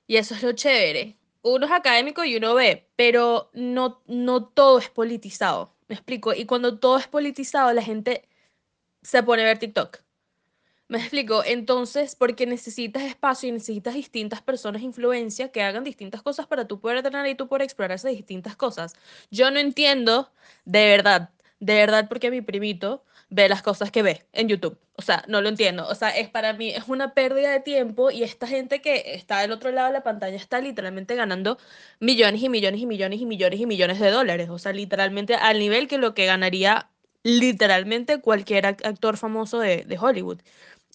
Y 0.08 0.18
eso 0.18 0.36
es 0.36 0.44
lo 0.44 0.52
chévere. 0.52 1.18
Uno 1.44 1.66
es 1.66 1.72
académico 1.72 2.24
y 2.24 2.36
uno 2.36 2.54
ve, 2.54 2.88
pero 2.96 3.50
no, 3.54 4.02
no 4.08 4.46
todo 4.46 4.80
es 4.80 4.90
politizado. 4.90 5.74
Me 5.88 5.96
explico. 5.96 6.34
Y 6.34 6.46
cuando 6.46 6.80
todo 6.80 6.98
es 6.98 7.08
politizado, 7.08 7.74
la 7.74 7.82
gente 7.82 8.28
se 9.02 9.24
pone 9.24 9.44
a 9.44 9.46
ver 9.46 9.60
TikTok. 9.60 10.00
Me 10.92 10.98
explico. 10.98 11.42
Entonces, 11.46 12.18
porque 12.18 12.46
necesitas 12.46 13.04
espacio 13.04 13.48
y 13.48 13.54
necesitas 13.54 13.94
distintas 13.94 14.42
personas 14.42 14.82
influencia 14.82 15.50
que 15.50 15.62
hagan 15.62 15.86
distintas 15.86 16.22
cosas 16.22 16.48
para 16.48 16.68
tú 16.68 16.82
poder 16.82 17.02
tener 17.02 17.26
y 17.28 17.36
tú 17.36 17.48
poder 17.48 17.62
explorar 17.62 17.96
esas 17.96 18.12
distintas 18.12 18.58
cosas. 18.58 18.92
Yo 19.30 19.52
no 19.52 19.60
entiendo, 19.60 20.34
de 20.66 20.88
verdad, 20.88 21.30
de 21.62 21.76
verdad, 21.76 22.10
porque 22.10 22.30
mi 22.30 22.42
primito 22.42 23.06
ve 23.30 23.48
las 23.48 23.62
cosas 23.62 23.90
que 23.90 24.04
ve 24.04 24.26
en 24.34 24.50
YouTube. 24.50 24.78
O 24.98 25.02
sea, 25.02 25.24
no 25.30 25.40
lo 25.40 25.48
entiendo. 25.48 25.88
O 25.88 25.96
sea, 25.96 26.10
es 26.10 26.28
para 26.30 26.52
mí 26.52 26.72
es 26.72 26.84
una 26.90 27.14
pérdida 27.14 27.52
de 27.52 27.62
tiempo 27.62 28.12
y 28.12 28.24
esta 28.24 28.46
gente 28.46 28.82
que 28.82 29.14
está 29.16 29.40
del 29.40 29.54
otro 29.54 29.72
lado 29.72 29.88
de 29.88 29.94
la 29.94 30.04
pantalla 30.04 30.36
está 30.36 30.60
literalmente 30.60 31.16
ganando 31.16 31.58
millones 32.02 32.44
y 32.44 32.50
millones 32.50 32.82
y 32.82 32.86
millones 32.86 33.22
y 33.22 33.26
millones 33.26 33.62
y 33.62 33.66
millones 33.66 33.98
de 34.02 34.12
dólares. 34.12 34.50
O 34.50 34.60
sea, 34.60 34.74
literalmente 34.74 35.36
al 35.36 35.58
nivel 35.58 35.88
que 35.88 35.98
lo 35.98 36.14
que 36.14 36.26
ganaría 36.26 36.90
literalmente 37.24 38.20
cualquier 38.20 38.66
actor 38.66 39.16
famoso 39.16 39.60
de 39.60 39.98
Hollywood. 40.02 40.42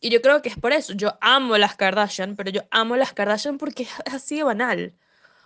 Y 0.00 0.10
yo 0.10 0.20
creo 0.22 0.42
que 0.42 0.48
es 0.48 0.58
por 0.58 0.72
eso. 0.72 0.92
Yo 0.92 1.16
amo 1.20 1.56
las 1.58 1.76
Kardashian, 1.76 2.36
pero 2.36 2.50
yo 2.50 2.62
amo 2.70 2.96
las 2.96 3.12
Kardashian 3.12 3.58
porque 3.58 3.84
es 3.84 3.90
así 4.14 4.36
de 4.36 4.44
banal. 4.44 4.94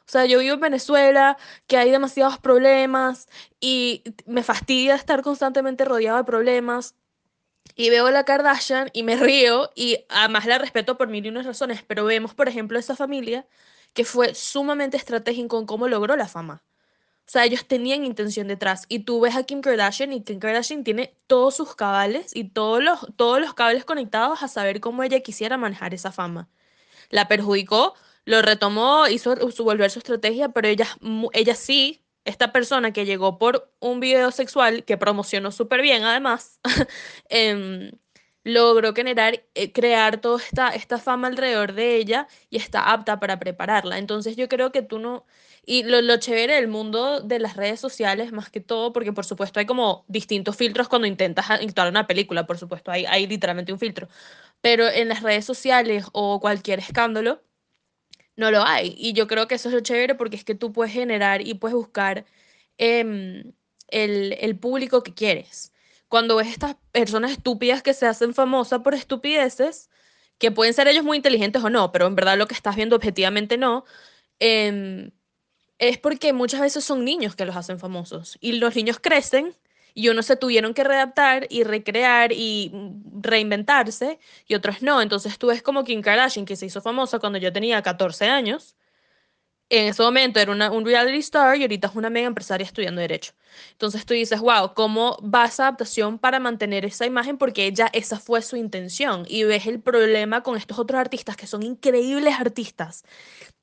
O 0.06 0.10
sea, 0.10 0.26
yo 0.26 0.40
vivo 0.40 0.54
en 0.54 0.60
Venezuela, 0.60 1.36
que 1.68 1.76
hay 1.76 1.90
demasiados 1.90 2.38
problemas 2.38 3.28
y 3.60 4.02
me 4.26 4.42
fastidia 4.42 4.96
estar 4.96 5.22
constantemente 5.22 5.84
rodeado 5.84 6.18
de 6.18 6.24
problemas. 6.24 6.96
Y 7.76 7.90
veo 7.90 8.06
a 8.06 8.10
la 8.10 8.24
Kardashian 8.24 8.90
y 8.92 9.04
me 9.04 9.16
río 9.16 9.70
y 9.76 10.04
además 10.08 10.46
la 10.46 10.58
respeto 10.58 10.98
por 10.98 11.08
mil 11.08 11.24
y 11.24 11.28
unas 11.28 11.46
razones, 11.46 11.84
pero 11.86 12.04
vemos, 12.04 12.34
por 12.34 12.48
ejemplo, 12.48 12.78
esa 12.78 12.96
familia 12.96 13.46
que 13.94 14.04
fue 14.04 14.34
sumamente 14.34 14.96
estratégico 14.96 15.58
en 15.58 15.66
cómo 15.66 15.88
logró 15.88 16.16
la 16.16 16.28
fama. 16.28 16.62
O 17.30 17.32
sea, 17.32 17.44
ellos 17.44 17.64
tenían 17.64 18.04
intención 18.04 18.48
detrás. 18.48 18.86
Y 18.88 19.04
tú 19.04 19.20
ves 19.20 19.36
a 19.36 19.44
Kim 19.44 19.60
Kardashian 19.60 20.12
y 20.12 20.24
Kim 20.24 20.40
Kardashian 20.40 20.82
tiene 20.82 21.14
todos 21.28 21.54
sus 21.54 21.76
cabales 21.76 22.34
y 22.34 22.48
todos 22.48 22.82
los, 22.82 23.06
todos 23.14 23.40
los 23.40 23.54
cables 23.54 23.84
conectados 23.84 24.42
a 24.42 24.48
saber 24.48 24.80
cómo 24.80 25.04
ella 25.04 25.20
quisiera 25.20 25.56
manejar 25.56 25.94
esa 25.94 26.10
fama. 26.10 26.48
La 27.08 27.28
perjudicó 27.28 27.94
lo 28.24 28.42
retomó, 28.42 29.06
hizo 29.06 29.36
volver 29.62 29.92
su 29.92 30.00
estrategia, 30.00 30.48
pero 30.48 30.66
ella, 30.66 30.88
ella 31.32 31.54
sí 31.54 32.04
esta 32.24 32.50
persona 32.50 32.92
que 32.92 33.04
llegó 33.04 33.38
por 33.38 33.72
un 33.78 34.00
video 34.00 34.32
sexual 34.32 34.84
que 34.84 34.98
promocionó 34.98 35.52
súper 35.52 35.82
bien, 35.82 36.02
además, 36.02 36.58
em, 37.28 37.92
logró 38.42 38.92
generar, 38.92 39.44
eh, 39.54 39.72
crear 39.72 40.20
toda 40.20 40.42
esta, 40.42 40.70
esta 40.70 40.98
fama 40.98 41.28
alrededor 41.28 41.74
de 41.74 41.94
ella 41.94 42.26
y 42.50 42.56
está 42.56 42.90
apta 42.92 43.20
para 43.20 43.38
prepararla. 43.38 43.98
Entonces 43.98 44.34
yo 44.36 44.48
creo 44.48 44.72
que 44.72 44.82
tú 44.82 44.98
no... 44.98 45.26
Y 45.72 45.84
lo, 45.84 46.02
lo 46.02 46.16
chévere 46.16 46.56
del 46.56 46.66
mundo 46.66 47.20
de 47.20 47.38
las 47.38 47.56
redes 47.56 47.78
sociales, 47.78 48.32
más 48.32 48.50
que 48.50 48.60
todo, 48.60 48.92
porque 48.92 49.12
por 49.12 49.24
supuesto 49.24 49.60
hay 49.60 49.66
como 49.66 50.04
distintos 50.08 50.56
filtros 50.56 50.88
cuando 50.88 51.06
intentas 51.06 51.48
actuar 51.48 51.88
una 51.88 52.08
película, 52.08 52.44
por 52.44 52.58
supuesto, 52.58 52.90
hay, 52.90 53.06
hay 53.06 53.28
literalmente 53.28 53.72
un 53.72 53.78
filtro. 53.78 54.08
Pero 54.60 54.88
en 54.88 55.08
las 55.08 55.22
redes 55.22 55.44
sociales 55.44 56.06
o 56.12 56.40
cualquier 56.40 56.80
escándalo, 56.80 57.40
no 58.34 58.50
lo 58.50 58.64
hay. 58.64 58.96
Y 58.98 59.12
yo 59.12 59.28
creo 59.28 59.46
que 59.46 59.54
eso 59.54 59.68
es 59.68 59.74
lo 59.76 59.80
chévere 59.80 60.16
porque 60.16 60.34
es 60.36 60.44
que 60.44 60.56
tú 60.56 60.72
puedes 60.72 60.92
generar 60.92 61.40
y 61.46 61.54
puedes 61.54 61.76
buscar 61.76 62.24
em, 62.78 63.52
el, 63.88 64.36
el 64.40 64.58
público 64.58 65.04
que 65.04 65.14
quieres 65.14 65.72
cuando 66.08 66.34
ves 66.36 66.48
estas 66.48 66.76
personas 66.90 67.30
estúpidas 67.30 67.82
que 67.84 67.94
se 67.94 68.06
hacen 68.06 68.34
famosas 68.34 68.80
por 68.80 68.94
estupideces, 68.94 69.88
que 70.38 70.50
pueden 70.50 70.74
ser 70.74 70.88
ellos 70.88 71.04
muy 71.04 71.16
inteligentes 71.16 71.62
o 71.62 71.70
no, 71.70 71.92
pero 71.92 72.08
en 72.08 72.16
verdad 72.16 72.36
lo 72.36 72.48
que 72.48 72.54
estás 72.54 72.74
viendo 72.74 72.96
objetivamente 72.96 73.56
no, 73.56 73.84
em, 74.40 75.12
es 75.80 75.98
porque 75.98 76.32
muchas 76.32 76.60
veces 76.60 76.84
son 76.84 77.04
niños 77.04 77.34
que 77.34 77.46
los 77.46 77.56
hacen 77.56 77.80
famosos. 77.80 78.36
Y 78.40 78.52
los 78.52 78.76
niños 78.76 78.98
crecen 79.00 79.56
y 79.94 80.10
unos 80.10 80.26
se 80.26 80.36
tuvieron 80.36 80.74
que 80.74 80.84
readaptar 80.84 81.46
y 81.50 81.64
recrear 81.64 82.32
y 82.32 82.70
reinventarse 83.20 84.20
y 84.46 84.54
otros 84.54 84.82
no. 84.82 85.00
Entonces 85.00 85.38
tú 85.38 85.48
ves 85.48 85.62
como 85.62 85.82
Kim 85.82 86.02
Kardashian, 86.02 86.44
que 86.44 86.54
se 86.54 86.66
hizo 86.66 86.82
famosa 86.82 87.18
cuando 87.18 87.38
yo 87.38 87.50
tenía 87.52 87.82
14 87.82 88.26
años, 88.26 88.76
en 89.70 89.86
ese 89.86 90.02
momento 90.02 90.38
era 90.38 90.52
una, 90.52 90.70
un 90.70 90.84
reality 90.84 91.18
star 91.18 91.56
y 91.56 91.62
ahorita 91.62 91.88
es 91.88 91.94
una 91.94 92.10
mega 92.10 92.26
empresaria 92.26 92.64
estudiando 92.64 93.00
Derecho. 93.00 93.32
Entonces 93.72 94.04
tú 94.04 94.12
dices, 94.12 94.40
wow, 94.40 94.74
¿cómo 94.74 95.16
va 95.22 95.46
esa 95.46 95.62
adaptación 95.62 96.18
para 96.18 96.40
mantener 96.40 96.84
esa 96.84 97.06
imagen? 97.06 97.38
Porque 97.38 97.66
ella, 97.66 97.88
esa 97.94 98.18
fue 98.18 98.42
su 98.42 98.56
intención. 98.56 99.24
Y 99.28 99.44
ves 99.44 99.66
el 99.66 99.80
problema 99.80 100.42
con 100.42 100.56
estos 100.58 100.78
otros 100.78 101.00
artistas 101.00 101.36
que 101.36 101.46
son 101.46 101.62
increíbles 101.62 102.34
artistas, 102.38 103.04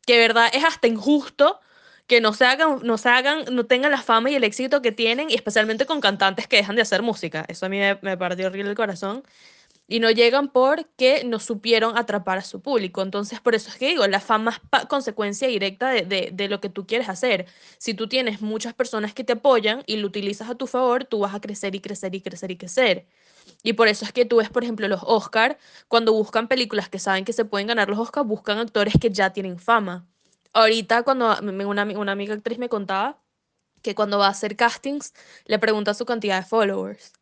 que 0.05 0.17
verdad 0.17 0.49
es 0.53 0.63
hasta 0.63 0.87
injusto 0.87 1.59
que 2.07 2.21
no 2.21 2.33
se 2.33 2.45
hagan, 2.45 2.79
no 2.83 2.97
se 2.97 3.09
hagan, 3.09 3.45
no 3.51 3.65
tengan 3.65 3.91
la 3.91 4.01
fama 4.01 4.31
y 4.31 4.35
el 4.35 4.43
éxito 4.43 4.81
que 4.81 4.91
tienen, 4.91 5.29
y 5.29 5.35
especialmente 5.35 5.85
con 5.85 6.01
cantantes 6.01 6.47
que 6.47 6.57
dejan 6.57 6.75
de 6.75 6.81
hacer 6.81 7.01
música. 7.03 7.45
Eso 7.47 7.65
a 7.65 7.69
mí 7.69 7.77
me, 7.77 7.99
me 8.01 8.17
partió 8.17 8.47
horrible 8.47 8.71
el 8.71 8.77
corazón 8.77 9.23
y 9.87 9.99
no 9.99 10.11
llegan 10.11 10.49
porque 10.49 11.23
no 11.25 11.39
supieron 11.39 11.97
atrapar 11.97 12.37
a 12.39 12.41
su 12.41 12.61
público. 12.61 13.01
Entonces, 13.01 13.39
por 13.39 13.55
eso 13.55 13.69
es 13.69 13.77
que 13.77 13.87
digo, 13.87 14.05
la 14.07 14.19
fama 14.19 14.51
es 14.51 14.85
consecuencia 14.87 15.47
directa 15.47 15.89
de, 15.89 16.31
de, 16.33 16.47
lo 16.49 16.59
que 16.59 16.69
tú 16.69 16.85
quieres 16.85 17.07
hacer. 17.09 17.45
Si 17.77 17.93
tú 17.93 18.07
tienes 18.07 18.41
muchas 18.41 18.73
personas 18.73 19.13
que 19.13 19.23
te 19.23 19.33
apoyan 19.33 19.83
y 19.87 19.97
lo 19.97 20.07
utilizas 20.07 20.49
a 20.49 20.55
tu 20.55 20.67
favor, 20.67 21.05
tú 21.05 21.19
vas 21.19 21.33
a 21.33 21.39
crecer 21.41 21.73
y 21.75 21.79
crecer 21.79 22.15
y 22.15 22.21
crecer 22.21 22.51
y 22.51 22.57
crecer. 22.57 23.07
Y 23.63 23.73
por 23.73 23.87
eso 23.87 24.05
es 24.05 24.11
que 24.11 24.25
tú 24.25 24.37
ves, 24.37 24.49
por 24.49 24.63
ejemplo, 24.63 24.87
los 24.89 25.01
Oscar, 25.03 25.57
cuando 25.87 26.13
buscan 26.13 26.47
películas 26.49 26.89
que 26.89 26.99
saben 26.99 27.25
que 27.25 27.33
se 27.33 27.45
pueden 27.45 27.67
ganar 27.67 27.89
los 27.89 27.99
Oscar, 27.99 28.25
buscan 28.25 28.59
actores 28.59 28.95
que 28.99 29.09
ya 29.09 29.31
tienen 29.31 29.57
fama. 29.57 30.05
Ahorita, 30.57 31.03
cuando 31.03 31.35
una, 31.41 31.83
una 31.83 32.11
amiga 32.11 32.33
actriz 32.33 32.57
me 32.57 32.69
contaba 32.69 33.21
que 33.83 33.95
cuando 33.95 34.19
va 34.19 34.27
a 34.27 34.31
hacer 34.31 34.55
castings, 34.55 35.13
le 35.45 35.59
pregunta 35.59 35.93
su 35.93 36.05
cantidad 36.05 36.39
de 36.41 36.47
followers 36.47 37.13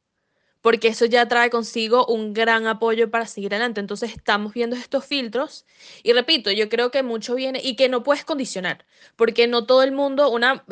porque 0.65 0.87
eso 0.87 1.05
ya 1.05 1.27
trae 1.27 1.51
consigo 1.51 2.07
un 2.07 2.33
gran 2.33 2.65
apoyo 2.65 3.11
para 3.11 3.27
seguir 3.27 3.53
adelante. 3.53 3.81
Entonces 3.81 4.11
estamos 4.15 4.51
viendo 4.51 4.75
estos 4.75 5.05
filtros 5.05 5.63
y 6.01 6.11
repito, 6.13 6.49
yo 6.51 6.69
creo 6.69 6.89
que 6.89 7.03
mucho 7.03 7.35
viene 7.35 7.61
y 7.63 7.75
que 7.75 7.87
no 7.87 8.01
puedes 8.01 8.25
condicionar, 8.25 8.83
porque 9.15 9.45
no 9.45 9.67
todo 9.67 9.83
el 9.83 9.91
mundo, 9.91 10.31
una, 10.31 10.65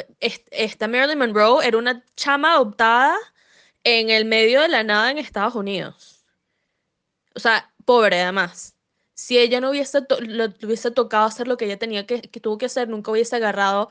esta 0.49 0.87
Marilyn 0.87 1.19
Monroe 1.19 1.67
era 1.67 1.77
una 1.77 2.03
chama 2.15 2.53
adoptada 2.53 3.15
en 3.83 4.09
el 4.09 4.25
medio 4.25 4.61
de 4.61 4.69
la 4.69 4.83
nada 4.83 5.11
en 5.11 5.19
Estados 5.19 5.53
Unidos. 5.53 6.25
O 7.35 7.39
sea, 7.39 7.71
pobre 7.85 8.21
además. 8.21 8.72
Si 9.23 9.37
ella 9.37 9.61
no 9.61 9.69
hubiese, 9.69 9.99
lo, 10.27 10.45
hubiese 10.63 10.91
tocado 10.91 11.25
hacer 11.25 11.47
lo 11.47 11.55
que 11.55 11.63
ella 11.63 11.79
tenía 11.79 12.05
que, 12.05 12.21
que 12.21 12.39
tuvo 12.41 12.57
que 12.57 12.65
hacer, 12.65 12.89
nunca 12.89 13.09
hubiese 13.09 13.37
agarrado 13.37 13.89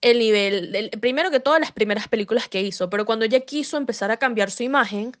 el 0.00 0.18
nivel, 0.18 0.90
primero 1.00 1.30
que 1.30 1.38
todas 1.38 1.60
las 1.60 1.70
primeras 1.70 2.08
películas 2.08 2.48
que 2.48 2.60
hizo, 2.60 2.90
pero 2.90 3.06
cuando 3.06 3.24
ella 3.24 3.40
quiso 3.40 3.76
empezar 3.76 4.10
a 4.10 4.16
cambiar 4.16 4.50
su 4.50 4.64
imagen, 4.64 5.12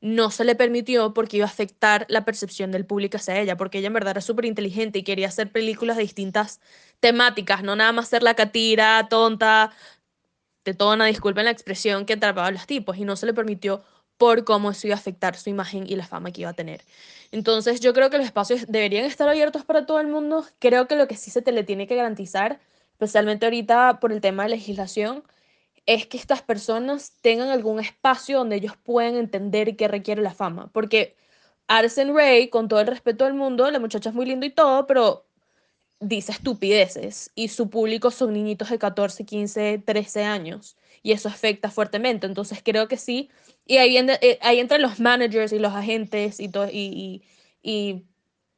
no 0.00 0.30
se 0.30 0.44
le 0.44 0.54
permitió 0.54 1.14
porque 1.14 1.38
iba 1.38 1.46
a 1.46 1.48
afectar 1.48 2.06
la 2.08 2.24
percepción 2.24 2.70
del 2.70 2.86
público 2.86 3.16
hacia 3.16 3.40
ella, 3.40 3.56
porque 3.56 3.78
ella 3.78 3.88
en 3.88 3.94
verdad 3.94 4.12
era 4.12 4.20
súper 4.20 4.44
inteligente 4.44 5.00
y 5.00 5.02
quería 5.02 5.28
hacer 5.28 5.50
películas 5.50 5.96
de 5.96 6.04
distintas 6.04 6.60
temáticas, 7.00 7.64
no 7.64 7.74
nada 7.74 7.90
más 7.92 8.08
ser 8.08 8.22
la 8.22 8.34
catira, 8.34 9.08
tonta, 9.10 9.72
tetona, 10.62 11.06
disculpen 11.06 11.44
la 11.46 11.50
expresión 11.50 12.06
que 12.06 12.12
atrapaba 12.12 12.46
a 12.46 12.52
los 12.52 12.66
tipos, 12.66 12.96
y 12.98 13.04
no 13.04 13.16
se 13.16 13.26
le 13.26 13.34
permitió 13.34 13.82
por 14.18 14.44
cómo 14.44 14.70
eso 14.70 14.86
iba 14.86 14.96
a 14.96 14.98
afectar 14.98 15.36
su 15.36 15.50
imagen 15.50 15.84
y 15.88 15.96
la 15.96 16.06
fama 16.06 16.30
que 16.30 16.42
iba 16.42 16.50
a 16.50 16.54
tener. 16.54 16.82
Entonces 17.32 17.80
yo 17.80 17.92
creo 17.94 18.10
que 18.10 18.18
los 18.18 18.26
espacios 18.26 18.66
deberían 18.68 19.04
estar 19.04 19.28
abiertos 19.28 19.64
para 19.64 19.86
todo 19.86 20.00
el 20.00 20.06
mundo, 20.06 20.46
creo 20.58 20.86
que 20.88 20.96
lo 20.96 21.08
que 21.08 21.16
sí 21.16 21.30
se 21.30 21.42
te 21.42 21.52
le 21.52 21.64
tiene 21.64 21.86
que 21.86 21.96
garantizar, 21.96 22.60
especialmente 22.92 23.46
ahorita 23.46 24.00
por 24.00 24.12
el 24.12 24.20
tema 24.20 24.44
de 24.44 24.50
legislación, 24.50 25.24
es 25.86 26.06
que 26.06 26.16
estas 26.16 26.42
personas 26.42 27.18
tengan 27.22 27.48
algún 27.48 27.80
espacio 27.80 28.38
donde 28.38 28.56
ellos 28.56 28.76
puedan 28.76 29.16
entender 29.16 29.76
qué 29.76 29.88
requiere 29.88 30.22
la 30.22 30.34
fama. 30.34 30.70
Porque 30.72 31.16
Arsen 31.66 32.14
Ray, 32.14 32.48
con 32.50 32.68
todo 32.68 32.80
el 32.80 32.86
respeto 32.86 33.24
del 33.24 33.34
mundo, 33.34 33.70
la 33.70 33.80
muchacha 33.80 34.10
es 34.10 34.14
muy 34.14 34.26
linda 34.26 34.46
y 34.46 34.50
todo, 34.50 34.86
pero 34.86 35.26
dice 36.00 36.32
estupideces 36.32 37.30
y 37.34 37.48
su 37.48 37.70
público 37.70 38.10
son 38.10 38.32
niñitos 38.32 38.70
de 38.70 38.78
14, 38.78 39.24
15, 39.24 39.82
13 39.84 40.24
años 40.24 40.76
y 41.02 41.12
eso 41.12 41.28
afecta 41.28 41.70
fuertemente. 41.70 42.26
Entonces 42.26 42.60
creo 42.64 42.88
que 42.88 42.96
sí. 42.96 43.30
Y 43.66 43.76
ahí, 43.76 43.96
eh, 43.96 44.38
ahí 44.42 44.58
entran 44.58 44.82
los 44.82 45.00
managers 45.00 45.52
y 45.52 45.58
los 45.58 45.72
agentes 45.72 46.40
y, 46.40 46.48
todo, 46.48 46.68
y, 46.70 47.22
y, 47.62 48.04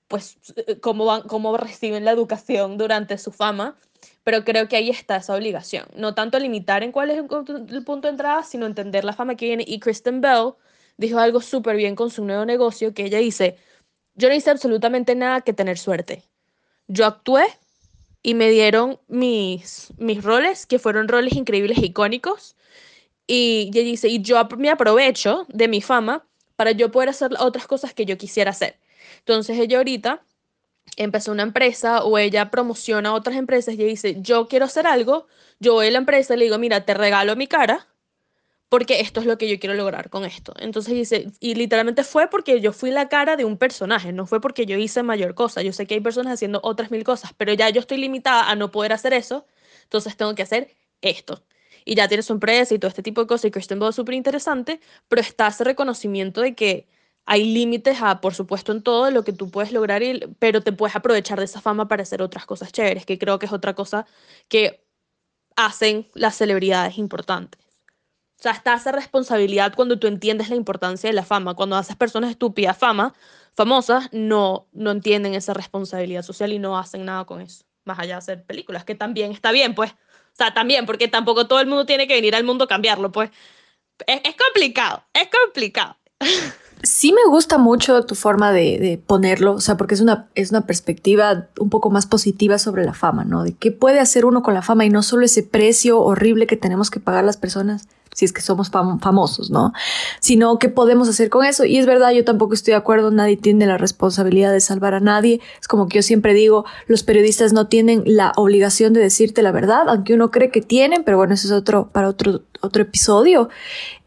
pues 0.09 0.39
eh, 0.57 0.81
cómo, 0.81 1.05
van, 1.05 1.23
cómo 1.23 1.57
reciben 1.57 2.05
la 2.05 2.13
educación 2.13 2.79
durante 2.79 3.19
su 3.19 3.33
fama 3.33 3.77
pero 4.25 4.43
creo 4.43 4.69
que 4.69 4.77
ahí 4.77 4.91
está 4.91 5.17
esa 5.17 5.35
obligación. 5.35 5.87
No 5.97 6.15
tanto 6.15 6.39
limitar 6.39 6.83
en 6.83 6.93
cuál 6.93 7.11
es 7.11 7.19
el, 7.19 7.27
punto 7.27 8.09
de 8.09 8.09
entrada, 8.09 8.43
sino 8.43 8.67
entender 8.67 9.05
la 9.05 9.13
fama 9.13 9.37
que 9.37 9.47
viene. 9.47 9.65
Y 9.67 9.81
Kristen 9.81 10.21
Bell 10.21 10.55
dijo 10.97 11.19
algo 11.19 11.41
súper 11.41 11.77
bien 11.77 11.95
con 11.95 12.11
su 12.11 12.25
nuevo 12.25 12.45
negocio, 12.45 12.95
que 12.95 13.05
ella 13.05 13.19
dice, 13.19 13.57
yo 14.15 14.29
no 14.29 14.35
hice 14.35 14.51
absolutamente 14.51 15.15
nada 15.15 15.43
que 15.43 15.53
tener 15.53 15.79
suerte. 15.79 16.23
Yo 16.89 17.07
actué 17.07 17.45
y 18.23 18.35
me 18.35 18.51
dieron 18.51 18.99
mis, 19.09 19.93
mis 19.99 20.25
roles, 20.25 20.65
que 20.67 20.79
fueron 20.79 21.09
roles 21.09 21.35
increíbles 21.35 21.79
icónicos. 21.79 22.57
Y 23.27 23.71
ella 23.73 23.83
dice, 23.83 24.09
y 24.09 24.21
yo 24.23 24.37
me 24.59 24.71
aprovecho 24.71 25.47
de 25.49 25.69
mi 25.69 25.81
fama 25.81 26.27
para 26.57 26.73
yo 26.73 26.91
poder 26.91 27.09
hacer 27.09 27.31
otras 27.39 27.67
cosas 27.67 27.95
que 27.95 28.05
yo 28.05 28.19
quisiera 28.19 28.51
hacer. 28.51 28.79
Entonces 29.19 29.59
ella 29.59 29.79
ahorita 29.79 30.23
empezó 30.97 31.33
una 31.33 31.43
empresa 31.43 32.05
o 32.05 32.19
ella 32.19 32.51
promociona 32.51 33.15
otras 33.15 33.37
empresas 33.37 33.75
y 33.75 33.79
dice, 33.79 34.17
yo 34.21 34.49
quiero 34.49 34.67
hacer 34.67 34.87
algo, 34.87 35.27
yo 35.59 35.75
voy 35.75 35.89
a 35.89 35.91
la 35.91 35.99
empresa 35.99 36.35
y 36.35 36.39
le 36.39 36.45
digo, 36.45 36.59
mira, 36.59 36.85
te 36.85 36.95
regalo 36.95 37.37
mi 37.37 37.47
cara 37.47 37.89
porque 38.69 39.01
esto 39.01 39.21
es 39.21 39.27
lo 39.27 39.39
que 39.39 39.49
yo 39.49 39.61
quiero 39.61 39.75
lograr 39.75 40.11
con 40.11 40.25
esto. 40.25 40.53
Entonces 40.59 40.95
dice, 40.95 41.31
y 41.39 41.55
literalmente 41.55 42.03
fue 42.03 42.29
porque 42.29 42.61
yo 42.61 42.73
fui 42.73 42.91
la 42.91 43.09
cara 43.09 43.37
de 43.37 43.45
un 43.45 43.57
personaje, 43.57 44.13
no 44.13 44.27
fue 44.27 44.41
porque 44.41 44.67
yo 44.67 44.77
hice 44.77 45.03
mayor 45.03 45.35
cosa. 45.35 45.63
Yo 45.63 45.73
sé 45.73 45.87
que 45.87 45.95
hay 45.95 46.01
personas 46.01 46.35
haciendo 46.35 46.61
otras 46.63 46.91
mil 46.91 47.05
cosas, 47.05 47.33
pero 47.37 47.53
ya 47.55 47.69
yo 47.71 47.81
estoy 47.81 47.99
limitada 47.99 48.51
a 48.51 48.57
no 48.57 48.71
poder 48.73 48.93
hacer 48.93 49.13
eso, 49.13 49.47
entonces 49.85 50.17
tengo 50.17 50.35
que 50.35 50.43
hacer 50.43 50.75
esto. 51.03 51.45
Y 51.85 51.95
ya 51.97 52.09
tienes 52.09 52.27
su 52.27 52.33
empresa 52.33 52.75
y 52.75 52.79
todo 52.79 52.89
este 52.89 53.03
tipo 53.03 53.21
de 53.21 53.27
cosas, 53.27 53.47
y 53.47 53.51
Kristen 53.51 53.79
Bell 53.79 53.91
es 53.91 53.97
súper 53.97 54.15
interesante, 54.15 54.81
pero 55.09 55.21
está 55.21 55.49
ese 55.49 55.65
reconocimiento 55.65 56.41
de 56.41 56.55
que 56.55 56.89
hay 57.27 57.45
límites 57.53 57.99
a, 58.03 58.21
por 58.21 58.35
supuesto, 58.35 58.73
en 58.73 58.83
todo 58.83 59.11
lo 59.11 59.25
que 59.25 59.33
tú 59.33 59.51
puedes 59.51 59.73
lograr, 59.73 60.03
pero 60.39 60.63
te 60.63 60.73
puedes 60.73 60.97
aprovechar 60.97 61.39
de 61.39 61.47
esa 61.47 61.61
fama 61.61 61.89
para 61.89 62.03
hacer 62.03 62.23
otras 62.23 62.47
cosas 62.47 62.73
chéveres, 62.73 63.07
que 63.07 63.19
creo 63.19 63.39
que 63.39 63.47
es 63.47 63.53
otra 63.53 63.75
cosa 63.75 64.07
que 64.49 64.85
hacen 65.57 66.09
las 66.15 66.37
celebridades 66.37 66.99
importantes. 66.99 67.61
O 68.39 68.43
sea, 68.43 68.53
está 68.53 68.75
esa 68.75 68.93
responsabilidad 68.93 69.75
cuando 69.75 69.99
tú 69.99 70.07
entiendes 70.07 70.51
la 70.51 70.57
importancia 70.57 71.09
de 71.09 71.15
la 71.15 71.25
fama. 71.25 71.55
Cuando 71.55 71.77
haces 71.77 71.97
personas 71.97 72.31
estúpidas 72.31 72.77
fama, 72.77 73.15
famosas, 73.55 74.11
no, 74.13 74.69
no 74.73 74.91
entienden 74.91 75.35
esa 75.35 75.55
responsabilidad 75.55 76.23
social 76.23 76.53
y 76.53 76.59
no 76.59 76.77
hacen 76.77 77.05
nada 77.07 77.25
con 77.25 77.41
eso. 77.41 77.65
Más 77.85 77.99
allá 77.99 78.15
de 78.15 78.19
hacer 78.19 78.45
películas, 78.45 78.85
que 78.85 78.95
también 78.95 79.33
está 79.33 79.53
bien, 79.53 79.75
pues. 79.75 79.95
O 80.35 80.37
sea, 80.37 80.53
también, 80.53 80.85
porque 80.85 81.07
tampoco 81.07 81.47
todo 81.47 81.61
el 81.61 81.69
mundo 81.69 81.87
tiene 81.87 82.09
que 82.09 82.15
venir 82.15 82.35
al 82.35 82.43
mundo 82.43 82.65
a 82.65 82.69
cambiarlo, 82.69 83.13
pues. 83.13 83.31
Es, 84.09 84.35
complicado, 84.35 85.05
es 85.15 85.29
complicado. 85.29 85.97
Sí 86.83 87.13
me 87.13 87.25
gusta 87.31 87.57
mucho 87.57 88.05
tu 88.05 88.17
forma 88.17 88.51
de, 88.53 89.01
ponerlo, 89.07 89.55
o 89.55 89.61
sea, 89.61 89.77
porque 89.77 89.95
es 89.95 90.01
una, 90.01 90.29
es 90.35 90.51
una 90.51 90.67
perspectiva 90.67 91.49
un 91.61 91.71
poco 91.71 91.89
más 91.89 92.07
positiva 92.07 92.59
sobre 92.59 92.85
la 92.85 92.95
fama, 92.95 93.25
¿no? 93.25 93.45
De 93.45 93.55
qué 93.55 93.71
puede 93.71 94.01
hacer 94.01 94.27
uno 94.27 94.43
con 94.43 94.55
la 94.55 94.63
fama 94.63 94.85
y 94.85 94.91
no 94.91 95.05
solo 95.05 95.25
ese 95.25 95.45
precio 95.45 96.01
horrible 96.01 96.49
que 96.49 96.57
tenemos 96.57 96.91
que 96.91 96.99
pagar 96.99 97.25
las 97.25 97.37
personas. 97.37 97.89
Si 98.15 98.25
es 98.25 98.33
que 98.33 98.41
somos 98.41 98.71
famosos, 98.71 99.51
¿no? 99.51 99.73
Sino 100.21 100.59
qué 100.59 100.69
podemos 100.69 101.09
hacer 101.09 101.29
con 101.29 101.45
eso. 101.45 101.65
Y 101.65 101.77
es 101.77 101.85
verdad, 101.85 102.13
yo 102.13 102.25
tampoco 102.25 102.55
estoy 102.55 102.73
de 102.73 102.77
acuerdo, 102.77 103.11
nadie 103.11 103.37
tiene 103.37 103.67
la 103.67 103.77
responsabilidad 103.77 104.53
de 104.53 104.61
salvar 104.61 104.95
a 104.95 105.01
nadie. 105.01 105.41
Es 105.61 105.69
como 105.69 105.89
que 105.89 105.97
yo 105.97 106.03
siempre 106.03 106.33
digo, 106.33 106.65
los 106.87 107.03
periodistas 107.03 107.53
no 107.53 107.67
tienen 107.67 108.05
la 108.07 108.33
obligación 108.37 108.93
de 108.93 109.01
decirte 109.01 109.43
la 109.43 109.53
verdad, 109.53 109.89
aunque 109.89 110.15
uno 110.15 110.31
cree 110.31 110.51
que 110.51 110.63
tienen, 110.63 111.05
pero 111.05 111.17
bueno, 111.17 111.35
eso 111.35 111.49
es 111.49 111.53
otro, 111.53 111.91
para 111.93 112.09
otro, 112.09 112.43
otro 112.61 112.83
episodio. 112.83 113.49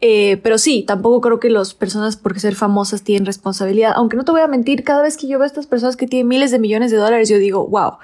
Eh, 0.00 0.38
pero 0.42 0.56
sí, 0.56 0.84
tampoco 0.86 1.20
creo 1.20 1.38
que 1.38 1.50
las 1.50 1.74
personas 1.74 2.16
por 2.16 2.38
ser 2.40 2.54
famosas 2.54 3.02
tienen 3.02 3.26
responsabilidad. 3.26 3.92
Aunque 3.94 4.16
no 4.16 4.24
te 4.24 4.32
voy 4.32 4.40
a 4.40 4.48
mentir, 4.48 4.84
cada 4.84 5.02
vez 5.02 5.18
que 5.18 5.28
yo 5.28 5.38
veo 5.38 5.44
a 5.44 5.46
estas 5.46 5.66
personas 5.66 5.96
que 5.96 6.06
tienen 6.06 6.28
miles 6.28 6.50
de 6.50 6.58
millones 6.58 6.90
de 6.90 6.96
dólares, 6.96 7.28
yo 7.28 7.38
digo, 7.38 7.66
wow, 7.66 7.98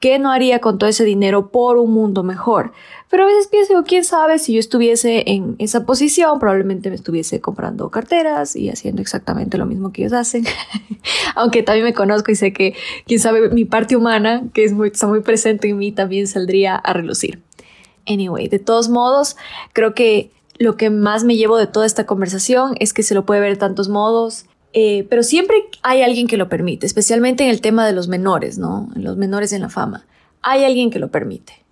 ¿qué 0.00 0.18
no 0.18 0.30
haría 0.30 0.60
con 0.60 0.78
todo 0.78 0.88
ese 0.88 1.04
dinero 1.04 1.50
por 1.50 1.76
un 1.76 1.92
mundo 1.92 2.22
mejor? 2.22 2.72
Pero 3.10 3.24
a 3.24 3.26
veces 3.26 3.48
pienso, 3.48 3.82
quién 3.84 4.04
sabe, 4.04 4.38
si 4.38 4.52
yo 4.52 4.60
estuviese 4.60 5.24
en 5.26 5.56
esa 5.58 5.86
posición, 5.86 6.38
probablemente 6.38 6.90
me 6.90 6.96
estuviese 6.96 7.40
comprando 7.40 7.90
carteras 7.90 8.54
y 8.54 8.68
haciendo 8.68 9.00
exactamente 9.00 9.56
lo 9.58 9.66
mismo 9.66 9.92
que 9.92 10.02
ellos 10.02 10.12
hacen. 10.12 10.44
Aunque 11.34 11.62
también 11.62 11.84
me 11.84 11.94
conozco 11.94 12.30
y 12.30 12.36
sé 12.36 12.52
que, 12.52 12.74
quién 13.06 13.18
sabe, 13.18 13.48
mi 13.50 13.64
parte 13.64 13.96
humana, 13.96 14.44
que 14.52 14.64
es 14.64 14.72
muy, 14.72 14.88
está 14.88 15.06
muy 15.06 15.20
presente 15.20 15.68
en 15.68 15.78
mí, 15.78 15.90
también 15.92 16.26
saldría 16.26 16.76
a 16.76 16.92
relucir. 16.92 17.42
Anyway, 18.06 18.48
de 18.48 18.58
todos 18.58 18.88
modos, 18.88 19.36
creo 19.72 19.94
que 19.94 20.30
lo 20.58 20.76
que 20.76 20.90
más 20.90 21.24
me 21.24 21.36
llevo 21.36 21.56
de 21.56 21.66
toda 21.66 21.86
esta 21.86 22.04
conversación 22.04 22.74
es 22.80 22.92
que 22.92 23.02
se 23.02 23.14
lo 23.14 23.24
puede 23.24 23.40
ver 23.40 23.52
de 23.52 23.58
tantos 23.58 23.88
modos, 23.88 24.46
eh, 24.72 25.06
pero 25.08 25.22
siempre 25.22 25.56
hay 25.82 26.02
alguien 26.02 26.26
que 26.26 26.36
lo 26.36 26.48
permite, 26.48 26.86
especialmente 26.86 27.44
en 27.44 27.50
el 27.50 27.60
tema 27.60 27.86
de 27.86 27.92
los 27.92 28.08
menores, 28.08 28.58
¿no? 28.58 28.88
Los 28.94 29.16
menores 29.16 29.52
en 29.52 29.62
la 29.62 29.68
fama. 29.68 30.06
Hay 30.42 30.64
alguien 30.64 30.90
que 30.90 30.98
lo 30.98 31.08
permite 31.08 31.64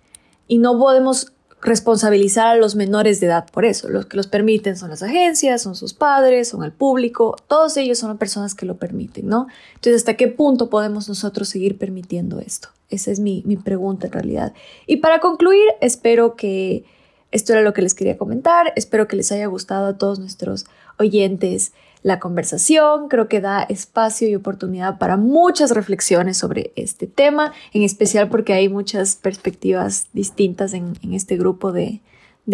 y 0.47 0.57
no 0.57 0.77
podemos 0.77 1.31
responsabilizar 1.61 2.47
a 2.47 2.55
los 2.55 2.75
menores 2.75 3.19
de 3.19 3.27
edad 3.27 3.49
por 3.51 3.65
eso. 3.65 3.89
Los 3.89 4.05
que 4.05 4.17
los 4.17 4.27
permiten 4.27 4.77
son 4.77 4.89
las 4.89 5.03
agencias, 5.03 5.61
son 5.61 5.75
sus 5.75 5.93
padres, 5.93 6.49
son 6.49 6.63
el 6.63 6.71
público, 6.71 7.35
todos 7.47 7.77
ellos 7.77 7.97
son 7.97 8.17
personas 8.17 8.55
que 8.55 8.65
lo 8.65 8.77
permiten, 8.77 9.27
¿no? 9.27 9.47
Entonces, 9.75 10.01
¿hasta 10.01 10.15
qué 10.15 10.27
punto 10.27 10.69
podemos 10.69 11.07
nosotros 11.07 11.49
seguir 11.49 11.77
permitiendo 11.77 12.39
esto? 12.39 12.69
Esa 12.89 13.11
es 13.11 13.19
mi, 13.19 13.43
mi 13.45 13.57
pregunta 13.57 14.07
en 14.07 14.13
realidad. 14.13 14.53
Y 14.85 14.97
para 14.97 15.19
concluir, 15.19 15.65
espero 15.81 16.35
que 16.35 16.85
esto 17.31 17.53
era 17.53 17.61
lo 17.61 17.73
que 17.73 17.81
les 17.81 17.93
quería 17.93 18.17
comentar, 18.17 18.71
espero 18.75 19.07
que 19.07 19.17
les 19.17 19.31
haya 19.31 19.47
gustado 19.47 19.87
a 19.87 19.97
todos 19.97 20.19
nuestros 20.19 20.65
oyentes 20.97 21.73
la 22.07 22.19
conversación, 22.19 23.09
creo 23.09 23.27
que 23.27 23.41
da 23.41 23.63
espacio 23.63 24.29
y 24.29 24.35
oportunidad 24.35 24.97
para 24.97 25.17
muchas 25.17 25.71
reflexiones 25.71 26.37
sobre 26.37 26.71
este 26.77 27.05
tema, 27.05 27.51
en 27.73 27.83
especial 27.83 28.29
porque 28.29 28.53
hay 28.53 28.69
muchas 28.69 29.17
perspectivas 29.17 30.07
distintas 30.13 30.73
en, 30.73 30.93
este 31.11 31.35
grupo 31.35 31.73
de, 31.73 32.01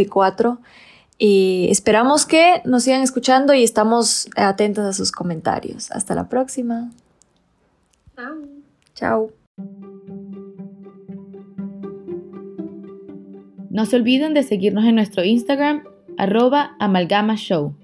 cuatro. 0.09 0.57
Y 1.19 1.67
esperamos 1.69 2.25
que 2.25 2.63
nos 2.65 2.85
sigan 2.85 3.03
escuchando 3.03 3.53
y 3.53 3.63
estamos 3.63 4.27
atentos 4.35 4.85
a 4.85 4.93
sus 4.93 5.11
comentarios. 5.11 5.91
Hasta 5.91 6.15
la 6.15 6.27
próxima. 6.29 6.89
Chao. 8.15 8.35
Chao. 8.95 9.31
No 13.69 13.85
se 13.85 13.97
olviden 13.97 14.33
de 14.33 14.41
seguirnos 14.41 14.85
en 14.85 14.95
nuestro 14.95 15.23
Instagram, 15.23 15.83
arroba 16.17 16.75
amalgamashow. 16.79 17.75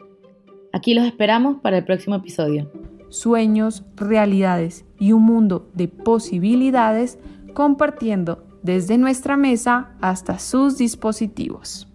Aquí 0.72 0.94
los 0.94 1.06
esperamos 1.06 1.58
para 1.62 1.80
el 1.80 1.86
próximo 1.86 2.16
episodio. 2.16 2.72
Sueños, 3.10 3.84
realidades 3.96 4.86
y 5.00 5.14
un 5.14 5.24
mundo 5.24 5.70
de 5.74 5.88
posibilidades 5.88 7.18
compartiendo 7.54 8.46
desde 8.62 8.98
nuestra 8.98 9.36
mesa 9.36 9.96
hasta 10.00 10.38
sus 10.38 10.78
dispositivos. 10.78 11.89